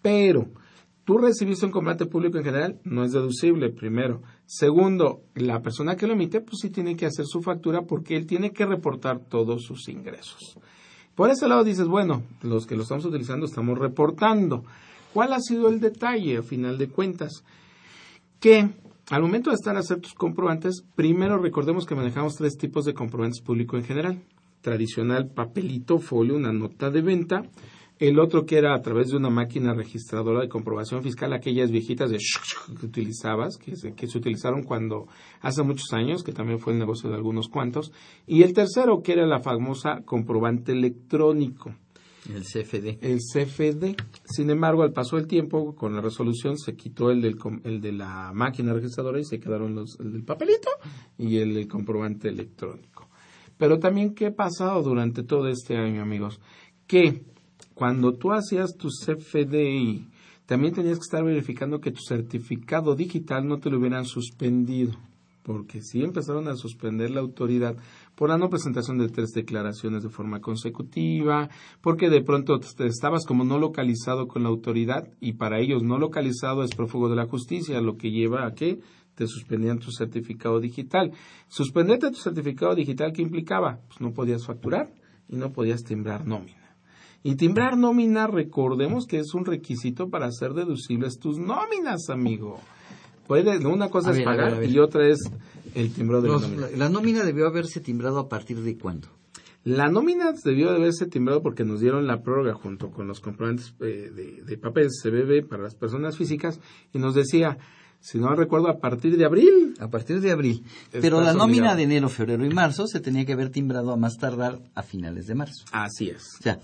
Pero, 0.00 0.48
tú 1.04 1.18
recibiste 1.18 1.66
un 1.66 1.72
comprobante 1.72 2.06
público 2.06 2.38
en 2.38 2.44
general, 2.44 2.80
no 2.84 3.04
es 3.04 3.12
deducible, 3.12 3.70
primero. 3.70 4.22
Segundo, 4.46 5.22
la 5.34 5.60
persona 5.62 5.96
que 5.96 6.06
lo 6.06 6.14
emite, 6.14 6.40
pues 6.40 6.58
sí 6.60 6.70
tiene 6.70 6.96
que 6.96 7.06
hacer 7.06 7.24
su 7.26 7.40
factura 7.40 7.82
porque 7.82 8.16
él 8.16 8.26
tiene 8.26 8.52
que 8.52 8.66
reportar 8.66 9.20
todos 9.20 9.62
sus 9.62 9.88
ingresos. 9.88 10.58
Por 11.14 11.30
ese 11.30 11.46
lado 11.46 11.62
dices, 11.62 11.86
bueno, 11.86 12.22
los 12.42 12.66
que 12.66 12.74
lo 12.74 12.82
estamos 12.82 13.04
utilizando 13.04 13.46
estamos 13.46 13.78
reportando. 13.78 14.64
¿Cuál 15.12 15.32
ha 15.32 15.40
sido 15.40 15.68
el 15.68 15.80
detalle, 15.80 16.38
a 16.38 16.42
final 16.42 16.78
de 16.78 16.88
cuentas? 16.88 17.44
Que 18.40 18.70
al 19.10 19.22
momento 19.22 19.50
de 19.50 19.54
estar 19.54 19.76
a 19.76 19.80
hacer 19.80 20.00
tus 20.00 20.14
comprobantes, 20.14 20.84
primero 20.94 21.38
recordemos 21.38 21.86
que 21.86 21.94
manejamos 21.94 22.36
tres 22.36 22.56
tipos 22.56 22.84
de 22.84 22.94
comprobantes 22.94 23.42
públicos 23.42 23.80
en 23.80 23.86
general. 23.86 24.22
Tradicional, 24.60 25.28
papelito, 25.28 25.98
folio, 25.98 26.36
una 26.36 26.52
nota 26.52 26.90
de 26.90 27.02
venta 27.02 27.42
el 28.08 28.18
otro 28.18 28.46
que 28.46 28.58
era 28.58 28.74
a 28.74 28.82
través 28.82 29.10
de 29.10 29.16
una 29.16 29.30
máquina 29.30 29.74
registradora 29.74 30.40
de 30.40 30.48
comprobación 30.48 31.04
fiscal, 31.04 31.32
aquellas 31.32 31.70
viejitas 31.70 32.10
de 32.10 32.18
que 32.18 32.86
utilizabas, 32.86 33.56
que 33.58 33.76
se, 33.76 33.94
que 33.94 34.08
se 34.08 34.18
utilizaron 34.18 34.64
cuando 34.64 35.06
hace 35.40 35.62
muchos 35.62 35.92
años, 35.92 36.24
que 36.24 36.32
también 36.32 36.58
fue 36.58 36.72
el 36.72 36.80
negocio 36.80 37.08
de 37.08 37.14
algunos 37.14 37.48
cuantos. 37.48 37.92
Y 38.26 38.42
el 38.42 38.54
tercero 38.54 39.02
que 39.02 39.12
era 39.12 39.24
la 39.24 39.38
famosa 39.38 40.02
comprobante 40.04 40.72
electrónico. 40.72 41.76
El 42.28 42.42
CFD. 42.44 42.98
El 43.00 43.18
CFD. 43.18 43.96
Sin 44.24 44.50
embargo, 44.50 44.82
al 44.82 44.92
paso 44.92 45.16
del 45.16 45.26
tiempo, 45.26 45.74
con 45.74 45.94
la 45.94 46.00
resolución 46.00 46.56
se 46.56 46.76
quitó 46.76 47.10
el, 47.10 47.20
del, 47.20 47.36
el 47.64 47.80
de 47.80 47.92
la 47.92 48.32
máquina 48.32 48.72
registradora 48.72 49.18
y 49.18 49.24
se 49.24 49.40
quedaron 49.40 49.74
los, 49.74 49.98
el 49.98 50.12
del 50.12 50.24
papelito 50.24 50.70
y 51.18 51.38
el, 51.38 51.56
el 51.56 51.66
comprobante 51.66 52.28
electrónico. 52.28 53.08
Pero 53.56 53.78
también, 53.78 54.14
¿qué 54.14 54.26
ha 54.26 54.34
pasado 54.34 54.82
durante 54.82 55.22
todo 55.22 55.48
este 55.48 55.76
año, 55.76 56.02
amigos? 56.02 56.40
Que 56.86 57.24
cuando 57.74 58.14
tú 58.14 58.32
hacías 58.32 58.76
tu 58.76 58.88
CFDI, 58.88 60.08
también 60.46 60.74
tenías 60.74 60.98
que 60.98 61.04
estar 61.04 61.24
verificando 61.24 61.80
que 61.80 61.92
tu 61.92 62.00
certificado 62.00 62.94
digital 62.94 63.46
no 63.46 63.58
te 63.58 63.70
lo 63.70 63.78
hubieran 63.78 64.04
suspendido, 64.04 64.92
porque 65.42 65.80
si 65.80 66.02
empezaron 66.02 66.48
a 66.48 66.56
suspender 66.56 67.10
la 67.10 67.20
autoridad 67.20 67.76
por 68.14 68.28
la 68.28 68.38
no 68.38 68.50
presentación 68.50 68.98
de 68.98 69.08
tres 69.08 69.30
declaraciones 69.30 70.02
de 70.02 70.08
forma 70.08 70.40
consecutiva, 70.40 71.48
porque 71.80 72.10
de 72.10 72.22
pronto 72.22 72.60
estabas 72.80 73.24
como 73.26 73.44
no 73.44 73.58
localizado 73.58 74.28
con 74.28 74.42
la 74.42 74.50
autoridad 74.50 75.08
y 75.20 75.34
para 75.34 75.60
ellos 75.60 75.82
no 75.82 75.98
localizado 75.98 76.62
es 76.62 76.74
prófugo 76.74 77.08
de 77.08 77.16
la 77.16 77.26
justicia, 77.26 77.80
lo 77.80 77.96
que 77.96 78.10
lleva 78.10 78.46
a 78.46 78.54
que 78.54 78.80
te 79.14 79.26
suspendían 79.26 79.78
tu 79.78 79.90
certificado 79.90 80.60
digital. 80.60 81.12
Suspenderte 81.48 82.10
tu 82.10 82.18
certificado 82.18 82.74
digital, 82.74 83.12
¿qué 83.12 83.22
implicaba? 83.22 83.80
Pues 83.88 84.00
no 84.00 84.12
podías 84.12 84.46
facturar 84.46 84.92
y 85.28 85.36
no 85.36 85.52
podías 85.52 85.82
timbrar 85.82 86.26
nómina. 86.26 86.76
Y 87.22 87.36
timbrar 87.36 87.76
nómina, 87.78 88.26
recordemos 88.26 89.06
que 89.06 89.18
es 89.18 89.32
un 89.34 89.44
requisito 89.44 90.08
para 90.10 90.26
hacer 90.26 90.54
deducibles 90.54 91.18
tus 91.18 91.38
nóminas, 91.38 92.08
amigo. 92.08 92.58
Puede, 93.26 93.64
una 93.64 93.88
cosa 93.88 94.10
es 94.10 94.22
pagar 94.22 94.64
y 94.64 94.78
otra 94.80 95.06
es 95.06 95.20
el 95.74 95.92
timbrado 95.92 96.22
de 96.22 96.28
la 96.28 96.38
nómina. 96.38 96.68
La 96.76 96.88
nómina 96.88 97.24
debió 97.24 97.46
haberse 97.46 97.80
timbrado 97.80 98.18
a 98.18 98.28
partir 98.28 98.60
de 98.60 98.78
cuándo? 98.78 99.08
La 99.64 99.88
nómina 99.88 100.32
debió 100.44 100.70
haberse 100.70 101.06
timbrado 101.06 101.42
porque 101.42 101.64
nos 101.64 101.80
dieron 101.80 102.06
la 102.06 102.22
prórroga 102.22 102.54
junto 102.54 102.90
con 102.90 103.06
los 103.06 103.20
comprobantes 103.20 103.74
eh, 103.80 104.10
de, 104.14 104.42
de 104.42 104.58
papel 104.58 104.88
CBB 104.88 105.48
para 105.48 105.62
las 105.62 105.76
personas 105.76 106.16
físicas 106.16 106.58
y 106.92 106.98
nos 106.98 107.14
decía, 107.14 107.58
si 108.02 108.18
no 108.18 108.34
recuerdo, 108.34 108.68
a 108.68 108.78
partir 108.78 109.16
de 109.16 109.24
abril. 109.24 109.74
A 109.78 109.88
partir 109.88 110.20
de 110.20 110.32
abril. 110.32 110.64
Pero 110.90 111.20
la 111.20 111.32
nómina 111.32 111.76
de 111.76 111.84
enero, 111.84 112.08
febrero 112.08 112.44
y 112.44 112.50
marzo 112.50 112.88
se 112.88 112.98
tenía 112.98 113.24
que 113.24 113.34
haber 113.34 113.50
timbrado 113.50 113.92
a 113.92 113.96
más 113.96 114.16
tardar 114.18 114.58
a 114.74 114.82
finales 114.82 115.28
de 115.28 115.36
marzo. 115.36 115.64
Así 115.70 116.10
es. 116.10 116.24
O 116.40 116.42
sea, 116.42 116.58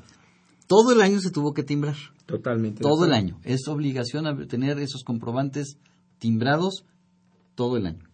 todo 0.66 0.92
el 0.92 1.00
año 1.00 1.20
se 1.20 1.30
tuvo 1.30 1.54
que 1.54 1.62
timbrar. 1.62 1.94
Totalmente. 2.26 2.82
Todo 2.82 3.04
el 3.04 3.12
año. 3.12 3.38
Es 3.44 3.68
obligación 3.68 4.48
tener 4.48 4.80
esos 4.80 5.04
comprobantes 5.04 5.78
timbrados 6.18 6.84
todo 7.54 7.76
el 7.76 7.86
año. 7.86 8.07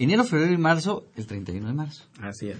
Enero, 0.00 0.24
febrero 0.24 0.54
y 0.54 0.56
marzo, 0.56 1.04
el 1.14 1.26
31 1.26 1.66
de 1.66 1.74
marzo. 1.74 2.04
Así 2.22 2.48
es. 2.48 2.56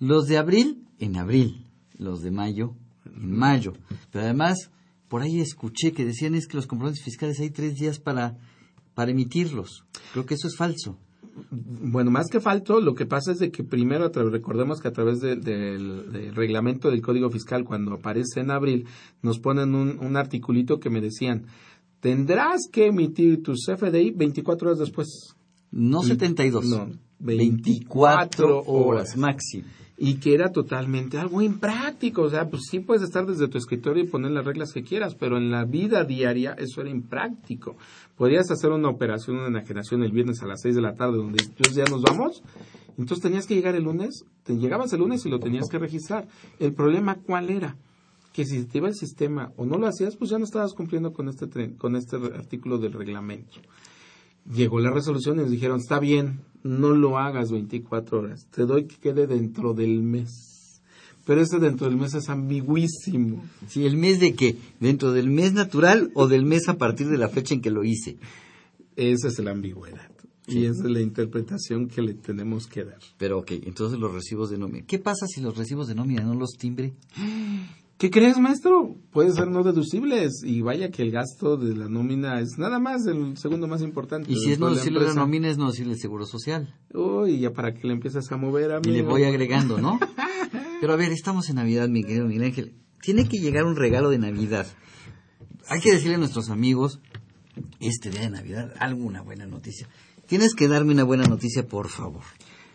Los 0.00 0.26
de 0.26 0.36
abril, 0.36 0.86
en 0.98 1.16
abril. 1.16 1.64
Los 1.96 2.20
de 2.20 2.30
mayo, 2.30 2.74
en 3.06 3.34
mayo. 3.34 3.72
Pero 4.12 4.26
además, 4.26 4.70
por 5.08 5.22
ahí 5.22 5.40
escuché 5.40 5.92
que 5.92 6.04
decían 6.04 6.34
es 6.34 6.46
que 6.46 6.58
los 6.58 6.66
comprobantes 6.66 7.02
fiscales 7.02 7.40
hay 7.40 7.48
tres 7.48 7.76
días 7.76 7.98
para, 8.00 8.36
para 8.92 9.12
emitirlos. 9.12 9.86
Creo 10.12 10.26
que 10.26 10.34
eso 10.34 10.46
es 10.46 10.58
falso. 10.58 10.98
Bueno, 11.50 12.10
más 12.10 12.28
que 12.28 12.38
falto, 12.38 12.82
lo 12.82 12.94
que 12.94 13.06
pasa 13.06 13.32
es 13.32 13.38
de 13.38 13.50
que 13.50 13.64
primero, 13.64 14.10
recordemos 14.10 14.82
que 14.82 14.88
a 14.88 14.92
través 14.92 15.20
del 15.20 16.34
reglamento 16.34 16.90
del 16.90 17.00
Código 17.00 17.30
Fiscal, 17.30 17.64
cuando 17.64 17.94
aparece 17.94 18.40
en 18.40 18.50
abril, 18.50 18.86
nos 19.22 19.38
ponen 19.38 19.74
un, 19.74 19.98
un 20.00 20.18
articulito 20.18 20.80
que 20.80 20.90
me 20.90 21.00
decían, 21.00 21.46
tendrás 22.00 22.68
que 22.70 22.88
emitir 22.88 23.42
tu 23.42 23.54
CFDI 23.54 24.10
24 24.10 24.68
horas 24.68 24.80
después. 24.80 25.34
No 25.74 26.02
72. 26.02 26.64
No, 26.66 26.88
24, 27.18 28.62
horas 28.66 29.16
máximo 29.16 29.66
y 29.96 30.14
que 30.14 30.34
era 30.34 30.50
totalmente 30.50 31.18
algo 31.18 31.42
impráctico. 31.42 32.22
O 32.22 32.30
sea, 32.30 32.48
pues 32.48 32.62
sí 32.70 32.80
puedes 32.80 33.02
estar 33.02 33.26
desde 33.26 33.48
tu 33.48 33.58
escritorio 33.58 34.04
y 34.04 34.08
poner 34.08 34.32
las 34.32 34.44
reglas 34.44 34.72
que 34.72 34.82
quieras, 34.82 35.14
pero 35.14 35.36
en 35.36 35.50
la 35.50 35.64
vida 35.64 36.04
diaria 36.04 36.54
eso 36.58 36.80
era 36.80 36.90
impráctico. 36.90 37.76
Podrías 38.16 38.50
hacer 38.50 38.70
una 38.70 38.88
operación, 38.88 39.36
una 39.36 39.48
enajenación 39.48 40.02
el 40.02 40.12
viernes 40.12 40.42
a 40.42 40.46
las 40.46 40.60
6 40.62 40.76
de 40.76 40.82
la 40.82 40.94
tarde, 40.94 41.18
donde 41.18 41.42
entonces 41.42 41.74
ya 41.74 41.84
nos 41.84 42.02
vamos. 42.02 42.42
Entonces 42.96 43.22
tenías 43.22 43.46
que 43.46 43.54
llegar 43.54 43.74
el 43.74 43.84
lunes, 43.84 44.24
te 44.44 44.56
llegabas 44.56 44.92
el 44.92 45.00
lunes 45.00 45.24
y 45.26 45.28
lo 45.28 45.40
tenías 45.40 45.68
que 45.68 45.78
registrar. 45.78 46.28
El 46.60 46.72
problema, 46.74 47.16
¿cuál 47.16 47.50
era? 47.50 47.76
Que 48.32 48.44
si 48.44 48.64
te 48.64 48.78
iba 48.78 48.88
el 48.88 48.94
sistema 48.94 49.52
o 49.56 49.66
no 49.66 49.78
lo 49.78 49.86
hacías, 49.86 50.16
pues 50.16 50.30
ya 50.30 50.38
no 50.38 50.44
estabas 50.44 50.74
cumpliendo 50.74 51.12
con 51.12 51.28
este, 51.28 51.76
con 51.76 51.96
este 51.96 52.16
artículo 52.16 52.78
del 52.78 52.92
reglamento. 52.92 53.60
Llegó 54.52 54.80
la 54.80 54.90
resolución 54.90 55.38
y 55.38 55.42
nos 55.42 55.50
dijeron, 55.50 55.80
está 55.80 55.98
bien, 55.98 56.40
no 56.62 56.90
lo 56.90 57.18
hagas 57.18 57.50
24 57.50 58.18
horas, 58.18 58.46
te 58.50 58.66
doy 58.66 58.86
que 58.86 58.96
quede 58.96 59.26
dentro 59.26 59.74
del 59.74 60.02
mes. 60.02 60.82
Pero 61.26 61.40
ese 61.40 61.58
dentro 61.58 61.86
del 61.88 61.96
mes 61.96 62.14
es 62.14 62.28
ambiguísimo. 62.28 63.42
Sí, 63.66 63.86
¿el 63.86 63.96
mes 63.96 64.20
de 64.20 64.34
qué? 64.34 64.56
¿Dentro 64.78 65.12
del 65.12 65.30
mes 65.30 65.54
natural 65.54 66.10
o 66.14 66.28
del 66.28 66.44
mes 66.44 66.68
a 66.68 66.76
partir 66.76 67.08
de 67.08 67.16
la 67.16 67.28
fecha 67.28 67.54
en 67.54 67.62
que 67.62 67.70
lo 67.70 67.82
hice? 67.82 68.18
Esa 68.96 69.28
es 69.28 69.38
la 69.38 69.52
ambigüedad. 69.52 70.10
Y 70.46 70.66
esa 70.66 70.84
es 70.84 70.90
la 70.90 71.00
interpretación 71.00 71.88
que 71.88 72.02
le 72.02 72.12
tenemos 72.12 72.66
que 72.66 72.84
dar. 72.84 72.98
Pero 73.16 73.38
ok, 73.38 73.52
entonces 73.62 73.98
los 73.98 74.12
recibos 74.12 74.50
de 74.50 74.58
nómina. 74.58 74.84
¿Qué 74.86 74.98
pasa 74.98 75.26
si 75.26 75.40
los 75.40 75.56
recibos 75.56 75.88
de 75.88 75.94
nómina 75.94 76.22
no 76.22 76.34
los 76.34 76.50
timbre? 76.58 76.92
¿Qué 77.98 78.10
crees, 78.10 78.38
maestro? 78.38 78.96
Puede 79.12 79.32
ser 79.32 79.48
no 79.48 79.62
deducibles 79.62 80.42
y 80.44 80.62
vaya 80.62 80.90
que 80.90 81.02
el 81.02 81.12
gasto 81.12 81.56
de 81.56 81.76
la 81.76 81.88
nómina 81.88 82.40
es 82.40 82.58
nada 82.58 82.80
más 82.80 83.06
el 83.06 83.36
segundo 83.36 83.68
más 83.68 83.82
importante. 83.82 84.32
Y 84.32 84.36
si 84.36 84.52
es 84.52 84.58
no 84.58 84.68
deducible 84.70 85.00
la, 85.00 85.06
la 85.08 85.14
nómina, 85.14 85.48
es 85.48 85.58
no 85.58 85.64
deducible 85.66 85.92
el 85.92 86.00
seguro 86.00 86.26
social. 86.26 86.74
Uy, 86.92 87.38
ya 87.38 87.52
para 87.52 87.72
que 87.72 87.86
le 87.86 87.92
empiezas 87.92 88.30
a 88.32 88.36
mover 88.36 88.72
a 88.72 88.80
mí. 88.80 88.88
Y 88.88 88.92
le 88.92 89.02
voy 89.02 89.22
agregando, 89.22 89.80
¿no? 89.80 90.00
Pero 90.80 90.92
a 90.92 90.96
ver, 90.96 91.12
estamos 91.12 91.48
en 91.48 91.56
Navidad, 91.56 91.88
mi 91.88 92.02
querido 92.02 92.26
Miguel 92.26 92.44
Ángel. 92.44 92.74
Tiene 93.00 93.28
que 93.28 93.38
llegar 93.38 93.64
un 93.64 93.76
regalo 93.76 94.10
de 94.10 94.18
Navidad. 94.18 94.66
Hay 95.68 95.80
que 95.80 95.92
decirle 95.92 96.16
a 96.16 96.18
nuestros 96.18 96.50
amigos, 96.50 97.00
este 97.80 98.10
día 98.10 98.22
de 98.22 98.30
Navidad, 98.30 98.74
alguna 98.80 99.22
buena 99.22 99.46
noticia. 99.46 99.88
Tienes 100.26 100.54
que 100.54 100.68
darme 100.68 100.92
una 100.92 101.04
buena 101.04 101.24
noticia, 101.24 101.66
por 101.66 101.88
favor. 101.88 102.22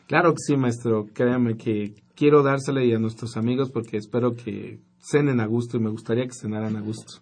Claro 0.07 0.31
que 0.31 0.39
sí, 0.39 0.55
maestro. 0.55 1.07
Créame 1.13 1.57
que 1.57 1.93
quiero 2.15 2.41
dársela 2.41 2.81
a 2.81 2.99
nuestros 2.99 3.37
amigos 3.37 3.69
porque 3.69 3.97
espero 3.97 4.33
que 4.33 4.79
cenen 4.99 5.39
a 5.39 5.45
gusto 5.45 5.77
y 5.77 5.79
me 5.79 5.89
gustaría 5.89 6.25
que 6.25 6.33
cenaran 6.33 6.75
a 6.75 6.81
gusto. 6.81 7.21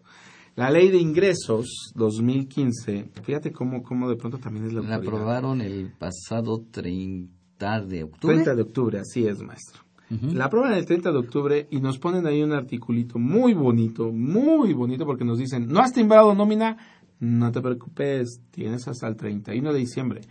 La 0.56 0.72
ley 0.72 0.90
de 0.90 0.98
ingresos 0.98 1.92
2015, 1.96 3.12
fíjate 3.24 3.52
cómo, 3.52 3.84
cómo 3.84 4.10
de 4.10 4.16
pronto 4.16 4.40
también 4.40 4.66
es 4.66 4.74
la 4.74 4.82
La 4.82 4.96
aprobaron 4.96 5.62
el 5.62 5.92
pasado 5.92 6.64
30 6.72 7.82
de 7.82 8.04
octubre. 8.04 8.36
30 8.36 8.56
de 8.56 8.62
octubre, 8.64 9.00
así 9.00 9.28
es, 9.28 9.40
maestro. 9.40 9.84
La 10.10 10.46
aprueban 10.46 10.74
el 10.74 10.86
30 10.86 11.12
de 11.12 11.18
octubre 11.18 11.68
y 11.70 11.82
nos 11.82 12.00
ponen 12.00 12.26
ahí 12.26 12.42
un 12.42 12.54
articulito 12.54 13.20
muy 13.20 13.54
bonito, 13.54 14.10
muy 14.12 14.72
bonito, 14.74 15.06
porque 15.06 15.26
nos 15.26 15.38
dicen, 15.38 15.68
no 15.68 15.82
has 15.82 15.92
timbrado 15.92 16.34
nómina, 16.34 16.78
no 17.20 17.52
te 17.52 17.60
preocupes, 17.60 18.40
tienes 18.52 18.88
hasta 18.88 19.08
el 19.08 19.18
31 19.18 19.74
de 19.74 19.80
diciembre. 19.80 20.22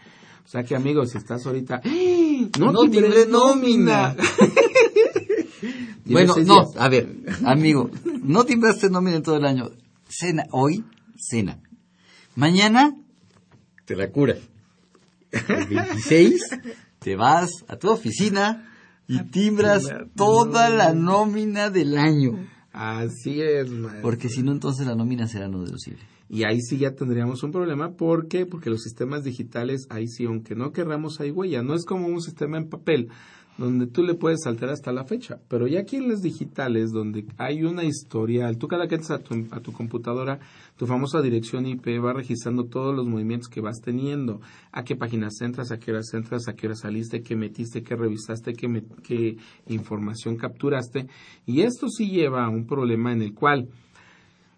O 0.44 0.48
sea 0.48 0.62
que, 0.62 0.74
amigos, 0.76 1.10
si 1.10 1.18
estás 1.18 1.44
ahorita, 1.46 1.82
¡Eh! 1.84 2.48
no, 2.58 2.72
No 2.72 2.88
timbré 2.88 3.26
nómina. 3.26 4.16
Bueno, 6.06 6.34
no, 6.36 6.42
días. 6.42 6.76
a 6.76 6.88
ver, 6.88 7.08
amigo, 7.44 7.90
no 8.22 8.44
timbraste 8.44 8.90
nómina 8.90 9.16
en 9.16 9.22
todo 9.22 9.36
el 9.36 9.44
año. 9.44 9.70
Cena, 10.08 10.44
hoy, 10.52 10.84
cena. 11.16 11.58
Mañana, 12.34 12.96
te 13.84 13.96
la 13.96 14.10
cura. 14.10 14.36
El 15.32 15.66
26, 15.66 16.42
te 16.98 17.16
vas 17.16 17.50
a 17.68 17.76
tu 17.76 17.90
oficina 17.90 18.72
y 19.08 19.22
timbras 19.24 19.84
toda 20.14 20.70
la 20.70 20.92
nómina. 20.92 21.66
nómina 21.66 21.70
del 21.70 21.98
año. 21.98 22.46
Así 22.72 23.40
es, 23.40 23.70
maestro. 23.70 24.02
Porque 24.02 24.28
si 24.28 24.42
no, 24.42 24.52
entonces 24.52 24.86
la 24.86 24.94
nómina 24.94 25.26
será 25.26 25.48
no 25.48 25.64
deducible. 25.64 26.02
Y 26.28 26.44
ahí 26.44 26.60
sí 26.60 26.78
ya 26.78 26.94
tendríamos 26.94 27.42
un 27.42 27.52
problema. 27.52 27.92
¿Por 27.92 28.28
qué? 28.28 28.46
Porque 28.46 28.68
los 28.68 28.82
sistemas 28.82 29.22
digitales, 29.24 29.86
ahí 29.90 30.08
sí, 30.08 30.24
aunque 30.24 30.54
no 30.54 30.72
querramos, 30.72 31.20
hay 31.20 31.30
huella. 31.30 31.62
No 31.62 31.74
es 31.74 31.84
como 31.84 32.08
un 32.08 32.20
sistema 32.20 32.58
en 32.58 32.68
papel, 32.68 33.08
donde 33.58 33.86
tú 33.86 34.02
le 34.02 34.14
puedes 34.14 34.42
saltar 34.44 34.68
hasta 34.68 34.92
la 34.92 35.04
fecha. 35.04 35.38
Pero 35.48 35.66
ya 35.66 35.80
aquí 35.80 35.96
en 35.96 36.08
las 36.08 36.20
digitales, 36.20 36.90
donde 36.92 37.24
hay 37.38 37.62
una 37.64 37.84
historial, 37.84 38.58
tú 38.58 38.68
cada 38.68 38.86
que 38.86 38.96
entras 38.96 39.18
a 39.20 39.22
tu, 39.22 39.46
a 39.50 39.60
tu 39.60 39.72
computadora, 39.72 40.38
tu 40.76 40.86
famosa 40.86 41.22
dirección 41.22 41.66
IP 41.66 41.98
va 41.98 42.12
registrando 42.12 42.64
todos 42.64 42.94
los 42.94 43.06
movimientos 43.06 43.48
que 43.48 43.60
vas 43.60 43.80
teniendo. 43.80 44.40
A 44.72 44.84
qué 44.84 44.94
páginas 44.96 45.40
entras, 45.40 45.70
a 45.72 45.78
qué 45.78 45.90
horas 45.90 46.12
entras, 46.12 46.48
a 46.48 46.54
qué 46.54 46.66
horas 46.66 46.80
saliste, 46.80 47.22
qué 47.22 47.34
metiste, 47.36 47.82
qué 47.82 47.96
revisaste, 47.96 48.52
qué, 48.52 48.68
me- 48.68 48.84
qué 49.02 49.36
información 49.68 50.36
capturaste. 50.36 51.06
Y 51.46 51.62
esto 51.62 51.88
sí 51.88 52.10
lleva 52.10 52.44
a 52.44 52.50
un 52.50 52.66
problema 52.66 53.12
en 53.12 53.22
el 53.22 53.32
cual 53.34 53.68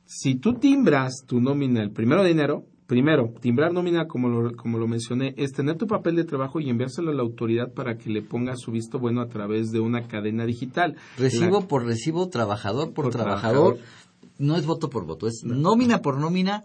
si 0.07 0.36
tú 0.36 0.55
timbras 0.55 1.24
tu 1.26 1.40
nómina 1.40 1.82
el 1.82 1.90
primero 1.90 2.22
de 2.24 2.30
enero, 2.30 2.64
primero, 2.89 3.32
timbrar 3.41 3.72
nómina, 3.72 4.09
como 4.09 4.28
lo, 4.28 4.57
como 4.57 4.78
lo 4.78 4.89
mencioné, 4.89 5.34
es 5.36 5.53
tener 5.53 5.76
tu 5.76 5.86
papel 5.86 6.16
de 6.16 6.24
trabajo 6.24 6.59
y 6.59 6.68
enviárselo 6.70 7.12
a 7.12 7.14
la 7.14 7.22
autoridad 7.22 7.72
para 7.72 7.97
que 7.99 8.11
le 8.11 8.22
ponga 8.22 8.57
su 8.57 8.72
visto 8.72 8.99
bueno 8.99 9.20
a 9.20 9.28
través 9.28 9.70
de 9.70 9.78
una 9.78 10.09
cadena 10.09 10.45
digital. 10.47 10.97
Recibo 11.16 11.61
La- 11.61 11.68
por 11.68 11.84
recibo, 11.84 12.28
trabajador 12.28 12.93
por, 12.93 13.05
Por 13.05 13.12
trabajador. 13.12 13.74
trabajador. 13.76 14.09
No 14.39 14.57
es 14.57 14.66
voto 14.66 14.89
por 14.91 15.05
voto, 15.05 15.28
es 15.28 15.45
nómina 15.45 16.01
por 16.01 16.18
nómina, 16.18 16.64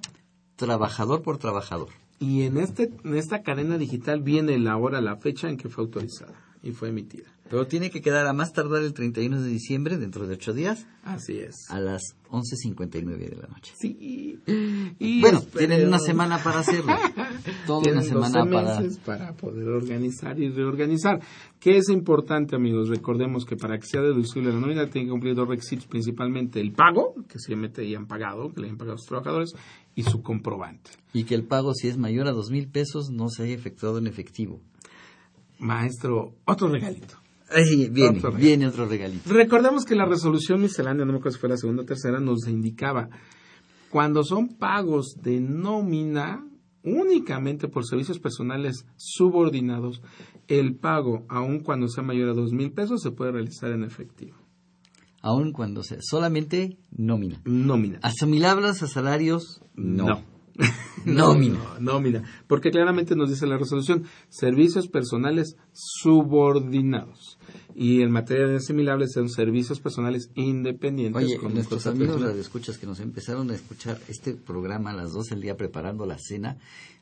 trabajador 0.56 1.22
por 1.22 1.38
trabajador. 1.38 1.90
y 2.20 2.44
en, 2.44 2.58
este, 2.58 2.90
en 3.04 3.16
esta 3.16 3.42
cadena 3.42 3.78
digital 3.78 4.22
viene 4.22 4.58
la 4.58 4.78
hora, 4.78 5.02
la 5.02 5.18
fecha 5.18 5.50
en 5.50 5.58
que 5.58 5.68
fue 5.68 5.84
autorizada 5.84 6.34
y 6.64 6.72
fue 6.72 6.90
emitida. 6.90 7.33
Pero 7.50 7.68
tiene 7.68 7.92
que 7.92 8.02
quedar 8.02 8.26
a 8.26 8.34
más 8.34 8.52
tardar 8.54 8.82
el 8.84 8.94
31 8.94 9.42
de 9.42 9.48
diciembre, 9.50 9.98
dentro 9.98 10.26
de 10.26 10.34
ocho 10.36 10.54
días, 10.54 10.88
Así 11.04 11.38
es. 11.38 11.56
a 11.70 11.80
las 11.80 12.02
11.59 12.30 13.18
de 13.30 13.36
la 13.36 13.48
noche. 13.48 13.74
Sí. 13.78 14.40
Y 14.98 15.22
bueno, 15.22 15.40
espero- 15.40 15.68
tienen 15.68 15.88
una 15.88 16.00
semana 16.00 16.42
para 16.42 16.60
hacerlo. 16.60 16.94
Toda 17.68 17.80
una 17.80 18.02
Tienen 18.02 18.14
12 18.14 18.30
semana 18.32 18.46
meses 18.80 18.98
para 19.00 19.34
poder 19.36 19.68
organizar 19.68 20.40
y 20.40 20.50
reorganizar. 20.50 21.20
¿Qué 21.60 21.78
es 21.78 21.90
importante, 21.90 22.56
amigos? 22.56 22.90
Recordemos 22.90 23.46
que 23.46 23.56
para 23.58 23.78
que 23.78 23.86
sea 23.86 24.02
deducible 24.02 24.52
la 24.52 24.60
nómina 24.60 24.90
tiene 24.90 25.08
que 25.08 25.12
cumplir 25.12 25.36
dos 25.36 25.48
requisitos, 25.48 25.86
principalmente 25.86 26.60
el 26.60 26.72
pago, 26.72 27.14
que 27.28 27.38
se 27.40 27.54
han 27.54 28.08
pagado, 28.08 28.52
que 28.54 28.62
le 28.62 28.70
han 28.70 28.78
pagado 28.78 28.94
a 28.94 28.96
los 28.96 29.06
trabajadores, 29.06 29.54
y 29.96 30.04
su 30.04 30.24
comprobante. 30.24 30.90
Y 31.14 31.26
que 31.26 31.36
el 31.36 31.44
pago, 31.44 31.74
si 31.76 31.88
es 31.90 31.98
mayor 31.98 32.28
a 32.28 32.32
dos 32.32 32.50
mil 32.50 32.68
pesos, 32.68 33.10
no 33.12 33.30
se 33.30 33.44
haya 33.44 33.54
efectuado 33.54 33.98
en 34.00 34.08
efectivo. 34.08 34.60
Maestro, 35.60 36.34
otro 36.46 36.68
regalito. 36.68 37.16
Ahí 37.54 37.90
viene, 37.90 38.18
Otro 38.18 38.30
regalito. 38.32 38.38
viene 38.48 38.68
otro 38.68 38.86
regalito. 38.88 39.30
Recordemos 39.34 39.86
que 39.86 39.96
la 39.96 40.06
resolución 40.06 40.62
miscelánea, 40.62 41.06
no 41.06 41.12
me 41.14 41.20
acuerdo 41.20 41.36
si 41.36 41.40
fue 41.42 41.50
la 41.50 41.58
segunda 41.58 41.84
o 41.84 41.86
tercera, 41.86 42.20
nos 42.20 42.48
indicaba 42.48 43.10
cuando 43.90 44.24
son 44.24 44.58
pagos 44.58 45.18
de 45.22 45.40
nómina 45.40 46.44
únicamente 46.84 47.68
por 47.68 47.86
servicios 47.86 48.20
personales 48.20 48.86
subordinados, 48.98 50.02
el 50.48 50.76
pago, 50.76 51.26
aun 51.30 51.60
cuando 51.60 51.88
sea 51.88 52.04
mayor 52.04 52.30
a 52.30 52.34
dos 52.34 52.52
mil 52.52 52.72
pesos, 52.74 53.02
se 53.02 53.12
puede 53.12 53.32
realizar 53.32 53.72
en 53.72 53.84
efectivo. 53.84 54.36
Aun 55.22 55.54
cuando 55.54 55.84
sea 55.84 56.00
solamente 56.02 56.78
nómina. 56.92 57.40
Nómina. 57.46 58.00
Asimilables 58.02 58.84
a 58.84 58.88
salarios, 58.88 59.62
no. 59.76 60.06
No. 60.08 60.24
Nómina. 61.06 61.60
Nómina. 61.80 62.24
Porque 62.48 62.72
claramente 62.72 63.16
nos 63.16 63.30
dice 63.30 63.48
la 63.48 63.58
resolución, 63.58 64.06
servicios 64.30 64.88
personales 64.88 65.56
subordinados. 65.74 67.38
Y 67.76 68.02
en 68.02 68.12
materia 68.12 68.48
de 68.48 68.58
asimilables 68.58 69.14
son 69.14 69.30
servicios 69.30 69.80
personales 69.80 70.30
independientes. 70.36 71.24
Oye, 71.24 71.38
con 71.38 71.54
nuestros 71.54 71.88
amigos 71.88 72.22
radioescuchas 72.22 72.78
que 72.78 72.86
nos 72.86 73.00
empezaron 73.00 73.50
a 73.50 73.56
escuchar 73.56 74.00
este 74.08 74.34
programa 74.34 74.92
a 74.92 74.96
las 74.96 75.14
12 75.14 75.36
del 75.36 75.42
día 75.42 75.58
preparando 75.58 76.06
la 76.06 76.18
cena, 76.20 76.58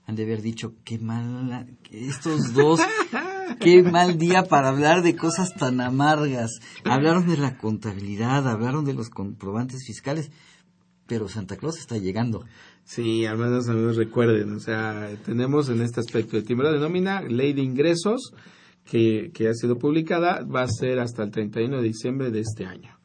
han 0.05 0.15
de 0.15 0.23
haber 0.23 0.41
dicho, 0.41 0.73
qué 0.83 0.97
mal, 0.97 1.77
estos 1.91 2.53
dos, 2.53 2.79
qué 3.59 3.83
mal 3.83 4.17
día 4.17 4.43
para 4.43 4.69
hablar 4.69 5.03
de 5.03 5.15
cosas 5.15 5.53
tan 5.53 5.81
amargas. 5.81 6.59
Hablaron 6.83 7.27
de 7.27 7.37
la 7.37 7.57
contabilidad, 7.57 8.47
hablaron 8.47 8.85
de 8.85 8.93
los 8.93 9.09
comprobantes 9.09 9.85
fiscales, 9.85 10.31
pero 11.11 11.27
Santa 11.27 11.57
Claus 11.57 11.77
está 11.77 11.97
llegando. 11.97 12.45
Sí, 12.85 13.25
al 13.25 13.37
menos 13.37 13.67
amigos 13.67 13.97
recuerden, 13.97 14.53
o 14.53 14.61
sea, 14.61 15.09
tenemos 15.25 15.67
en 15.67 15.81
este 15.81 15.99
aspecto 15.99 16.37
de 16.37 16.43
timbre 16.43 16.71
de 16.71 16.79
nómina, 16.79 17.21
ley 17.21 17.51
de 17.51 17.61
ingresos 17.61 18.33
que, 18.85 19.29
que 19.33 19.49
ha 19.49 19.53
sido 19.53 19.77
publicada, 19.77 20.45
va 20.45 20.61
a 20.61 20.69
ser 20.69 21.01
hasta 21.01 21.23
el 21.23 21.31
31 21.31 21.81
de 21.81 21.83
diciembre 21.83 22.31
de 22.31 22.39
este 22.39 22.65
año. 22.65 22.97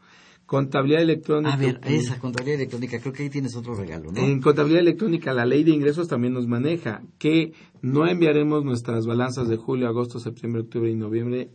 Contabilidad 0.47 1.03
electrónica. 1.03 1.55
A 1.55 1.57
ver, 1.57 1.81
esa 1.83 2.21
contabilidad 2.21 2.61
electrónica, 2.61 3.01
creo 3.01 3.13
que 3.13 3.25
ahí 3.25 3.29
tienes 3.29 3.57
otro 3.57 3.75
regalo, 3.75 4.13
¿no? 4.13 4.21
En 4.21 4.41
contabilidad 4.41 4.83
electrónica, 4.83 5.35
la 5.35 5.45
ley 5.45 5.65
de 5.65 5.73
ingresos 5.73 6.07
también 6.07 6.33
nos 6.33 6.47
maneja 6.47 7.03
que 7.19 7.55
no 7.83 8.07
enviaremos 8.07 8.65
nuestras 8.65 9.05
balanzas 9.05 9.49
de 9.49 9.57
julio, 9.57 9.89
agosto, 9.89 10.21
septiembre, 10.21 10.63
octubre 10.63 10.89
y 10.89 10.95
noviembre 10.95 11.51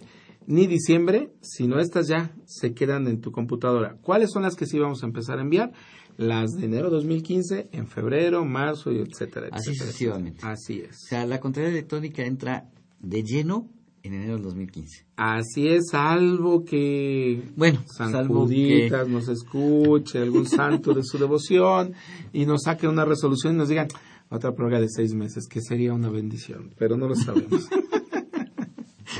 ni 0.47 0.67
diciembre, 0.67 1.31
sino 1.41 1.79
estas 1.79 2.07
ya 2.07 2.33
se 2.45 2.73
quedan 2.73 3.07
en 3.07 3.21
tu 3.21 3.31
computadora. 3.31 3.95
¿Cuáles 4.01 4.31
son 4.31 4.43
las 4.43 4.55
que 4.55 4.65
sí 4.65 4.79
vamos 4.79 5.03
a 5.03 5.05
empezar 5.05 5.37
a 5.37 5.41
enviar? 5.41 5.71
Las 6.17 6.51
de 6.51 6.65
enero 6.65 6.89
2015, 6.89 7.69
en 7.71 7.87
febrero, 7.87 8.45
marzo, 8.45 8.91
y 8.91 8.99
etcétera, 8.99 9.47
etcétera. 9.47 9.49
Así 9.57 9.75
sucesivamente. 9.75 10.45
Así 10.45 10.81
O 10.81 10.85
es. 10.85 10.97
sea, 11.07 11.25
la 11.25 11.39
contabilidad 11.39 11.77
electrónica 11.77 12.23
entra 12.23 12.69
de 12.99 13.23
lleno 13.23 13.69
en 14.03 14.13
enero 14.13 14.33
del 14.33 14.43
2015. 14.43 15.05
Así 15.15 15.67
es, 15.67 15.89
salvo 15.91 16.65
que 16.65 17.51
Bueno, 17.55 17.83
San 17.85 18.11
salvo 18.11 18.45
Juditas 18.45 19.07
nos 19.07 19.27
escuche, 19.27 20.19
algún 20.19 20.47
santo 20.47 20.93
de 20.93 21.03
su 21.03 21.17
devoción 21.17 21.93
y 22.33 22.45
nos 22.45 22.63
saque 22.63 22.87
una 22.87 23.05
resolución 23.05 23.53
y 23.53 23.57
nos 23.57 23.69
digan 23.69 23.87
otra 24.29 24.53
prórroga 24.53 24.79
de 24.79 24.87
seis 24.89 25.13
meses, 25.13 25.47
que 25.47 25.61
sería 25.61 25.93
una 25.93 26.09
bendición, 26.09 26.73
pero 26.77 26.97
no 26.97 27.07
lo 27.07 27.15
sabemos. 27.15 27.67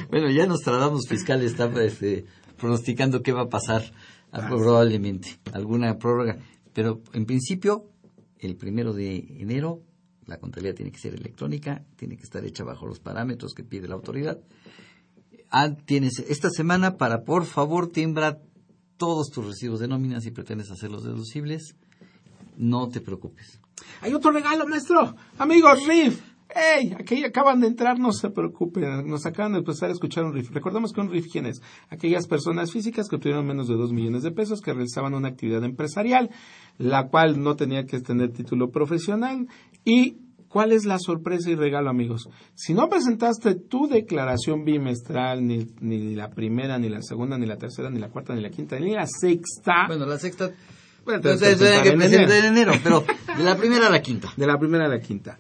Bueno, 0.10 0.30
ya 0.30 0.46
Nostradamus 0.46 1.08
fiscal 1.08 1.42
está 1.42 1.72
este, 1.84 2.26
pronosticando 2.58 3.22
qué 3.22 3.32
va 3.32 3.44
a 3.44 3.50
pasar 3.50 3.84
ah, 4.32 4.48
probablemente, 4.50 5.40
alguna 5.54 5.98
prórroga. 5.98 6.38
Pero 6.74 7.02
en 7.14 7.26
principio, 7.26 7.90
el 8.40 8.56
primero 8.56 8.94
de 8.94 9.18
enero, 9.40 9.82
la 10.26 10.38
contabilidad 10.38 10.76
tiene 10.76 10.92
que 10.92 11.00
ser 11.00 11.14
electrónica, 11.14 11.84
tiene 11.96 12.18
que 12.18 12.24
estar 12.24 12.46
hecha 12.46 12.64
bajo 12.64 12.86
los 12.86 13.00
parámetros 13.00 13.54
que 13.54 13.64
pide 13.64 13.88
la 13.88 13.96
autoridad. 13.96 14.40
Ah, 15.50 15.76
tienes 15.76 16.20
esta 16.20 16.50
semana 16.50 16.98
para, 16.98 17.24
por 17.24 17.46
favor, 17.46 17.92
timbra 17.92 18.40
todos 18.98 19.30
tus 19.32 19.46
recibos 19.46 19.80
de 19.80 19.88
nómina 19.88 20.22
si 20.22 20.32
pretendes 20.32 20.72
hacerlos 20.72 21.04
deducibles. 21.04 21.76
No 22.58 22.88
te 22.90 23.02
preocupes. 23.02 23.60
Hay 24.02 24.14
otro 24.14 24.32
regalo, 24.32 24.68
maestro. 24.68 25.16
Amigos, 25.38 25.86
RIF. 25.88 26.31
¡Ey! 26.54 26.94
Aquí 27.00 27.24
acaban 27.24 27.62
de 27.62 27.68
entrar, 27.68 27.98
no 27.98 28.12
se 28.12 28.30
preocupen. 28.30 29.08
Nos 29.08 29.26
acaban 29.26 29.54
de 29.54 29.60
empezar 29.60 29.90
a 29.90 29.94
escuchar 29.94 30.26
un 30.26 30.34
RIF. 30.34 30.52
Recordemos 30.52 30.92
que 30.92 31.02
un 31.02 31.10
RIF, 31.10 31.28
¿quién 31.32 31.46
es? 31.46 31.62
Aquellas 31.90 32.28
personas 32.28 32.72
físicas 32.72 33.08
que 33.08 33.16
obtuvieron 33.16 33.46
menos 33.46 33.68
de 33.68 33.76
2 33.76 33.94
millones 33.94 34.24
de 34.24 34.32
pesos, 34.32 34.62
que 34.62 34.74
realizaban 34.74 35.14
una 35.14 35.30
actividad 35.30 35.64
empresarial, 35.64 36.30
la 36.78 37.08
cual 37.08 37.42
no 37.42 37.56
tenía 37.56 37.86
que 37.86 38.00
tener 38.02 38.32
título 38.34 38.70
profesional. 38.70 39.48
¿Y 39.86 40.18
cuál 40.50 40.74
es 40.74 40.86
la 40.86 41.00
sorpresa 41.00 41.50
y 41.50 41.56
regalo, 41.56 41.90
amigos? 41.90 42.28
Si 42.54 42.74
no 42.74 42.90
presentaste 42.90 43.56
tu 43.56 43.88
declaración 43.88 44.66
bimestral, 44.66 45.46
ni, 45.46 45.68
ni 45.80 46.16
la 46.16 46.30
primera, 46.32 46.78
ni 46.78 46.90
la 46.90 47.02
segunda, 47.02 47.38
ni 47.38 47.46
la 47.46 47.58
tercera, 47.58 47.90
ni 47.90 48.00
la 48.00 48.10
cuarta, 48.10 48.36
ni 48.36 48.42
la 48.42 48.50
quinta, 48.50 48.78
ni 48.80 48.94
la 48.94 49.06
sexta... 49.08 49.86
Bueno, 49.88 50.06
la 50.06 50.18
sexta... 50.18 50.52
Bueno, 51.04 51.18
Entonces, 51.18 51.54
entonces, 51.54 51.82
que 51.82 51.92
presentar 51.94 52.20
en 52.22 52.28
presentar 52.28 52.38
en 52.38 52.58
enero, 52.58 52.74
pero 52.84 53.04
de 53.36 53.44
la 53.44 53.56
primera 53.56 53.88
a 53.88 53.90
la 53.90 54.04
quinta. 54.04 54.32
de 54.38 54.46
la 54.46 54.60
primera 54.60 54.86
a 54.86 54.88
la 54.88 55.00
quinta. 55.00 55.40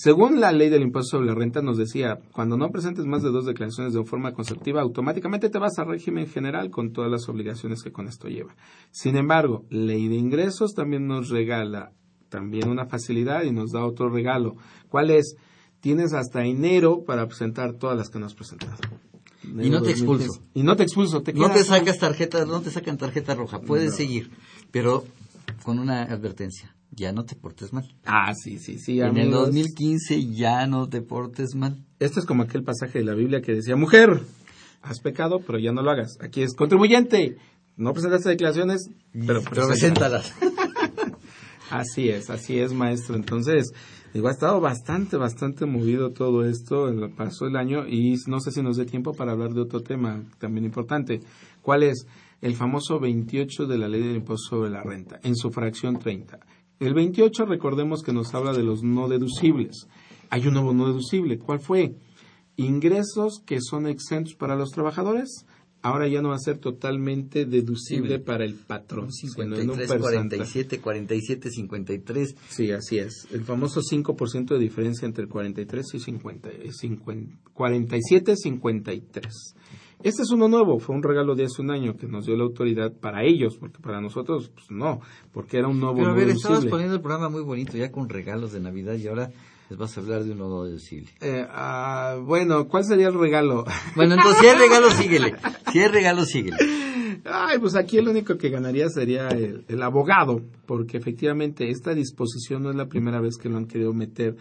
Según 0.00 0.38
la 0.38 0.52
ley 0.52 0.68
del 0.70 0.82
impuesto 0.82 1.16
sobre 1.16 1.26
la 1.26 1.34
renta 1.34 1.60
nos 1.60 1.76
decía, 1.76 2.20
cuando 2.30 2.56
no 2.56 2.70
presentes 2.70 3.04
más 3.04 3.24
de 3.24 3.30
dos 3.30 3.46
declaraciones 3.46 3.94
de 3.94 4.04
forma 4.04 4.32
consecutiva, 4.32 4.80
automáticamente 4.80 5.50
te 5.50 5.58
vas 5.58 5.76
a 5.76 5.84
régimen 5.84 6.28
general 6.28 6.70
con 6.70 6.92
todas 6.92 7.10
las 7.10 7.28
obligaciones 7.28 7.82
que 7.82 7.90
con 7.90 8.06
esto 8.06 8.28
lleva. 8.28 8.54
Sin 8.92 9.16
embargo, 9.16 9.64
ley 9.70 10.06
de 10.06 10.14
ingresos 10.14 10.74
también 10.74 11.08
nos 11.08 11.30
regala 11.30 11.90
también 12.28 12.68
una 12.68 12.86
facilidad 12.86 13.42
y 13.42 13.50
nos 13.50 13.72
da 13.72 13.84
otro 13.84 14.08
regalo. 14.08 14.54
¿Cuál 14.88 15.10
es? 15.10 15.34
Tienes 15.80 16.12
hasta 16.12 16.44
enero 16.44 17.02
para 17.04 17.26
presentar 17.26 17.72
todas 17.72 17.98
las 17.98 18.08
que 18.08 18.20
no 18.20 18.26
has 18.26 18.34
presentado. 18.34 18.76
Y 19.42 19.68
no 19.68 19.82
te 19.82 19.90
expulso. 19.90 20.44
Y 20.54 20.62
no 20.62 20.76
te 20.76 20.84
expulso. 20.84 21.22
Te 21.22 21.32
no 21.32 21.50
te 21.50 21.64
sacas 21.64 21.98
tarjeta, 21.98 22.44
no 22.44 22.60
te 22.60 22.70
sacan 22.70 22.98
tarjeta 22.98 23.34
roja. 23.34 23.60
Puedes 23.62 23.96
seguir, 23.96 24.30
pero 24.70 25.02
con 25.64 25.80
una 25.80 26.04
advertencia. 26.04 26.77
Ya 26.90 27.12
no 27.12 27.24
te 27.24 27.36
portes 27.36 27.72
mal. 27.72 27.86
Ah, 28.06 28.32
sí, 28.34 28.58
sí, 28.58 28.78
sí. 28.78 29.00
En 29.00 29.16
el 29.18 29.22
amigos. 29.28 29.46
2015 29.46 30.26
ya 30.34 30.66
no 30.66 30.88
te 30.88 31.00
portes 31.02 31.54
mal. 31.54 31.84
Esto 32.00 32.18
es 32.20 32.26
como 32.26 32.42
aquel 32.42 32.62
pasaje 32.64 32.98
de 32.98 33.04
la 33.04 33.14
Biblia 33.14 33.40
que 33.42 33.52
decía, 33.54 33.76
mujer, 33.76 34.20
has 34.82 35.00
pecado, 35.00 35.40
pero 35.46 35.58
ya 35.58 35.72
no 35.72 35.82
lo 35.82 35.90
hagas. 35.90 36.16
Aquí 36.20 36.42
es 36.42 36.54
contribuyente. 36.54 37.36
No 37.76 37.92
presentaste 37.92 38.30
declaraciones, 38.30 38.90
pero, 39.12 39.42
Pero 39.48 39.68
preséntalas. 39.68 40.34
Así 41.70 42.08
es, 42.08 42.30
así 42.30 42.58
es, 42.58 42.72
maestro. 42.72 43.14
Entonces, 43.14 43.72
digo, 44.14 44.28
ha 44.28 44.32
estado 44.32 44.58
bastante, 44.58 45.18
bastante 45.18 45.66
movido 45.66 46.12
todo 46.12 46.44
esto. 46.44 46.88
en 46.88 46.98
lo- 47.00 47.10
Pasó 47.14 47.46
el 47.46 47.56
año 47.56 47.86
y 47.86 48.16
no 48.26 48.40
sé 48.40 48.52
si 48.52 48.62
nos 48.62 48.78
dé 48.78 48.86
tiempo 48.86 49.12
para 49.12 49.32
hablar 49.32 49.52
de 49.52 49.60
otro 49.60 49.80
tema 49.82 50.22
también 50.38 50.64
importante. 50.64 51.20
¿Cuál 51.60 51.82
es? 51.82 52.06
El 52.40 52.54
famoso 52.54 52.98
28 53.00 53.66
de 53.66 53.76
la 53.78 53.86
ley 53.88 54.00
del 54.00 54.16
impuesto 54.16 54.48
sobre 54.56 54.70
la 54.70 54.82
renta, 54.82 55.20
en 55.22 55.36
su 55.36 55.50
fracción 55.50 55.98
30. 55.98 56.38
El 56.80 56.94
28, 56.94 57.44
recordemos 57.46 58.02
que 58.02 58.12
nos 58.12 58.34
habla 58.34 58.52
de 58.52 58.62
los 58.62 58.82
no 58.82 59.08
deducibles. 59.08 59.88
Hay 60.30 60.46
un 60.46 60.54
nuevo 60.54 60.72
no 60.72 60.86
deducible. 60.86 61.38
¿Cuál 61.38 61.60
fue? 61.60 61.94
Ingresos 62.56 63.42
que 63.46 63.60
son 63.60 63.86
exentos 63.86 64.34
para 64.34 64.56
los 64.56 64.70
trabajadores. 64.70 65.44
Ahora 65.80 66.08
ya 66.08 66.20
no 66.22 66.30
va 66.30 66.34
a 66.34 66.40
ser 66.40 66.58
totalmente 66.58 67.46
deducible 67.46 68.16
Sí. 68.16 68.22
para 68.24 68.44
el 68.44 68.54
patrón. 68.54 69.12
sino 69.12 69.56
en 69.56 69.70
un 69.70 69.76
53, 69.76 69.88
porcentaje. 69.88 70.36
47, 70.36 70.80
47, 70.80 71.50
53. 71.50 72.34
Sí, 72.48 72.72
así 72.72 72.98
es. 72.98 73.28
El 73.32 73.44
famoso 73.44 73.80
5% 73.80 74.54
de 74.54 74.58
diferencia 74.60 75.06
entre 75.06 75.22
el 75.22 75.28
43 75.28 75.86
y 75.94 76.00
50, 76.00 76.48
eh, 76.50 76.72
50 76.72 77.38
47, 77.54 78.34
53. 78.36 79.54
Este 80.02 80.22
es 80.22 80.30
uno 80.30 80.46
nuevo, 80.46 80.78
fue 80.78 80.94
un 80.94 81.02
regalo 81.02 81.34
de 81.34 81.44
hace 81.44 81.60
un 81.60 81.72
año 81.72 81.96
que 81.96 82.06
nos 82.06 82.24
dio 82.24 82.36
la 82.36 82.44
autoridad 82.44 82.92
para 82.92 83.24
ellos, 83.24 83.56
porque 83.58 83.78
para 83.80 84.00
nosotros, 84.00 84.50
pues 84.54 84.70
no, 84.70 85.00
porque 85.32 85.58
era 85.58 85.66
un 85.66 85.80
nuevo 85.80 85.96
Pero 85.96 86.10
a 86.10 86.14
ver, 86.14 86.28
estabas 86.28 86.66
poniendo 86.66 86.94
el 86.94 87.00
programa 87.00 87.28
muy 87.28 87.42
bonito 87.42 87.76
ya 87.76 87.90
con 87.90 88.08
regalos 88.08 88.52
de 88.52 88.60
Navidad 88.60 88.94
y 88.94 89.08
ahora 89.08 89.30
les 89.68 89.78
vas 89.78 89.96
a 89.96 90.00
hablar 90.00 90.22
de 90.22 90.32
un 90.32 90.38
no 90.38 90.64
deducible. 90.64 91.10
Eh, 91.20 91.44
ah, 91.50 92.16
bueno, 92.24 92.68
¿cuál 92.68 92.84
sería 92.84 93.08
el 93.08 93.18
regalo? 93.18 93.64
Bueno, 93.96 94.14
entonces 94.14 94.40
si 94.40 94.46
hay 94.46 94.56
regalo, 94.56 94.90
síguele. 94.90 95.34
Si 95.72 95.80
hay 95.80 95.88
regalo, 95.88 96.24
síguele. 96.24 96.56
Ay, 97.24 97.58
pues 97.58 97.74
aquí 97.74 97.98
el 97.98 98.08
único 98.08 98.38
que 98.38 98.50
ganaría 98.50 98.88
sería 98.88 99.28
el, 99.28 99.64
el 99.66 99.82
abogado, 99.82 100.42
porque 100.66 100.96
efectivamente 100.96 101.70
esta 101.70 101.92
disposición 101.92 102.62
no 102.62 102.70
es 102.70 102.76
la 102.76 102.86
primera 102.86 103.20
vez 103.20 103.36
que 103.36 103.48
lo 103.48 103.56
han 103.56 103.66
querido 103.66 103.92
meter 103.92 104.36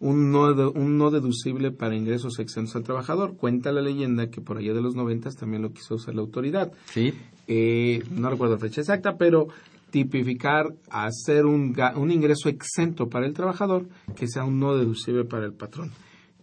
un 0.00 0.32
no, 0.32 0.52
de- 0.54 0.66
un 0.66 0.98
no 0.98 1.10
deducible 1.10 1.70
para 1.70 1.94
ingresos 1.94 2.38
exentos 2.38 2.74
al 2.74 2.82
trabajador. 2.82 3.36
Cuenta 3.36 3.70
la 3.70 3.80
leyenda 3.82 4.30
que 4.30 4.40
por 4.40 4.56
allá 4.58 4.72
de 4.74 4.80
los 4.82 4.94
noventas 4.96 5.36
también 5.36 5.62
lo 5.62 5.72
quiso 5.72 5.94
usar 5.94 6.14
la 6.14 6.22
autoridad. 6.22 6.72
Sí. 6.86 7.12
Eh, 7.46 8.02
no 8.10 8.28
recuerdo 8.30 8.54
la 8.54 8.60
fecha 8.60 8.80
exacta, 8.80 9.16
pero 9.16 9.48
tipificar 9.90 10.72
hacer 10.90 11.46
un, 11.46 11.74
un 11.96 12.10
ingreso 12.10 12.48
exento 12.48 13.08
para 13.08 13.26
el 13.26 13.32
trabajador 13.34 13.86
que 14.16 14.28
sea 14.28 14.44
un 14.44 14.58
no 14.60 14.76
deducible 14.76 15.24
para 15.24 15.46
el 15.46 15.52
patrón. 15.52 15.90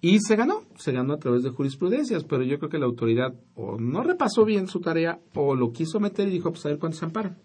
Y 0.02 0.20
se 0.20 0.36
ganó, 0.36 0.62
se 0.78 0.92
ganó 0.92 1.14
a 1.14 1.18
través 1.18 1.42
de 1.44 1.50
jurisprudencias, 1.50 2.24
pero 2.24 2.44
yo 2.44 2.60
creo 2.60 2.70
que 2.70 2.78
la 2.78 2.86
autoridad 2.86 3.34
o 3.56 3.80
no 3.80 4.04
repasó 4.04 4.46
bien 4.46 4.68
su 4.68 4.80
tarea 4.80 5.20
o 5.34 5.56
lo 5.56 5.72
quiso 5.72 6.00
meter 6.00 6.28
y 6.28 6.32
dijo, 6.32 6.52
pues 6.52 6.66
a 6.66 6.70
ver 6.70 6.78
cuánto 6.78 6.98
se 7.00 7.06
amparan. 7.06 7.38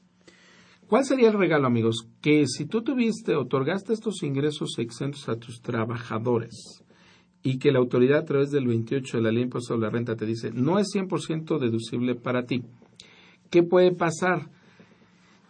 ¿Cuál 0.93 1.07
sería 1.07 1.29
el 1.31 1.39
regalo, 1.39 1.67
amigos? 1.69 2.07
Que 2.21 2.45
si 2.47 2.67
tú 2.67 2.83
tuviste, 2.83 3.35
otorgaste 3.35 3.95
estos 3.95 4.23
ingresos 4.23 4.79
exentos 4.79 5.27
a 5.31 5.37
tus 5.37 5.63
trabajadores 5.63 6.85
y 7.43 7.59
que 7.59 7.73
la 7.73 7.79
autoridad 7.79 8.19
a 8.19 8.25
través 8.27 8.51
del 8.51 8.67
28 8.67 9.17
de 9.17 9.23
la 9.23 9.33
ley 9.33 9.45
impuesto 9.45 9.69
sobre 9.69 9.87
la 9.87 9.91
renta 9.91 10.17
te 10.17 10.27
dice, 10.27 10.51
no 10.53 10.79
es 10.79 10.89
100% 10.95 11.59
deducible 11.59 12.15
para 12.15 12.45
ti, 12.45 12.63
¿qué 13.49 13.63
puede 13.63 13.93
pasar? 13.93 14.51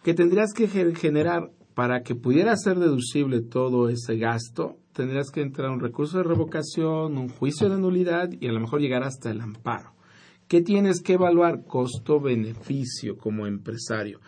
Que 0.04 0.14
tendrías 0.14 0.52
que 0.54 0.68
ge- 0.68 0.94
generar, 0.94 1.50
para 1.74 2.04
que 2.04 2.14
pudiera 2.14 2.56
ser 2.56 2.78
deducible 2.78 3.40
todo 3.40 3.88
ese 3.88 4.18
gasto, 4.18 4.76
tendrías 4.92 5.32
que 5.32 5.40
entrar 5.42 5.70
un 5.70 5.80
recurso 5.80 6.18
de 6.18 6.22
revocación, 6.22 7.18
un 7.18 7.28
juicio 7.28 7.68
de 7.68 7.80
nulidad 7.80 8.30
y 8.30 8.46
a 8.46 8.52
lo 8.52 8.60
mejor 8.60 8.80
llegar 8.80 9.02
hasta 9.02 9.32
el 9.32 9.40
amparo. 9.40 9.90
¿Qué 10.46 10.60
tienes 10.60 11.02
que 11.02 11.14
evaluar? 11.14 11.64
Costo-beneficio 11.64 13.16
como 13.16 13.48
empresario. 13.48 14.20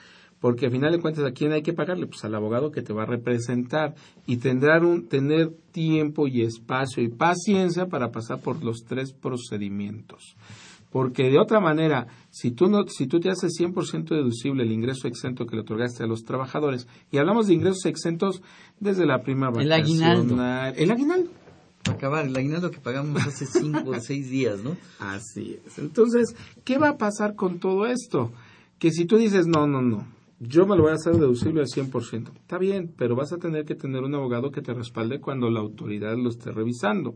Porque 0.44 0.66
al 0.66 0.72
final 0.72 0.92
de 0.92 1.00
cuentas, 1.00 1.24
¿a 1.24 1.30
quién 1.32 1.52
hay 1.52 1.62
que 1.62 1.72
pagarle? 1.72 2.06
Pues 2.06 2.22
al 2.26 2.34
abogado 2.34 2.70
que 2.70 2.82
te 2.82 2.92
va 2.92 3.04
a 3.04 3.06
representar 3.06 3.94
y 4.26 4.36
tendrán 4.36 4.84
un, 4.84 5.08
tener 5.08 5.50
tiempo 5.72 6.28
y 6.28 6.42
espacio 6.42 7.02
y 7.02 7.08
paciencia 7.08 7.86
para 7.86 8.10
pasar 8.10 8.40
por 8.40 8.62
los 8.62 8.84
tres 8.86 9.14
procedimientos. 9.14 10.36
Porque 10.90 11.30
de 11.30 11.38
otra 11.38 11.60
manera, 11.60 12.08
si 12.30 12.50
tú, 12.50 12.68
no, 12.68 12.86
si 12.88 13.06
tú 13.06 13.20
te 13.20 13.30
haces 13.30 13.52
100% 13.58 14.04
deducible 14.10 14.64
el 14.64 14.72
ingreso 14.72 15.08
exento 15.08 15.46
que 15.46 15.56
le 15.56 15.62
otorgaste 15.62 16.04
a 16.04 16.06
los 16.06 16.24
trabajadores, 16.24 16.86
y 17.10 17.16
hablamos 17.16 17.46
de 17.46 17.54
ingresos 17.54 17.86
exentos 17.86 18.42
desde 18.80 19.06
la 19.06 19.22
prima 19.22 19.48
El 19.58 19.72
aguinaldo. 19.72 20.36
vacacional- 20.36 20.74
El 20.76 20.90
aguinaldo. 20.90 21.30
Para 21.84 21.96
acabar, 21.96 22.26
el 22.26 22.36
aguinaldo 22.36 22.70
que 22.70 22.80
pagamos 22.80 23.26
hace 23.26 23.46
cinco 23.46 23.92
o 23.92 23.94
seis 24.00 24.28
días, 24.28 24.62
¿no? 24.62 24.76
Así 24.98 25.58
es. 25.66 25.78
Entonces, 25.78 26.36
¿qué 26.64 26.76
va 26.76 26.90
a 26.90 26.98
pasar 26.98 27.34
con 27.34 27.60
todo 27.60 27.86
esto? 27.86 28.30
Que 28.78 28.90
si 28.90 29.06
tú 29.06 29.16
dices, 29.16 29.46
no, 29.46 29.66
no, 29.66 29.80
no, 29.80 30.06
yo 30.40 30.66
me 30.66 30.76
lo 30.76 30.82
voy 30.82 30.92
a 30.92 30.96
hacer 30.96 31.14
deducible 31.14 31.60
al 31.60 31.66
100%, 31.66 32.32
está 32.36 32.58
bien, 32.58 32.92
pero 32.96 33.16
vas 33.16 33.32
a 33.32 33.38
tener 33.38 33.64
que 33.64 33.74
tener 33.74 34.02
un 34.02 34.14
abogado 34.14 34.50
que 34.50 34.62
te 34.62 34.74
respalde 34.74 35.20
cuando 35.20 35.50
la 35.50 35.60
autoridad 35.60 36.16
lo 36.16 36.28
esté 36.28 36.50
revisando. 36.50 37.14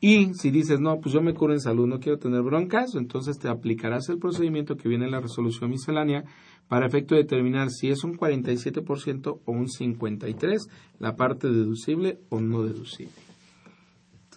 Y 0.00 0.34
si 0.34 0.50
dices, 0.50 0.80
no, 0.80 1.00
pues 1.00 1.14
yo 1.14 1.22
me 1.22 1.32
curo 1.32 1.54
en 1.54 1.60
salud, 1.60 1.86
no 1.86 1.98
quiero 1.98 2.18
tener 2.18 2.42
broncas, 2.42 2.94
entonces 2.94 3.38
te 3.38 3.48
aplicarás 3.48 4.08
el 4.10 4.18
procedimiento 4.18 4.76
que 4.76 4.88
viene 4.88 5.06
en 5.06 5.12
la 5.12 5.20
resolución 5.20 5.70
miscelánea 5.70 6.24
para 6.68 6.86
efecto 6.86 7.14
de 7.14 7.22
determinar 7.22 7.70
si 7.70 7.88
es 7.88 8.04
un 8.04 8.14
47% 8.14 9.40
o 9.44 9.52
un 9.52 9.66
53%, 9.66 10.68
la 10.98 11.16
parte 11.16 11.48
deducible 11.48 12.18
o 12.28 12.40
no 12.40 12.64
deducible. 12.64 13.23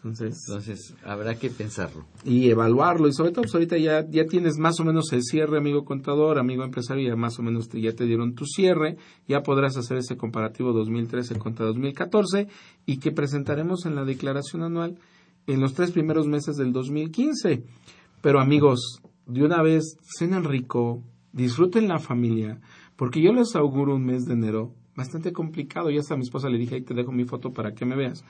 Entonces, 0.09 0.43
Entonces, 0.47 0.93
habrá 1.05 1.35
que 1.37 1.49
pensarlo. 1.49 2.05
y 2.23 2.49
evaluarlo 2.49 3.07
y 3.07 3.13
sobre 3.13 3.31
todo 3.31 3.43
pues 3.43 3.53
ahorita 3.55 3.77
ya, 3.77 4.05
ya 4.09 4.25
tienes 4.25 4.57
más 4.57 4.79
o 4.79 4.85
menos 4.85 5.11
el 5.13 5.23
cierre 5.23 5.57
amigo 5.57 5.85
contador, 5.85 6.39
amigo 6.39 6.63
empresario, 6.63 7.07
ya 7.09 7.15
más 7.15 7.37
o 7.39 7.43
menos 7.43 7.69
te- 7.69 7.81
ya 7.81 7.93
te 7.93 8.05
dieron 8.05 8.33
tu 8.35 8.45
cierre, 8.45 8.97
ya 9.27 9.41
podrás 9.43 9.77
hacer 9.77 9.97
ese 9.97 10.17
comparativo 10.17 10.73
2013 10.73 11.37
contra 11.37 11.65
2014 11.65 12.47
y 12.85 12.97
que 12.99 13.11
presentaremos 13.11 13.85
en 13.85 13.95
la 13.95 14.05
declaración 14.05 14.63
anual 14.63 14.97
en 15.45 15.59
los 15.61 15.73
tres 15.73 15.91
primeros 15.91 16.27
meses 16.27 16.55
del 16.57 16.73
2015. 16.73 17.63
Pero 18.21 18.39
amigos, 18.39 18.99
de 19.25 19.43
una 19.43 19.61
vez, 19.61 19.97
cenen 20.17 20.43
rico, 20.43 21.03
disfruten 21.33 21.87
la 21.87 21.99
familia, 21.99 22.59
porque 22.95 23.21
yo 23.21 23.31
les 23.31 23.55
auguro 23.55 23.95
un 23.95 24.05
mes 24.05 24.25
de 24.25 24.33
enero 24.33 24.73
bastante 24.97 25.31
complicado. 25.31 25.89
Ya 25.89 26.01
hasta 26.01 26.15
a 26.15 26.17
mi 26.17 26.23
esposa 26.23 26.49
le 26.49 26.57
dije, 26.57 26.75
ahí 26.75 26.81
te 26.81 26.93
dejo 26.93 27.13
mi 27.13 27.23
foto 27.23 27.53
para 27.53 27.73
que 27.73 27.85
me 27.85 27.95
veas. 27.95 28.25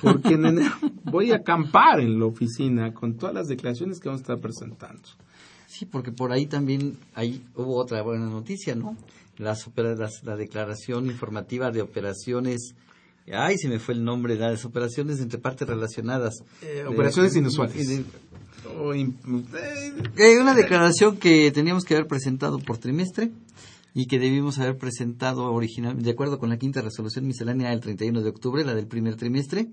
Porque 0.00 0.34
en 0.34 0.46
enero 0.46 0.72
voy 1.04 1.32
a 1.32 1.36
acampar 1.36 2.00
en 2.00 2.18
la 2.18 2.24
oficina 2.26 2.94
con 2.94 3.18
todas 3.18 3.34
las 3.34 3.48
declaraciones 3.48 4.00
que 4.00 4.08
vamos 4.08 4.20
a 4.20 4.22
estar 4.22 4.40
presentando. 4.40 5.02
Sí, 5.66 5.84
porque 5.84 6.12
por 6.12 6.32
ahí 6.32 6.46
también 6.46 6.96
ahí 7.14 7.44
hubo 7.56 7.76
otra 7.76 8.00
buena 8.02 8.26
noticia, 8.26 8.74
¿no? 8.74 8.96
Las, 9.38 9.68
las- 9.76 10.22
la 10.24 10.36
declaración 10.36 11.06
informativa 11.06 11.70
de 11.70 11.82
operaciones. 11.82 12.74
Ay, 13.32 13.56
se 13.56 13.68
me 13.68 13.78
fue 13.78 13.94
el 13.94 14.04
nombre, 14.04 14.36
las 14.36 14.64
operaciones 14.64 15.20
entre 15.20 15.38
partes 15.38 15.66
relacionadas. 15.68 16.34
Eh, 16.62 16.84
operaciones 16.86 17.32
De- 17.32 17.38
inusuales. 17.40 18.02
Oh, 18.78 18.92
eh, 18.94 19.10
Eh, 20.16 20.38
una 20.40 20.54
declaración 20.54 21.16
que 21.16 21.50
teníamos 21.52 21.84
que 21.84 21.94
haber 21.94 22.06
presentado 22.06 22.58
por 22.58 22.78
trimestre 22.78 23.30
y 23.94 24.06
que 24.06 24.18
debimos 24.18 24.58
haber 24.58 24.78
presentado 24.78 25.52
originalmente, 25.52 26.04
de 26.06 26.12
acuerdo 26.12 26.38
con 26.38 26.48
la 26.48 26.58
quinta 26.58 26.80
resolución 26.80 27.26
miscelánea 27.26 27.72
el 27.72 27.80
31 27.80 28.22
de 28.22 28.28
octubre, 28.30 28.64
la 28.64 28.74
del 28.74 28.86
primer 28.86 29.16
trimestre, 29.16 29.68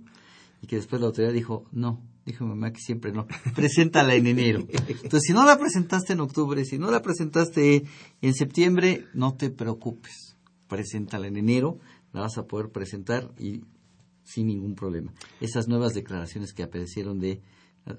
y 0.61 0.67
que 0.67 0.76
después 0.76 0.99
la 0.99 1.07
autoridad 1.07 1.32
dijo, 1.32 1.65
no, 1.72 2.01
dijo 2.26 2.43
mi 2.43 2.49
mamá 2.51 2.72
que 2.72 2.82
siempre 2.82 3.11
no, 3.11 3.28
preséntala 3.55 4.15
en 4.15 4.28
enero. 4.28 4.67
Entonces, 4.70 5.22
si 5.26 5.34
no 5.34 5.45
la 5.45 5.57
presentaste 5.57 6.13
en 6.13 6.20
octubre, 6.20 6.65
si 6.65 6.78
no 6.78 6.91
la 6.91 7.01
presentaste 7.01 7.86
en 8.22 8.34
septiembre, 8.34 9.05
no 9.13 9.36
te 9.36 9.49
preocupes, 9.49 10.36
preséntala 10.67 11.28
en 11.28 11.38
enero, 11.38 11.80
la 12.11 12.22
vas 12.22 12.38
a 12.38 12.45
poder 12.45 12.70
presentar 12.70 13.32
y 13.39 13.61
sin 14.24 14.47
ningún 14.47 14.76
problema. 14.76 15.13
Esas 15.39 15.67
nuevas 15.67 15.93
declaraciones 15.93 16.53
que 16.53 16.63
aparecieron 16.63 17.20
de 17.20 17.41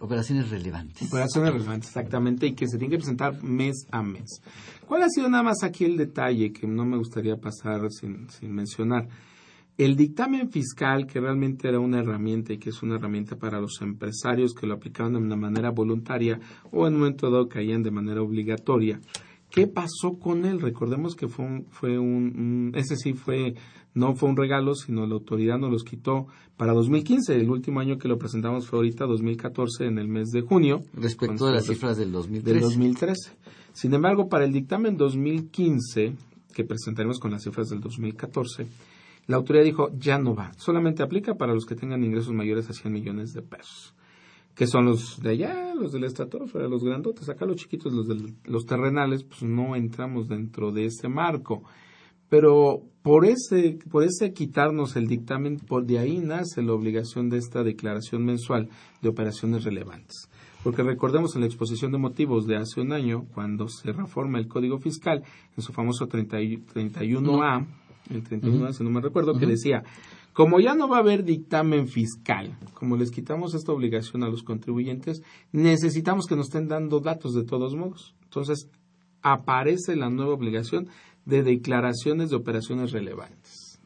operaciones 0.00 0.50
relevantes. 0.50 1.08
Operaciones 1.08 1.52
relevantes, 1.52 1.88
exactamente, 1.88 2.46
y 2.46 2.54
que 2.54 2.66
se 2.68 2.78
tiene 2.78 2.92
que 2.92 2.98
presentar 2.98 3.42
mes 3.42 3.86
a 3.90 4.02
mes. 4.02 4.40
¿Cuál 4.86 5.02
ha 5.02 5.08
sido 5.08 5.28
nada 5.28 5.42
más 5.42 5.62
aquí 5.62 5.84
el 5.84 5.96
detalle 5.96 6.52
que 6.52 6.66
no 6.66 6.84
me 6.84 6.96
gustaría 6.96 7.36
pasar 7.36 7.90
sin, 7.90 8.28
sin 8.30 8.52
mencionar? 8.52 9.08
El 9.76 9.96
dictamen 9.96 10.50
fiscal, 10.50 11.06
que 11.06 11.20
realmente 11.20 11.66
era 11.66 11.80
una 11.80 12.00
herramienta 12.00 12.52
y 12.52 12.58
que 12.58 12.68
es 12.68 12.82
una 12.82 12.96
herramienta 12.96 13.36
para 13.36 13.60
los 13.60 13.80
empresarios 13.80 14.52
que 14.52 14.66
lo 14.66 14.74
aplicaban 14.74 15.14
de 15.14 15.18
una 15.20 15.36
manera 15.36 15.70
voluntaria 15.70 16.38
o 16.70 16.86
en 16.86 16.94
un 16.94 17.00
momento 17.00 17.30
dado 17.30 17.48
caían 17.48 17.82
de 17.82 17.90
manera 17.90 18.20
obligatoria, 18.20 19.00
¿Qué 19.50 19.66
pasó 19.66 20.18
con 20.20 20.44
él? 20.44 20.60
Recordemos 20.60 21.16
que 21.16 21.26
fue 21.26 21.44
un, 21.44 21.66
fue 21.70 21.98
un, 21.98 22.70
ese 22.76 22.96
sí 22.96 23.14
fue, 23.14 23.54
no 23.94 24.14
fue 24.14 24.28
un 24.28 24.36
regalo, 24.36 24.74
sino 24.74 25.06
la 25.06 25.14
autoridad 25.14 25.58
nos 25.58 25.70
los 25.70 25.84
quitó 25.84 26.26
para 26.56 26.72
2015. 26.72 27.34
El 27.36 27.50
último 27.50 27.80
año 27.80 27.98
que 27.98 28.08
lo 28.08 28.18
presentamos 28.18 28.66
fue 28.66 28.78
ahorita 28.78 29.06
2014 29.06 29.86
en 29.86 29.98
el 29.98 30.08
mes 30.08 30.30
de 30.30 30.42
junio. 30.42 30.82
Respecto 30.94 31.46
de 31.46 31.52
las 31.52 31.66
cifras 31.66 31.96
del 31.96 32.12
2013. 32.12 32.52
Del 32.52 32.62
2013. 32.62 33.32
Sin 33.72 33.94
embargo, 33.94 34.28
para 34.28 34.44
el 34.44 34.52
dictamen 34.52 34.96
2015, 34.96 36.14
que 36.52 36.64
presentaremos 36.64 37.18
con 37.18 37.30
las 37.30 37.42
cifras 37.42 37.68
del 37.68 37.80
2014, 37.80 38.66
la 39.26 39.36
autoridad 39.36 39.64
dijo, 39.64 39.90
ya 39.98 40.18
no 40.18 40.34
va, 40.34 40.52
solamente 40.56 41.02
aplica 41.02 41.34
para 41.34 41.54
los 41.54 41.66
que 41.66 41.76
tengan 41.76 42.02
ingresos 42.02 42.32
mayores 42.32 42.68
a 42.68 42.72
100 42.72 42.92
millones 42.92 43.32
de 43.32 43.42
pesos 43.42 43.94
que 44.60 44.66
son 44.66 44.84
los 44.84 45.22
de 45.22 45.30
allá, 45.30 45.74
los 45.74 45.92
del 45.92 46.04
estratosfera, 46.04 46.68
los 46.68 46.84
grandotes, 46.84 47.28
acá 47.30 47.46
los 47.46 47.56
chiquitos, 47.56 47.94
los 47.94 48.06
de 48.06 48.34
los 48.44 48.66
terrenales, 48.66 49.24
pues 49.24 49.42
no 49.42 49.74
entramos 49.74 50.28
dentro 50.28 50.70
de 50.70 50.84
ese 50.84 51.08
marco. 51.08 51.62
Pero 52.30 52.80
por 53.02 53.26
ese, 53.26 53.78
por 53.90 54.04
ese 54.04 54.32
quitarnos 54.32 54.96
el 54.96 55.08
dictamen, 55.08 55.58
por 55.58 55.84
de 55.84 55.98
ahí 55.98 56.18
nace 56.18 56.62
la 56.62 56.72
obligación 56.72 57.28
de 57.28 57.38
esta 57.38 57.62
declaración 57.62 58.24
mensual 58.24 58.70
de 59.02 59.08
operaciones 59.08 59.64
relevantes. 59.64 60.28
Porque 60.62 60.82
recordemos 60.82 61.34
en 61.34 61.40
la 61.40 61.46
exposición 61.46 61.90
de 61.90 61.98
motivos 61.98 62.46
de 62.46 62.56
hace 62.56 62.80
un 62.80 62.92
año, 62.92 63.24
cuando 63.34 63.68
se 63.68 63.92
reforma 63.92 64.38
el 64.38 64.46
Código 64.46 64.78
Fiscal, 64.78 65.22
en 65.56 65.62
su 65.62 65.72
famoso 65.72 66.06
31A, 66.06 67.66
el 68.10 68.24
31A, 68.24 68.72
si 68.72 68.84
no 68.84 68.90
me 68.90 69.00
recuerdo, 69.00 69.38
que 69.38 69.46
decía, 69.46 69.82
como 70.32 70.60
ya 70.60 70.74
no 70.74 70.88
va 70.88 70.98
a 70.98 71.00
haber 71.00 71.24
dictamen 71.24 71.88
fiscal, 71.88 72.56
como 72.74 72.96
les 72.96 73.10
quitamos 73.10 73.54
esta 73.54 73.72
obligación 73.72 74.22
a 74.22 74.28
los 74.28 74.42
contribuyentes, 74.42 75.22
necesitamos 75.52 76.26
que 76.26 76.36
nos 76.36 76.46
estén 76.46 76.68
dando 76.68 77.00
datos 77.00 77.32
de 77.32 77.44
todos 77.44 77.74
modos. 77.74 78.14
Entonces, 78.24 78.68
aparece 79.22 79.96
la 79.96 80.10
nueva 80.10 80.34
obligación 80.34 80.88
de 81.24 81.42
declaraciones 81.42 82.30
de 82.30 82.36
operaciones 82.36 82.92
relevantes. 82.92 83.78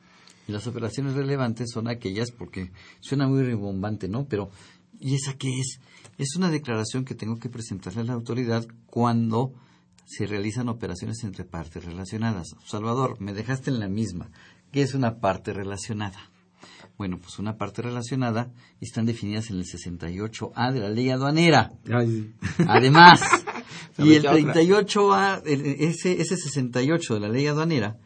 Y 0.46 0.52
las 0.52 0.66
operaciones 0.66 1.14
relevantes 1.14 1.70
son 1.72 1.88
aquellas, 1.88 2.30
porque 2.30 2.70
suena 3.00 3.26
muy 3.26 3.42
rimbombante, 3.42 4.08
¿no? 4.08 4.26
Pero, 4.26 4.50
¿y 4.98 5.14
esa 5.14 5.34
qué 5.38 5.48
es? 5.48 5.80
Es 6.18 6.36
una 6.36 6.50
declaración 6.50 7.04
que 7.04 7.14
tengo 7.14 7.36
que 7.36 7.48
presentarle 7.48 8.02
a 8.02 8.04
la 8.04 8.12
autoridad 8.12 8.66
cuando 8.86 9.54
se 10.04 10.26
realizan 10.26 10.68
operaciones 10.68 11.24
entre 11.24 11.44
partes 11.44 11.84
relacionadas. 11.84 12.54
Salvador, 12.66 13.20
me 13.20 13.32
dejaste 13.32 13.70
en 13.70 13.80
la 13.80 13.88
misma. 13.88 14.30
¿Qué 14.70 14.82
es 14.82 14.94
una 14.94 15.18
parte 15.18 15.52
relacionada? 15.52 16.30
Bueno, 16.96 17.18
pues 17.18 17.38
una 17.38 17.56
parte 17.56 17.82
relacionada 17.82 18.52
están 18.80 19.06
definidas 19.06 19.50
en 19.50 19.56
el 19.56 19.64
68A 19.64 20.72
de 20.72 20.80
la 20.80 20.90
ley 20.90 21.10
aduanera. 21.10 21.72
Además, 22.68 23.20
y 23.98 24.14
el 24.14 24.24
38A, 24.24 25.42
ese, 25.44 26.20
ese 26.20 26.36
68 26.36 27.14
de 27.14 27.20
la 27.20 27.28
ley 27.28 27.46
aduanera, 27.46 27.98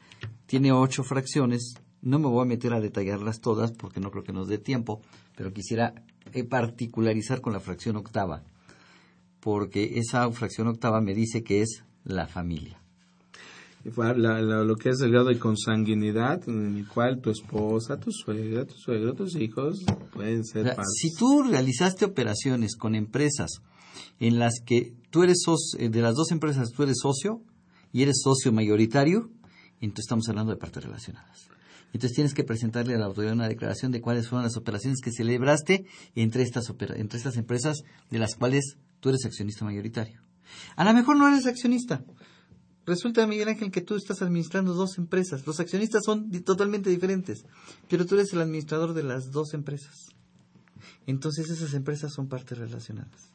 tiene 0.47 0.73
ocho 0.73 1.03
fracciones. 1.05 1.75
No 2.03 2.19
me 2.19 2.29
voy 2.29 2.43
a 2.43 2.49
meter 2.49 2.75
a 2.75 2.81
detallarlas 2.81 3.41
todas 3.41 3.73
porque 3.73 4.01
no 4.01 4.11
creo 4.11 4.25
que 4.25 4.33
nos 4.33 4.49
dé 4.49 4.59
tiempo, 4.59 5.01
pero 5.37 5.53
quisiera 5.53 5.95
eh, 6.33 6.45
particularizar 6.45 7.41
con 7.41 7.53
la 7.53 7.61
fracción 7.61 7.97
octava, 7.97 8.43
porque 9.41 9.99
esa 9.99 10.31
fracción 10.31 10.69
octava 10.69 11.01
me 11.01 11.15
dice 11.15 11.43
que 11.43 11.63
es 11.63 11.85
la 12.05 12.27
familia. 12.27 12.81
Lo 13.85 14.77
que 14.77 14.91
es 14.91 15.01
el 15.01 15.13
grado 15.13 15.29
de 15.29 15.39
consanguinidad 15.39 16.47
en 16.49 16.77
el 16.77 16.89
cual 16.89 17.21
tu 17.21 17.31
esposa, 17.31 17.99
tu 17.99 18.11
suegra, 18.13 18.67
tu 18.67 18.75
suegro, 18.75 19.15
tus 19.15 19.37
hijos 19.37 19.85
pueden 20.13 20.45
ser 20.45 20.77
Si 21.01 21.15
tú 21.15 21.45
realizaste 21.45 22.05
operaciones 22.05 22.77
con 22.77 22.95
empresas 22.95 23.63
en 24.21 24.39
las 24.39 24.61
que 24.65 24.95
tú 25.11 25.23
eres 25.23 25.43
socio, 25.45 25.81
eh, 25.81 25.89
de 25.89 26.01
las 26.01 26.15
dos 26.15 26.31
empresas 26.31 26.73
tú 26.73 26.83
eres 26.83 26.99
socio 27.01 27.43
y 27.93 28.03
eres 28.03 28.21
socio 28.23 28.53
mayoritario, 28.53 29.31
entonces 29.81 30.05
estamos 30.05 30.29
hablando 30.29 30.53
de 30.53 30.59
partes 30.59 30.85
relacionadas. 30.85 31.49
Entonces 31.93 32.15
tienes 32.15 32.35
que 32.35 32.45
presentarle 32.45 32.95
a 32.95 32.99
la 32.99 33.07
autoridad 33.07 33.33
una 33.33 33.49
declaración 33.49 33.93
de 33.93 34.01
cuáles 34.01 34.29
fueron 34.29 34.45
las 34.45 34.57
operaciones 34.57 35.01
que 35.03 35.11
celebraste 35.11 35.87
entre 36.15 36.43
estas, 36.43 36.67
entre 36.97 37.17
estas 37.17 37.37
empresas 37.37 37.83
de 38.11 38.19
las 38.19 38.35
cuales 38.35 38.77
tú 39.01 39.09
eres 39.09 39.25
accionista 39.25 39.65
mayoritario. 39.65 40.21
A 40.77 40.85
lo 40.85 40.93
mejor 40.93 41.17
no 41.17 41.29
eres 41.29 41.47
accionista, 41.47 42.05
Resulta, 42.89 43.27
Miguel 43.27 43.49
Ángel, 43.49 43.71
que 43.71 43.83
tú 43.83 43.97
estás 43.97 44.23
administrando 44.23 44.73
dos 44.73 44.97
empresas. 44.97 45.47
Los 45.47 45.61
accionistas 45.61 46.05
son 46.07 46.31
totalmente 46.43 46.89
diferentes, 46.89 47.45
pero 47.87 48.07
tú 48.07 48.15
eres 48.15 48.33
el 48.33 48.41
administrador 48.41 48.95
de 48.95 49.03
las 49.03 49.31
dos 49.31 49.53
empresas. 49.53 50.07
Entonces 51.07 51.51
esas 51.51 51.75
empresas 51.75 52.15
son 52.15 52.29
partes 52.29 52.57
relacionadas. 52.57 53.31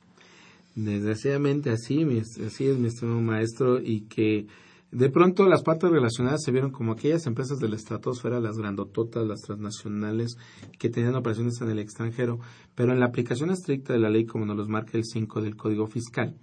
Desgraciadamente 0.76 1.70
así, 1.70 2.04
así 2.46 2.66
es 2.66 2.78
mi 2.78 2.88
estimado 2.88 3.22
maestro, 3.22 3.80
y 3.80 4.02
que 4.02 4.48
de 4.92 5.10
pronto 5.10 5.48
las 5.48 5.64
partes 5.64 5.90
relacionadas 5.90 6.44
se 6.44 6.52
vieron 6.52 6.72
como 6.72 6.94
aquellas 6.94 7.26
empresas 7.26 7.60
del 7.60 7.74
estratosfera, 7.74 8.40
las 8.40 8.58
grandototas, 8.58 9.26
las 9.26 9.42
transnacionales, 9.42 10.38
que 10.80 10.90
tenían 10.90 11.16
operaciones 11.16 11.60
en 11.62 11.70
el 11.70 11.80
extranjero, 11.80 12.40
pero 12.76 12.92
en 12.92 13.00
la 13.00 13.08
aplicación 13.08 13.52
estricta 13.52 13.94
de 13.94 14.00
la 14.00 14.10
ley, 14.10 14.26
como 14.26 14.46
nos 14.46 14.58
los 14.58 14.68
marca 14.68 14.98
el 14.98 15.06
5 15.06 15.42
del 15.42 15.56
Código 15.56 15.88
Fiscal. 15.88 16.36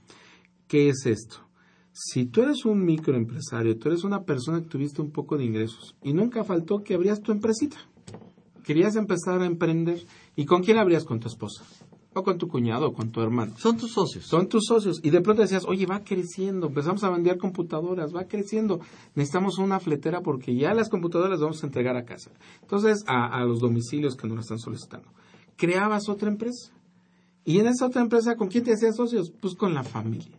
¿Qué 0.69 0.89
es 0.89 1.07
esto? 1.07 1.51
si 1.93 2.27
tú 2.27 2.43
eres 2.43 2.65
un 2.65 2.85
microempresario, 2.85 3.77
tú 3.79 3.89
eres 3.89 4.05
una 4.05 4.23
persona 4.23 4.61
que 4.61 4.69
tuviste 4.69 5.03
un 5.03 5.11
poco 5.11 5.37
de 5.37 5.45
ingresos 5.45 5.97
y 6.03 6.13
nunca 6.13 6.45
faltó 6.45 6.83
que 6.83 6.95
abrías 6.95 7.21
tu 7.21 7.33
empresita, 7.33 7.77
querías 8.65 8.97
empezar 8.97 9.43
a 9.43 9.47
emprender, 9.47 10.01
¿y 10.37 10.45
con 10.47 10.63
quién 10.63 10.79
abrías? 10.79 11.05
Con 11.05 11.21
tu 11.21 11.29
esposa, 11.29 11.65
o 12.15 12.23
con 12.23 12.39
tu 12.39 12.49
cuñado, 12.49 12.89
o 12.89 12.93
con 12.93 13.11
tu 13.11 13.21
hermano. 13.21 13.55
Son 13.59 13.77
tus 13.77 13.93
socios. 13.93 14.27
Son 14.27 14.49
tus 14.49 14.65
socios. 14.67 15.01
Y 15.03 15.11
de 15.11 15.21
pronto 15.21 15.43
decías, 15.43 15.65
oye, 15.67 15.87
va 15.87 16.03
creciendo, 16.03 16.67
empezamos 16.67 17.05
a 17.05 17.11
vender 17.11 17.39
computadoras, 17.39 18.15
va 18.15 18.25
creciendo, 18.25 18.81
necesitamos 19.15 19.59
una 19.59 19.79
fletera 19.79 20.21
porque 20.21 20.57
ya 20.57 20.75
las 20.75 20.89
computadoras 20.89 21.33
las 21.33 21.41
vamos 21.41 21.63
a 21.63 21.67
entregar 21.67 21.97
a 21.97 22.05
casa. 22.05 22.31
Entonces, 22.63 23.05
a, 23.07 23.27
a 23.27 23.45
los 23.45 23.61
domicilios 23.61 24.17
que 24.17 24.27
nos 24.27 24.37
lo 24.37 24.41
están 24.43 24.59
solicitando. 24.59 25.09
Creabas 25.57 26.09
otra 26.09 26.29
empresa. 26.29 26.73
Y 27.45 27.59
en 27.59 27.67
esa 27.67 27.87
otra 27.87 28.03
empresa, 28.03 28.37
¿con 28.37 28.49
quién 28.49 28.65
te 28.65 28.73
hacías 28.73 28.97
socios? 28.97 29.33
Pues 29.41 29.55
con 29.55 29.75
la 29.75 29.85
familia. 29.85 30.39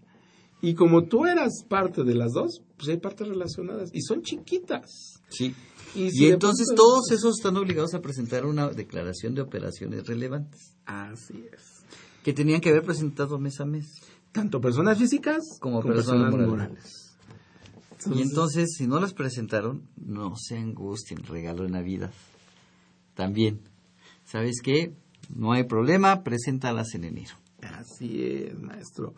Y 0.61 0.75
como 0.75 1.05
tú 1.05 1.25
eras 1.25 1.63
parte 1.67 2.03
de 2.03 2.13
las 2.13 2.33
dos, 2.33 2.61
pues 2.77 2.89
hay 2.89 2.97
partes 2.97 3.27
relacionadas 3.27 3.89
y 3.93 4.01
son 4.01 4.21
chiquitas. 4.21 5.21
Sí. 5.29 5.55
Y, 5.95 6.27
entonces 6.27 6.67
todos 6.75 7.11
esos 7.11 7.37
están 7.37 7.57
obligados 7.57 7.93
a 7.95 8.01
presentar 8.01 8.45
una 8.45 8.69
declaración 8.69 9.33
de 9.33 9.41
operaciones 9.41 10.07
relevantes. 10.07 10.70
Así 10.85 11.45
es. 11.51 11.83
Que 12.23 12.33
tenían 12.33 12.61
que 12.61 12.69
haber 12.69 12.83
presentado 12.83 13.39
mes 13.39 13.59
a 13.59 13.65
mes. 13.65 14.01
Tanto 14.31 14.61
personas 14.61 14.97
físicas 14.97 15.43
como, 15.59 15.81
personas, 15.81 16.33
morales. 16.33 17.17
Y 18.13 18.21
entonces, 18.21 18.73
si 18.77 18.87
no 18.87 18.99
las 18.99 19.13
presentaron, 19.13 19.87
no 19.97 20.35
se 20.35 20.57
angustien, 20.57 21.23
regalo 21.23 21.63
de 21.63 21.69
Navidad. 21.69 22.11
También. 23.13 23.61
¿Sabes 24.23 24.61
qué? 24.63 24.93
No 25.29 25.51
hay 25.51 25.65
problema, 25.65 26.23
preséntalas 26.23 26.95
en 26.95 27.03
enero. 27.03 27.35
Así 27.61 28.23
es, 28.23 28.59
maestro. 28.59 29.13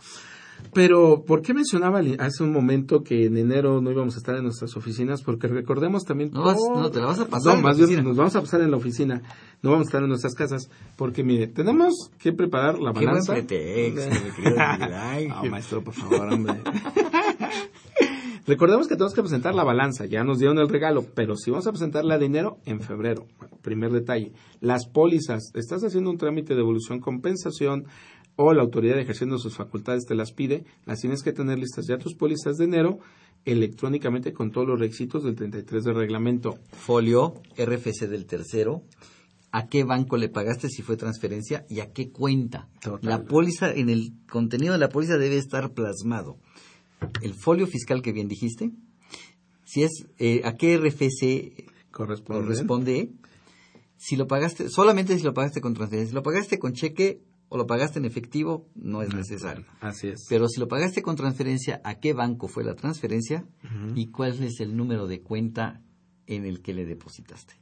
Pero, 0.74 1.24
¿por 1.26 1.42
qué 1.42 1.54
mencionaba 1.54 2.02
hace 2.20 2.44
un 2.44 2.52
momento 2.52 3.04
que 3.04 3.26
en 3.26 3.38
enero 3.38 3.82
no 3.82 3.92
íbamos 3.92 4.16
a 4.16 4.18
estar 4.18 4.36
en 4.36 4.44
nuestras 4.44 4.76
oficinas? 4.78 5.22
Porque 5.22 5.48
recordemos 5.48 6.04
también... 6.04 6.32
No, 6.32 6.54
no 6.76 6.90
te 6.90 7.00
la 7.00 7.08
vas 7.08 7.20
a 7.20 7.28
pasar. 7.28 7.56
No, 7.56 7.62
más 7.62 7.78
bien 7.78 8.04
nos 8.04 8.16
vamos 8.16 8.36
a 8.36 8.42
pasar 8.42 8.62
en 8.62 8.72
la 8.72 8.78
oficina. 8.78 9.22
No 9.62 9.72
vamos 9.72 9.88
a 9.88 9.90
estar 9.90 10.02
en 10.02 10.10
nuestras 10.10 10.34
casas. 10.36 10.70
Porque, 10.96 11.24
mire, 11.24 11.48
tenemos 11.48 12.12
que 12.18 12.34
preparar 12.34 12.80
la 12.80 12.92
balanza. 12.92 13.36
Qué 13.46 13.94
buen 15.40 15.52
maestro, 15.52 15.84
por 15.84 15.94
favor, 15.96 16.34
hombre. 16.34 16.62
Recordemos 18.46 18.90
que 18.90 18.96
tenemos 18.96 19.14
que 19.14 19.22
presentar 19.22 19.56
la 19.56 19.64
balanza, 19.64 20.06
ya 20.06 20.26
nos 20.26 20.38
dieron 20.38 20.60
el 20.60 20.68
regalo, 20.68 21.06
pero 21.16 21.38
si 21.38 21.50
vamos 21.50 21.66
a 21.66 21.72
presentar 21.72 22.04
la 22.04 22.18
dinero 22.18 22.58
en 22.66 22.82
febrero. 22.82 23.26
primer 23.62 23.92
detalle, 23.92 24.34
las 24.60 24.86
pólizas, 24.86 25.52
estás 25.56 25.82
haciendo 25.86 26.10
un 26.10 26.18
trámite 26.18 26.54
de 26.54 26.60
evolución 26.60 27.00
compensación, 27.00 27.86
o 28.36 28.54
la 28.54 28.62
autoridad 28.62 29.00
ejerciendo 29.00 29.38
sus 29.38 29.56
facultades 29.56 30.06
te 30.06 30.16
las 30.16 30.32
pide, 30.32 30.66
las 30.86 31.00
tienes 31.00 31.24
que 31.24 31.34
tener 31.34 31.60
listas 31.60 31.88
ya 31.88 31.98
tus 31.98 32.16
pólizas 32.16 32.58
de 32.58 32.66
enero 32.66 33.00
electrónicamente 33.46 34.34
con 34.34 34.52
todos 34.52 34.68
los 34.68 34.80
requisitos 34.80 35.24
del 35.24 35.36
33 35.36 35.84
del 35.84 35.96
reglamento. 35.96 36.58
Folio, 36.72 37.36
RFC 37.58 38.08
del 38.08 38.26
tercero, 38.26 38.84
a 39.52 39.68
qué 39.68 39.84
banco 39.84 40.18
le 40.18 40.30
pagaste 40.30 40.70
si 40.70 40.82
fue 40.82 40.98
transferencia 40.98 41.66
y 41.70 41.82
a 41.82 41.92
qué 41.92 42.10
cuenta. 42.10 42.70
La 43.02 43.24
póliza, 43.24 43.72
en 43.72 43.90
el 43.90 44.14
contenido 44.30 44.74
de 44.74 44.80
la 44.80 44.90
póliza 44.90 45.18
debe 45.18 45.38
estar 45.38 45.74
plasmado. 45.74 46.38
El 47.22 47.34
folio 47.34 47.68
fiscal 47.68 48.02
que 48.02 48.14
bien 48.14 48.28
dijiste, 48.28 48.72
si 49.66 49.84
es 49.84 50.08
eh, 50.18 50.42
a 50.46 50.56
qué 50.56 50.78
RFC 50.78 51.70
corresponde. 51.92 52.46
corresponde, 52.46 53.10
si 53.98 54.16
lo 54.16 54.28
pagaste, 54.28 54.70
solamente 54.70 55.18
si 55.18 55.24
lo 55.24 55.34
pagaste 55.34 55.62
con 55.62 55.74
transferencia, 55.74 56.10
si 56.10 56.16
lo 56.16 56.24
pagaste 56.24 56.60
con 56.60 56.74
cheque, 56.74 57.22
o 57.54 57.58
lo 57.58 57.68
pagaste 57.68 58.00
en 58.00 58.06
efectivo, 58.06 58.66
no 58.74 59.04
es 59.04 59.14
necesario. 59.14 59.68
Así 59.80 60.08
es. 60.08 60.26
Pero 60.28 60.48
si 60.48 60.60
lo 60.60 60.68
pagaste 60.68 61.04
con 61.04 61.16
transferencia, 61.16 61.82
¿a 61.84 62.00
qué 62.00 62.12
banco 62.14 62.48
fue 62.48 62.64
la 62.64 62.74
transferencia? 62.74 63.46
¿Y 63.94 64.08
cuál 64.08 64.44
es 64.44 64.60
el 64.60 64.76
número 64.76 65.06
de 65.06 65.22
cuenta 65.22 65.80
en 66.26 66.46
el 66.46 66.64
que 66.64 66.74
le 66.74 66.84
depositaste? 66.84 67.54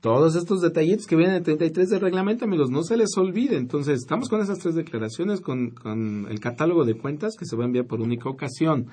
Todos 0.00 0.36
estos 0.36 0.60
detallitos 0.60 1.06
que 1.06 1.16
vienen 1.16 1.36
en 1.36 1.38
el 1.38 1.44
33 1.44 1.88
del 1.88 2.00
reglamento, 2.02 2.44
amigos, 2.44 2.68
no 2.68 2.82
se 2.82 2.98
les 2.98 3.16
olvide. 3.16 3.56
Entonces, 3.56 4.00
estamos 4.00 4.28
con 4.28 4.42
esas 4.42 4.58
tres 4.58 4.74
declaraciones, 4.74 5.40
con, 5.40 5.70
con 5.70 6.26
el 6.28 6.38
catálogo 6.38 6.84
de 6.84 6.98
cuentas 6.98 7.36
que 7.38 7.46
se 7.46 7.56
va 7.56 7.62
a 7.62 7.68
enviar 7.68 7.86
por 7.86 8.02
única 8.02 8.28
ocasión 8.28 8.88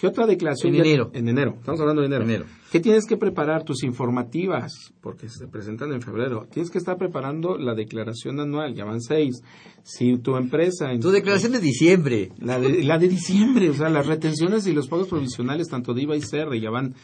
¿Qué 0.00 0.06
otra 0.06 0.26
declaración? 0.26 0.74
En 0.74 0.80
enero. 0.80 1.10
En 1.12 1.28
enero, 1.28 1.56
estamos 1.58 1.78
hablando 1.78 2.00
de 2.00 2.06
enero. 2.06 2.24
Enero. 2.24 2.46
¿Qué 2.72 2.80
tienes 2.80 3.04
que 3.04 3.18
preparar? 3.18 3.64
Tus 3.64 3.82
informativas, 3.82 4.94
porque 5.02 5.28
se 5.28 5.46
presentan 5.46 5.92
en 5.92 6.00
febrero. 6.00 6.46
Tienes 6.50 6.70
que 6.70 6.78
estar 6.78 6.96
preparando 6.96 7.58
la 7.58 7.74
declaración 7.74 8.40
anual, 8.40 8.74
ya 8.74 8.86
van 8.86 9.02
seis. 9.02 9.42
Si 9.82 10.16
tu 10.16 10.36
empresa... 10.36 10.86
Tu 10.98 11.10
declaración 11.10 11.52
de 11.52 11.60
diciembre. 11.60 12.32
La 12.38 12.58
de, 12.58 12.82
la 12.82 12.96
de 12.96 13.08
diciembre, 13.08 13.68
o 13.68 13.74
sea, 13.74 13.90
las 13.90 14.06
retenciones 14.06 14.66
y 14.66 14.72
los 14.72 14.88
pagos 14.88 15.08
provisionales, 15.08 15.68
tanto 15.68 15.92
de 15.92 16.02
IVA 16.02 16.16
y 16.16 16.20
CR, 16.20 16.58
ya 16.58 16.70
van 16.70 16.94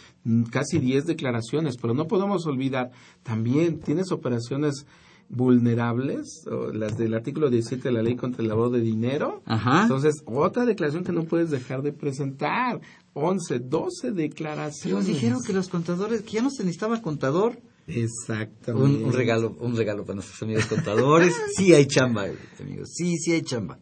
casi 0.51 0.79
10 0.79 1.05
declaraciones, 1.05 1.77
pero 1.77 1.93
no 1.93 2.07
podemos 2.07 2.47
olvidar, 2.47 2.93
también 3.23 3.81
tienes 3.81 4.11
operaciones 4.11 4.87
vulnerables, 5.29 6.47
o 6.47 6.73
las 6.73 6.97
del 6.97 7.15
artículo 7.15 7.51
17 7.51 7.89
de 7.89 7.93
la 7.93 8.03
ley 8.03 8.17
contra 8.17 8.43
el 8.43 8.49
lavado 8.49 8.71
de 8.71 8.81
dinero. 8.81 9.43
Ajá. 9.45 9.83
Entonces, 9.83 10.23
otra 10.27 10.65
declaración 10.65 11.05
que 11.05 11.13
no 11.13 11.25
puedes 11.25 11.51
dejar 11.51 11.83
de 11.83 11.93
presentar. 11.93 12.81
11, 13.15 13.61
12 13.61 14.13
declaraciones. 14.13 15.07
Nos 15.07 15.07
dijeron 15.07 15.43
que 15.45 15.53
los 15.53 15.69
contadores, 15.69 16.23
que 16.23 16.33
ya 16.33 16.43
no 16.43 16.51
se 16.51 16.65
necesitaba 16.65 17.01
contador. 17.01 17.59
Exactamente. 17.87 18.99
Un, 18.99 19.05
un 19.05 19.13
regalo, 19.13 19.57
un 19.61 19.77
regalo 19.77 20.05
para 20.05 20.17
nuestros 20.17 20.43
amigos 20.43 20.67
contadores. 20.67 21.35
sí 21.57 21.73
hay 21.73 21.87
chamba, 21.87 22.27
amigos. 22.61 22.91
Sí, 22.93 23.17
sí 23.17 23.33
hay 23.33 23.43
chamba. 23.43 23.79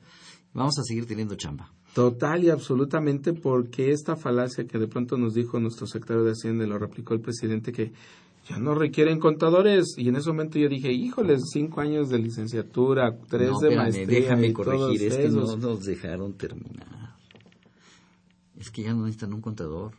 Vamos 0.53 0.79
a 0.79 0.83
seguir 0.83 1.07
teniendo 1.07 1.35
chamba. 1.35 1.73
Total 1.95 2.43
y 2.43 2.51
absolutamente 2.51 3.33
porque 3.33 3.93
esta 3.93 4.17
falacia 4.17 4.67
que 4.67 4.79
de 4.79 4.89
pronto 4.89 5.17
nos 5.17 5.33
dijo 5.33 5.61
nuestro 5.61 5.87
secretario 5.87 6.25
de 6.25 6.33
Hacienda, 6.33 6.65
y 6.65 6.69
lo 6.69 6.77
replicó 6.77 7.15
el 7.15 7.21
presidente, 7.21 7.73
que 7.73 7.93
ya 8.49 8.59
no 8.59 8.75
requieren 8.75 9.19
contadores. 9.19 9.95
Y 9.97 10.09
en 10.09 10.17
ese 10.17 10.29
momento 10.31 10.59
yo 10.59 10.69
dije, 10.69 10.93
híjoles, 10.93 11.43
cinco 11.53 11.81
años 11.81 12.09
de 12.09 12.19
licenciatura, 12.19 13.17
tres 13.29 13.51
No, 13.51 13.59
de 13.59 13.69
espérame, 13.69 13.83
maestría. 13.83 14.21
déjame 14.21 14.47
y 14.49 14.53
corregir, 14.53 15.01
todos 15.01 15.13
es 15.13 15.17
que 15.17 15.29
no 15.29 15.57
nos 15.57 15.85
dejaron 15.85 16.35
terminar. 16.35 17.17
Es 18.59 18.71
que 18.71 18.83
ya 18.83 18.93
no 18.95 19.01
necesitan 19.01 19.35
un 19.35 19.41
contador, 19.41 19.93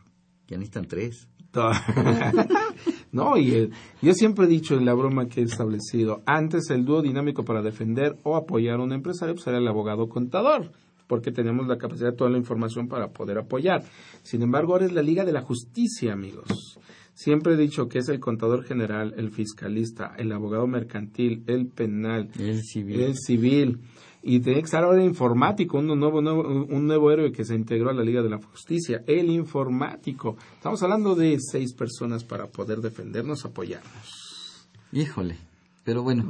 ya 0.48 0.56
necesitan 0.56 0.86
tres. 0.86 1.28
no, 3.12 3.36
y 3.36 3.50
eh, 3.54 3.70
yo 4.02 4.12
siempre 4.12 4.44
he 4.44 4.48
dicho 4.48 4.74
en 4.74 4.84
la 4.84 4.94
broma 4.94 5.26
que 5.26 5.40
he 5.40 5.44
establecido, 5.44 6.22
antes 6.26 6.68
el 6.70 6.84
dúo 6.84 7.02
dinámico 7.02 7.44
para 7.44 7.62
defender 7.62 8.16
o 8.24 8.36
apoyar 8.36 8.78
a 8.78 8.82
un 8.82 8.92
empresario 8.92 9.34
pues 9.34 9.46
era 9.46 9.58
el 9.58 9.66
abogado 9.66 10.08
contador, 10.08 10.70
porque 11.06 11.32
tenemos 11.32 11.66
la 11.66 11.78
capacidad 11.78 12.10
de 12.10 12.16
toda 12.16 12.30
la 12.30 12.38
información 12.38 12.88
para 12.88 13.08
poder 13.08 13.38
apoyar. 13.38 13.82
Sin 14.22 14.42
embargo, 14.42 14.72
ahora 14.72 14.86
es 14.86 14.92
la 14.92 15.02
Liga 15.02 15.24
de 15.24 15.32
la 15.32 15.42
Justicia, 15.42 16.12
amigos. 16.12 16.78
Siempre 17.18 17.54
he 17.54 17.56
dicho 17.56 17.88
que 17.88 18.00
es 18.00 18.08
el 18.10 18.20
contador 18.20 18.62
general, 18.64 19.14
el 19.16 19.30
fiscalista, 19.30 20.14
el 20.18 20.30
abogado 20.32 20.66
mercantil, 20.66 21.42
el 21.46 21.66
penal, 21.66 22.28
El 22.38 22.62
civil. 22.62 23.00
el 23.00 23.16
civil. 23.16 23.80
Y 24.22 24.40
tiene 24.40 24.58
que 24.58 24.66
estar 24.66 24.84
ahora 24.84 25.00
el 25.00 25.08
informático, 25.08 25.78
un 25.78 25.86
nuevo, 25.98 26.20
nuevo- 26.20 26.42
un 26.66 26.86
nuevo 26.86 27.10
héroe 27.10 27.32
que 27.32 27.44
se 27.46 27.54
integró 27.54 27.88
a 27.88 27.94
la 27.94 28.02
Liga 28.02 28.22
de 28.22 28.28
la 28.28 28.38
Justicia, 28.38 29.02
el 29.06 29.30
informático. 29.30 30.36
Estamos 30.56 30.82
hablando 30.82 31.14
de 31.14 31.38
seis 31.40 31.72
personas 31.72 32.22
para 32.22 32.48
poder 32.48 32.80
defendernos, 32.80 33.46
apoyarnos. 33.46 34.68
Híjole. 34.92 35.36
Pero 35.84 36.02
bueno, 36.02 36.24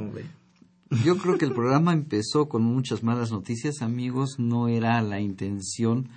yo 1.03 1.17
creo 1.17 1.37
que 1.37 1.45
el 1.45 1.53
programa 1.53 1.91
empezó 1.91 2.47
con 2.47 2.61
muchas 2.63 3.03
malas 3.03 3.29
noticias, 3.31 3.81
amigos. 3.81 4.35
No 4.39 4.69
era 4.69 5.01
la 5.01 5.19
intención 5.19 6.07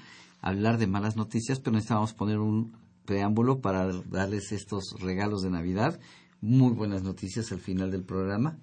hablar 0.41 0.79
de 0.79 0.87
malas 0.87 1.16
noticias, 1.16 1.59
pero 1.59 1.73
necesitábamos 1.73 2.12
poner 2.14 2.39
un 2.39 2.73
preámbulo 3.15 3.61
para 3.61 3.91
darles 4.09 4.53
estos 4.53 4.95
regalos 5.01 5.43
de 5.43 5.51
Navidad. 5.51 5.99
Muy 6.41 6.73
buenas 6.73 7.03
noticias 7.03 7.51
al 7.51 7.59
final 7.59 7.91
del 7.91 8.05
programa. 8.05 8.57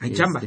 Hay 0.00 0.14
chamba. 0.14 0.40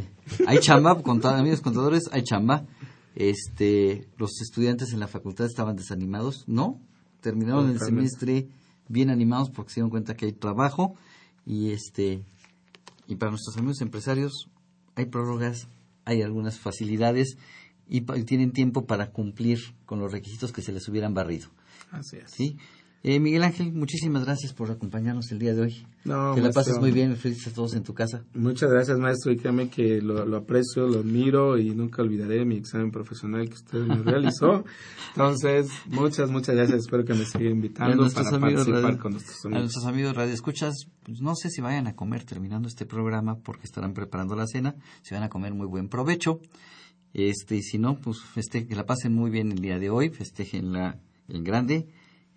Hay 0.47 0.57
chamba, 0.57 0.99
contad- 1.03 1.37
amigos 1.37 1.61
contadores, 1.61 2.05
hay 2.11 2.23
chamba. 2.23 2.65
Este, 3.13 4.07
los 4.17 4.41
estudiantes 4.41 4.93
en 4.93 4.99
la 4.99 5.07
facultad 5.07 5.45
estaban 5.45 5.75
desanimados, 5.75 6.43
¿no? 6.47 6.81
Terminaron 7.21 7.69
el 7.69 7.77
semestre 7.79 8.47
bien 8.89 9.11
animados 9.11 9.51
porque 9.51 9.69
se 9.69 9.75
dieron 9.75 9.91
cuenta 9.91 10.15
que 10.15 10.25
hay 10.25 10.33
trabajo 10.33 10.95
y 11.45 11.69
este 11.69 12.23
y 13.07 13.15
para 13.17 13.29
nuestros 13.29 13.55
amigos 13.57 13.79
empresarios 13.81 14.49
hay 14.95 15.05
prórrogas, 15.05 15.67
hay 16.03 16.23
algunas 16.23 16.57
facilidades 16.57 17.37
y, 17.87 17.97
y 17.97 18.23
tienen 18.23 18.51
tiempo 18.53 18.87
para 18.87 19.11
cumplir 19.11 19.59
con 19.85 19.99
los 19.99 20.11
requisitos 20.11 20.51
que 20.51 20.63
se 20.63 20.71
les 20.71 20.87
hubieran 20.89 21.13
barrido, 21.13 21.49
Así 21.91 22.17
es. 22.17 22.31
¿sí? 22.31 22.57
Eh, 23.07 23.19
Miguel 23.19 23.43
Ángel, 23.43 23.71
muchísimas 23.71 24.25
gracias 24.25 24.51
por 24.53 24.71
acompañarnos 24.71 25.31
el 25.31 25.37
día 25.37 25.53
de 25.53 25.61
hoy. 25.61 25.85
No, 26.05 26.33
que 26.33 26.41
la 26.41 26.49
pases 26.49 26.79
muy 26.79 26.91
bien, 26.91 27.15
felices 27.15 27.49
a 27.49 27.53
todos 27.53 27.75
en 27.75 27.83
tu 27.83 27.93
casa. 27.93 28.23
Muchas 28.33 28.71
gracias, 28.71 28.97
maestro, 28.97 29.31
y 29.31 29.37
créame 29.37 29.69
que 29.69 30.01
lo, 30.01 30.25
lo 30.25 30.37
aprecio, 30.37 30.87
lo 30.87 31.01
admiro 31.01 31.59
y 31.59 31.69
nunca 31.75 32.01
olvidaré 32.01 32.43
mi 32.45 32.55
examen 32.55 32.89
profesional 32.89 33.47
que 33.47 33.53
usted 33.53 33.77
me 33.85 33.97
realizó. 34.01 34.63
Entonces, 35.09 35.67
muchas, 35.85 36.31
muchas 36.31 36.55
gracias. 36.55 36.79
Espero 36.79 37.05
que 37.05 37.13
me 37.13 37.25
siga 37.25 37.47
a 37.47 37.51
invitando 37.51 37.95
nuestros 37.95 38.25
para 38.25 38.37
amigos 38.37 38.65
participar 38.65 38.83
radio- 38.91 38.99
con 39.03 39.11
nuestros 39.11 39.35
a 39.35 39.47
amigos. 39.49 39.61
nuestros 39.63 39.85
amigos 39.85 40.15
radio 40.15 40.33
escuchas 40.33 40.73
pues 41.03 41.21
no 41.21 41.35
sé 41.35 41.51
si 41.51 41.61
vayan 41.61 41.85
a 41.85 41.95
comer 41.95 42.23
terminando 42.23 42.67
este 42.67 42.87
programa 42.87 43.37
porque 43.37 43.65
estarán 43.65 43.93
preparando 43.93 44.35
la 44.35 44.47
cena 44.47 44.75
si 45.03 45.13
van 45.13 45.21
a 45.21 45.29
comer 45.29 45.53
muy 45.53 45.67
buen 45.67 45.89
provecho 45.89 46.39
este 47.13 47.57
y 47.57 47.61
si 47.61 47.77
no 47.77 47.99
pues 47.99 48.17
feste- 48.35 48.67
que 48.67 48.75
la 48.75 48.87
pasen 48.87 49.13
muy 49.13 49.29
bien 49.29 49.51
el 49.51 49.59
día 49.59 49.77
de 49.77 49.91
hoy 49.91 50.09
festejen 50.09 50.73
la 50.73 50.97
en 51.27 51.43
grande 51.43 51.87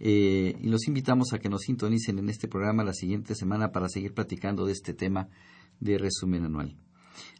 eh, 0.00 0.56
y 0.60 0.68
los 0.68 0.86
invitamos 0.86 1.32
a 1.32 1.38
que 1.38 1.48
nos 1.48 1.62
sintonicen 1.62 2.18
en 2.18 2.28
este 2.28 2.48
programa 2.48 2.84
la 2.84 2.92
siguiente 2.92 3.34
semana 3.34 3.72
para 3.72 3.88
seguir 3.88 4.14
platicando 4.14 4.66
de 4.66 4.72
este 4.72 4.94
tema 4.94 5.28
de 5.80 5.98
resumen 5.98 6.44
anual 6.44 6.76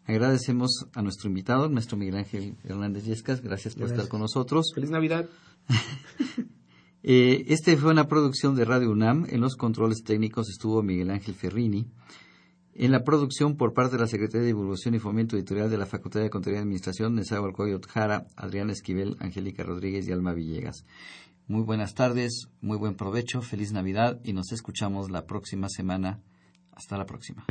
agradecemos 0.07 0.87
a 0.95 1.03
nuestro 1.03 1.29
invitado 1.29 1.69
nuestro 1.69 1.97
Miguel 1.97 2.17
Ángel 2.17 2.57
Hernández 2.65 3.05
Yescas 3.05 3.43
gracias 3.43 3.75
por 3.75 3.83
Gracias. 3.83 3.99
estar 3.99 4.11
con 4.11 4.21
nosotros 4.21 4.73
Feliz 4.75 4.91
Navidad. 4.91 5.29
eh, 7.03 7.45
este 7.49 7.77
fue 7.77 7.93
una 7.93 8.09
producción 8.09 8.57
de 8.57 8.65
Radio 8.65 8.91
UNAM. 8.91 9.27
En 9.29 9.41
los 9.41 9.57
controles 9.57 10.03
técnicos 10.03 10.49
estuvo 10.49 10.83
Miguel 10.83 11.11
Ángel 11.11 11.35
Ferrini. 11.35 11.87
En 12.75 12.93
la 12.93 13.03
producción 13.03 13.57
por 13.57 13.75
parte 13.75 13.97
de 13.97 14.03
la 14.03 14.07
Secretaría 14.07 14.43
de 14.43 14.47
Divulgación 14.47 14.95
y 14.95 15.01
Fomento 15.01 15.37
Editorial 15.37 15.69
de 15.69 15.79
la 15.79 15.87
Facultad 15.87 16.21
de 16.21 16.31
Contaduría 16.31 16.61
y 16.61 16.63
Administración, 16.63 17.17
Nezahualcóyotl 17.17 17.89
Jara, 17.89 18.27
Adrián 18.37 18.71
Esquivel, 18.71 19.17
Angélica 19.19 19.65
Rodríguez 19.65 20.07
y 20.07 20.13
Alma 20.13 20.33
Villegas. 20.33 20.85
Muy 21.49 21.63
buenas 21.63 21.95
tardes, 21.95 22.51
muy 22.61 22.77
buen 22.77 22.95
provecho, 22.95 23.41
feliz 23.41 23.73
Navidad 23.73 24.21
y 24.23 24.35
nos 24.35 24.53
escuchamos 24.53 25.11
la 25.11 25.25
próxima 25.25 25.71
semana. 25.71 26.21
Hasta 26.73 26.99
la 26.99 27.07
próxima. 27.07 27.47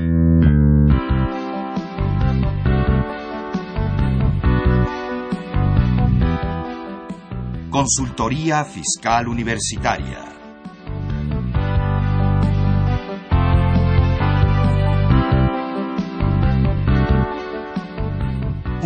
Consultoría 7.72 8.64
Fiscal 8.66 9.28
Universitaria. 9.28 10.37